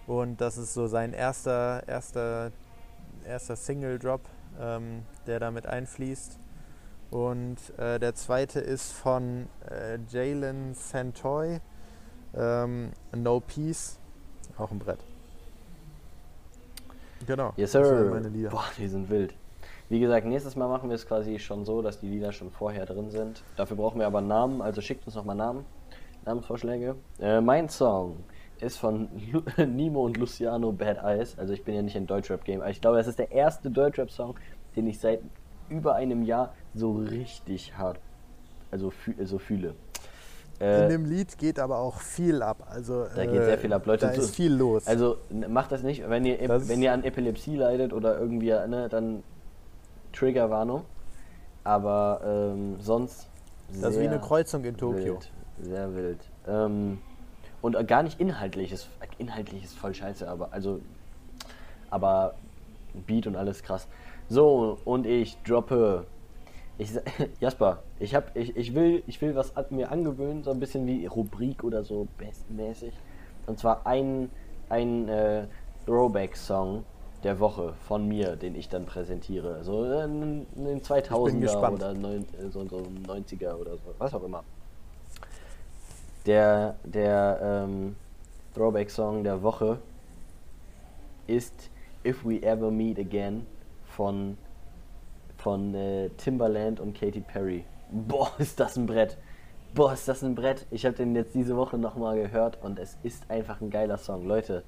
Und 0.07 0.39
das 0.39 0.57
ist 0.57 0.73
so 0.73 0.87
sein 0.87 1.11
erster, 1.11 1.83
erster, 1.85 2.53
erster 3.25 3.57
Single-Drop, 3.57 4.21
ähm, 4.57 5.03
der 5.27 5.41
damit 5.41 5.67
einfließt. 5.67 6.39
Und 7.11 7.57
äh, 7.77 7.99
der 7.99 8.13
zweite 8.13 8.59
ist 8.59 8.91
von 8.91 9.47
äh, 9.69 9.97
Jalen 10.09 10.73
Santoy, 10.75 11.59
ähm, 12.35 12.91
No 13.15 13.39
Peace, 13.39 13.99
auch 14.57 14.71
ein 14.71 14.79
Brett. 14.79 14.99
Genau. 17.25 17.53
Yes, 17.57 17.71
sir. 17.71 17.85
sind 17.85 18.09
meine 18.11 18.29
Lieder. 18.29 18.49
Boah, 18.49 18.65
die 18.77 18.87
sind 18.87 19.09
wild. 19.09 19.33
Wie 19.89 19.99
gesagt, 19.99 20.27
nächstes 20.27 20.55
Mal 20.55 20.67
machen 20.67 20.89
wir 20.89 20.95
es 20.95 21.07
quasi 21.07 21.39
schon 21.39 21.65
so, 21.65 21.81
dass 21.81 21.99
die 21.99 22.07
Lieder 22.07 22.31
schon 22.31 22.51
vorher 22.51 22.85
drin 22.85 23.09
sind. 23.09 23.41
Dafür 23.55 23.75
brauchen 23.75 23.99
wir 23.99 24.05
aber 24.05 24.21
Namen, 24.21 24.61
also 24.61 24.81
schickt 24.81 25.05
uns 25.07 25.15
nochmal 25.15 25.35
Namen, 25.35 25.65
Namensvorschläge. 26.25 26.95
Äh, 27.19 27.41
mein 27.41 27.69
Song 27.69 28.17
ist 28.59 28.77
von 28.77 29.09
Lu 29.31 29.41
Nimo 29.65 30.05
und 30.05 30.17
Luciano 30.17 30.71
Bad 30.71 31.03
Eyes. 31.03 31.39
Also 31.39 31.53
ich 31.53 31.63
bin 31.63 31.73
ja 31.73 31.81
nicht 31.81 31.95
in 31.95 32.05
Deutschrap-Game, 32.05 32.61
aber 32.61 32.69
ich 32.69 32.81
glaube, 32.81 32.97
das 32.97 33.07
ist 33.07 33.17
der 33.17 33.31
erste 33.31 33.71
Deutschrap-Song, 33.71 34.35
den 34.75 34.85
ich 34.85 34.99
seit 34.99 35.21
über 35.69 35.95
einem 35.95 36.23
Jahr 36.23 36.53
so 36.75 36.91
richtig 36.93 37.77
hart 37.77 37.99
also 38.71 38.89
fü 38.91 39.13
so 39.25 39.39
fühle. 39.39 39.73
Äh, 40.59 40.83
In 40.83 40.89
dem 40.89 41.05
Lied 41.05 41.37
geht 41.37 41.57
aber 41.57 41.79
auch 41.79 41.99
viel 42.01 42.41
ab. 42.43 42.67
Also, 42.69 43.05
Da 43.15 43.25
geht 43.25 43.43
sehr 43.45 43.57
viel 43.57 43.71
ab, 43.73 43.85
Leute. 43.85 44.07
Da 44.07 44.13
so- 44.13 44.21
ist 44.21 44.35
viel 44.35 44.53
los. 44.53 44.85
Also 44.87 45.17
n- 45.31 45.51
macht 45.51 45.71
das 45.71 45.83
nicht, 45.83 46.07
wenn 46.09 46.25
ihr, 46.25 46.37
Das- 46.47 46.67
wenn 46.67 46.81
ihr 46.81 46.91
an 46.93 47.03
Epilepsie 47.03 47.55
leidet 47.55 47.93
oder 47.93 48.19
irgendwie, 48.19 48.49
ne, 48.49 48.87
dann 48.89 49.23
Triggerwarnung. 50.13 50.83
Aber 51.63 52.21
ähm, 52.25 52.75
sonst. 52.79 53.27
das 53.81 53.93
ist 53.95 53.99
wie 54.01 54.07
eine 54.07 54.19
Kreuzung 54.19 54.63
in 54.65 54.75
Tokio. 54.77 55.15
Wild, 55.15 55.31
sehr 55.61 55.95
wild. 55.95 56.19
Ähm, 56.47 56.99
und 57.61 57.75
äh, 57.75 57.83
gar 57.83 58.03
nicht 58.03 58.19
inhaltlich, 58.19 58.71
ist, 58.71 58.89
inhaltlich 59.17 59.63
ist 59.63 59.77
voll 59.77 59.93
scheiße, 59.93 60.27
aber 60.29 60.51
also. 60.51 60.79
Aber 61.89 62.35
Beat 63.07 63.27
und 63.27 63.35
alles 63.35 63.63
krass. 63.63 63.87
So, 64.29 64.77
und 64.85 65.05
ich 65.05 65.37
droppe 65.43 66.05
Ich, 66.79 66.91
Jasper, 67.39 67.83
ich, 67.99 68.15
hab, 68.15 68.35
ich, 68.35 68.55
ich, 68.55 68.73
will, 68.73 69.03
ich 69.05 69.21
will 69.21 69.35
was 69.35 69.53
mir 69.69 69.91
angewöhnen, 69.91 70.43
so 70.43 70.49
ein 70.51 70.59
bisschen 70.59 70.87
wie 70.87 71.05
Rubrik 71.05 71.63
oder 71.63 71.83
so 71.83 72.07
best- 72.17 72.49
mäßig. 72.49 72.93
Und 73.45 73.59
zwar 73.59 73.85
ein, 73.85 74.29
ein 74.69 75.07
äh, 75.09 75.45
Throwback-Song 75.85 76.85
der 77.23 77.39
Woche 77.41 77.73
von 77.87 78.07
mir, 78.07 78.37
den 78.37 78.55
ich 78.55 78.69
dann 78.69 78.85
präsentiere. 78.85 79.63
So 79.63 79.83
äh, 79.83 80.05
ein 80.05 80.47
ein 80.57 80.81
2000er 80.81 81.39
gespannt. 81.41 81.75
oder 81.75 81.93
neun, 81.93 82.25
äh, 82.39 82.49
so, 82.49 82.65
so 82.65 82.77
ein 82.77 83.05
90er 83.05 83.55
oder 83.55 83.73
so, 83.73 83.93
was 83.97 84.13
auch 84.13 84.23
immer. 84.23 84.43
Der, 86.25 86.75
der 86.85 87.39
ähm, 87.67 87.95
Throwback-Song 88.55 89.23
der 89.23 89.41
Woche 89.43 89.79
ist 91.27 91.69
If 92.05 92.25
We 92.25 92.41
Ever 92.41 92.71
Meet 92.71 92.99
Again 92.99 93.45
von, 93.85 94.37
von 95.39 95.73
äh, 95.73 96.09
Timbaland 96.17 96.79
und 96.79 96.93
Katy 96.97 97.21
Perry. 97.21 97.65
Boah, 97.91 98.31
ist 98.37 98.59
das 98.59 98.77
ein 98.77 98.85
Brett. 98.85 99.17
Boah, 99.73 99.93
ist 99.93 100.07
das 100.07 100.23
ein 100.23 100.35
Brett. 100.35 100.65
Ich 100.71 100.85
habe 100.85 100.95
den 100.95 101.15
jetzt 101.15 101.35
diese 101.35 101.55
Woche 101.55 101.77
nochmal 101.77 102.17
gehört 102.17 102.61
und 102.63 102.79
es 102.79 102.97
ist 103.03 103.29
einfach 103.29 103.61
ein 103.61 103.69
geiler 103.69 103.97
Song. 103.97 104.25
Leute, 104.25 104.63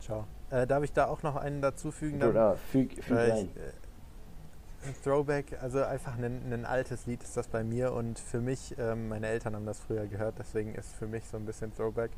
Ciao. 0.00 0.26
Äh, 0.50 0.66
darf 0.66 0.82
ich 0.82 0.92
da 0.92 1.06
auch 1.06 1.22
noch 1.22 1.36
einen 1.36 1.62
dazufügen? 1.62 2.18
Dann? 2.18 2.30
Bruder, 2.30 2.56
füg, 2.72 2.92
füg 3.02 3.16
Weil 3.16 3.30
rein. 3.30 3.48
äh, 3.56 4.88
ein 4.88 4.94
Throwback, 5.04 5.58
also 5.62 5.84
einfach 5.84 6.18
ein, 6.18 6.52
ein 6.52 6.64
altes 6.64 7.06
Lied 7.06 7.22
ist 7.22 7.36
das 7.36 7.48
bei 7.48 7.62
mir 7.62 7.92
und 7.92 8.18
für 8.18 8.40
mich, 8.40 8.74
ähm, 8.78 9.08
meine 9.08 9.28
Eltern 9.28 9.54
haben 9.54 9.66
das 9.66 9.78
früher 9.78 10.06
gehört, 10.06 10.36
deswegen 10.38 10.74
ist 10.74 10.94
für 10.94 11.06
mich 11.06 11.24
so 11.26 11.36
ein 11.36 11.44
bisschen 11.44 11.74
Throwback. 11.74 12.10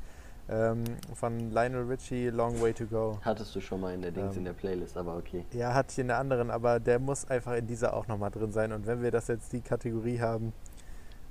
Ähm, 0.49 0.85
von 1.15 1.51
Lionel 1.51 1.85
Richie, 1.85 2.29
Long 2.29 2.61
Way 2.61 2.75
to 2.75 2.87
Go. 2.87 3.19
Hattest 3.23 3.55
du 3.55 3.61
schon 3.61 3.81
mal 3.81 3.95
in 3.95 4.03
der 4.03 4.11
Dings 4.11 4.33
ähm, 4.33 4.39
in 4.39 4.45
der 4.45 4.53
Playlist, 4.53 4.97
aber 4.97 5.17
okay. 5.17 5.45
Ja, 5.53 5.73
hat 5.73 5.91
hier 5.93 6.05
eine 6.05 6.17
anderen, 6.17 6.51
aber 6.51 6.81
der 6.81 6.99
muss 6.99 7.29
einfach 7.31 7.55
in 7.55 7.67
dieser 7.67 7.95
auch 7.95 8.09
nochmal 8.09 8.31
drin 8.31 8.51
sein. 8.53 8.73
Und 8.73 8.87
wenn 8.87 9.03
wir 9.03 9.11
das 9.11 9.29
jetzt 9.29 9.53
die 9.53 9.61
Kategorie 9.61 10.21
haben, 10.21 10.53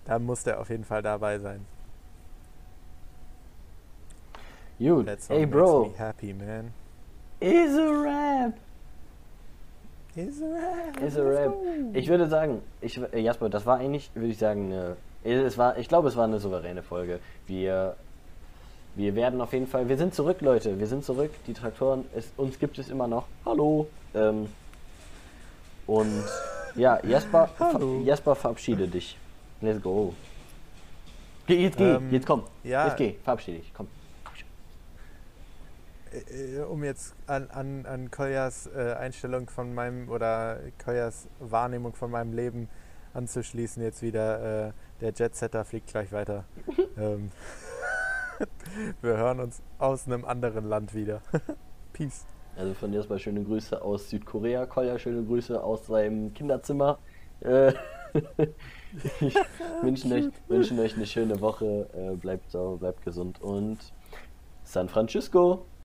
dann 0.05 0.23
muss 0.23 0.43
der 0.43 0.59
auf 0.59 0.69
jeden 0.69 0.85
Fall 0.85 1.01
dabei 1.01 1.37
sein. 1.39 1.65
Gut, 4.79 5.05
That 5.05 5.21
song 5.21 5.37
ey 5.37 5.45
makes 5.45 5.51
Bro, 5.55 5.85
me 5.85 5.97
happy, 5.97 6.33
man. 6.33 6.73
is 7.39 7.75
a 7.77 7.91
rap. 7.91 8.53
Is 10.15 10.41
a 10.41 10.45
rap. 10.45 11.01
Is 11.01 11.17
a 11.17 11.23
rap. 11.23 11.53
Ich 11.93 12.07
würde 12.09 12.27
sagen, 12.27 12.61
ich, 12.81 12.97
äh, 13.13 13.19
Jasper, 13.19 13.49
das 13.49 13.65
war 13.65 13.77
eigentlich, 13.77 14.09
würde 14.15 14.27
ich 14.29 14.39
sagen, 14.39 14.73
eine, 14.73 14.97
es 15.23 15.57
war, 15.57 15.77
ich 15.77 15.87
glaube, 15.87 16.07
es 16.07 16.15
war 16.15 16.23
eine 16.25 16.39
souveräne 16.39 16.81
Folge. 16.81 17.19
Wir, 17.45 17.95
wir 18.95 19.15
werden 19.15 19.39
auf 19.41 19.53
jeden 19.53 19.67
Fall, 19.67 19.87
wir 19.87 19.97
sind 19.97 20.13
zurück, 20.13 20.41
Leute, 20.41 20.77
wir 20.79 20.87
sind 20.87 21.05
zurück. 21.05 21.31
Die 21.47 21.53
Traktoren, 21.53 22.05
es, 22.15 22.31
uns 22.37 22.59
gibt 22.59 22.77
es 22.77 22.89
immer 22.89 23.07
noch. 23.07 23.25
Hallo. 23.45 23.87
Ähm, 24.13 24.47
und 25.87 26.23
ja, 26.75 26.99
Jasper, 27.05 27.49
Hallo. 27.59 28.01
Jasper, 28.03 28.35
verabschiede 28.35 28.87
dich. 28.87 29.17
Let's 29.61 29.81
go. 29.81 30.13
Geh, 31.47 31.63
jetzt 31.63 31.77
geh, 31.77 31.91
Ähm, 31.91 32.11
jetzt 32.11 32.25
komm. 32.25 32.43
ja. 32.63 32.87
Jetzt 32.87 32.97
geh, 32.97 33.15
verabschiede 33.23 33.59
dich, 33.59 33.71
komm. 33.73 33.87
Äh, 36.11 36.59
um 36.63 36.83
jetzt 36.83 37.13
an, 37.27 37.49
an, 37.51 37.85
an 37.85 38.11
Koljas 38.11 38.67
äh, 38.67 38.93
Einstellung 38.93 39.49
von 39.49 39.73
meinem 39.73 40.09
oder 40.09 40.59
Koljas 40.83 41.27
Wahrnehmung 41.39 41.93
von 41.93 42.11
meinem 42.11 42.33
Leben 42.33 42.67
anzuschließen, 43.13 43.81
jetzt 43.83 44.01
wieder, 44.01 44.67
äh, 44.67 44.71
der 44.99 45.11
Jetsetter 45.13 45.63
fliegt 45.65 45.87
gleich 45.87 46.11
weiter. 46.11 46.43
ähm, 46.97 47.31
wir 49.01 49.17
hören 49.17 49.39
uns 49.39 49.61
aus 49.77 50.07
einem 50.07 50.25
anderen 50.25 50.67
Land 50.67 50.93
wieder. 50.93 51.21
Peace. 51.93 52.25
Also 52.55 52.73
von 52.73 52.93
Jasper 52.93 53.17
schöne 53.17 53.43
Grüße 53.43 53.81
aus 53.81 54.09
Südkorea, 54.09 54.65
Kolja 54.65 54.99
schöne 54.99 55.23
Grüße 55.23 55.63
aus 55.63 55.87
seinem 55.87 56.33
Kinderzimmer. 56.33 56.99
Äh, 57.39 57.73
ich 59.21 59.35
wünschen 59.81 60.11
euch, 60.11 60.25
wünschen 60.47 60.79
euch 60.79 60.95
eine 60.95 61.05
schöne 61.05 61.39
Woche, 61.39 61.87
äh, 61.93 62.15
bleibt 62.15 62.51
sauber, 62.51 62.77
bleibt 62.77 63.03
gesund 63.03 63.41
und 63.41 63.79
San 64.63 64.89
Francisco. 64.89 65.65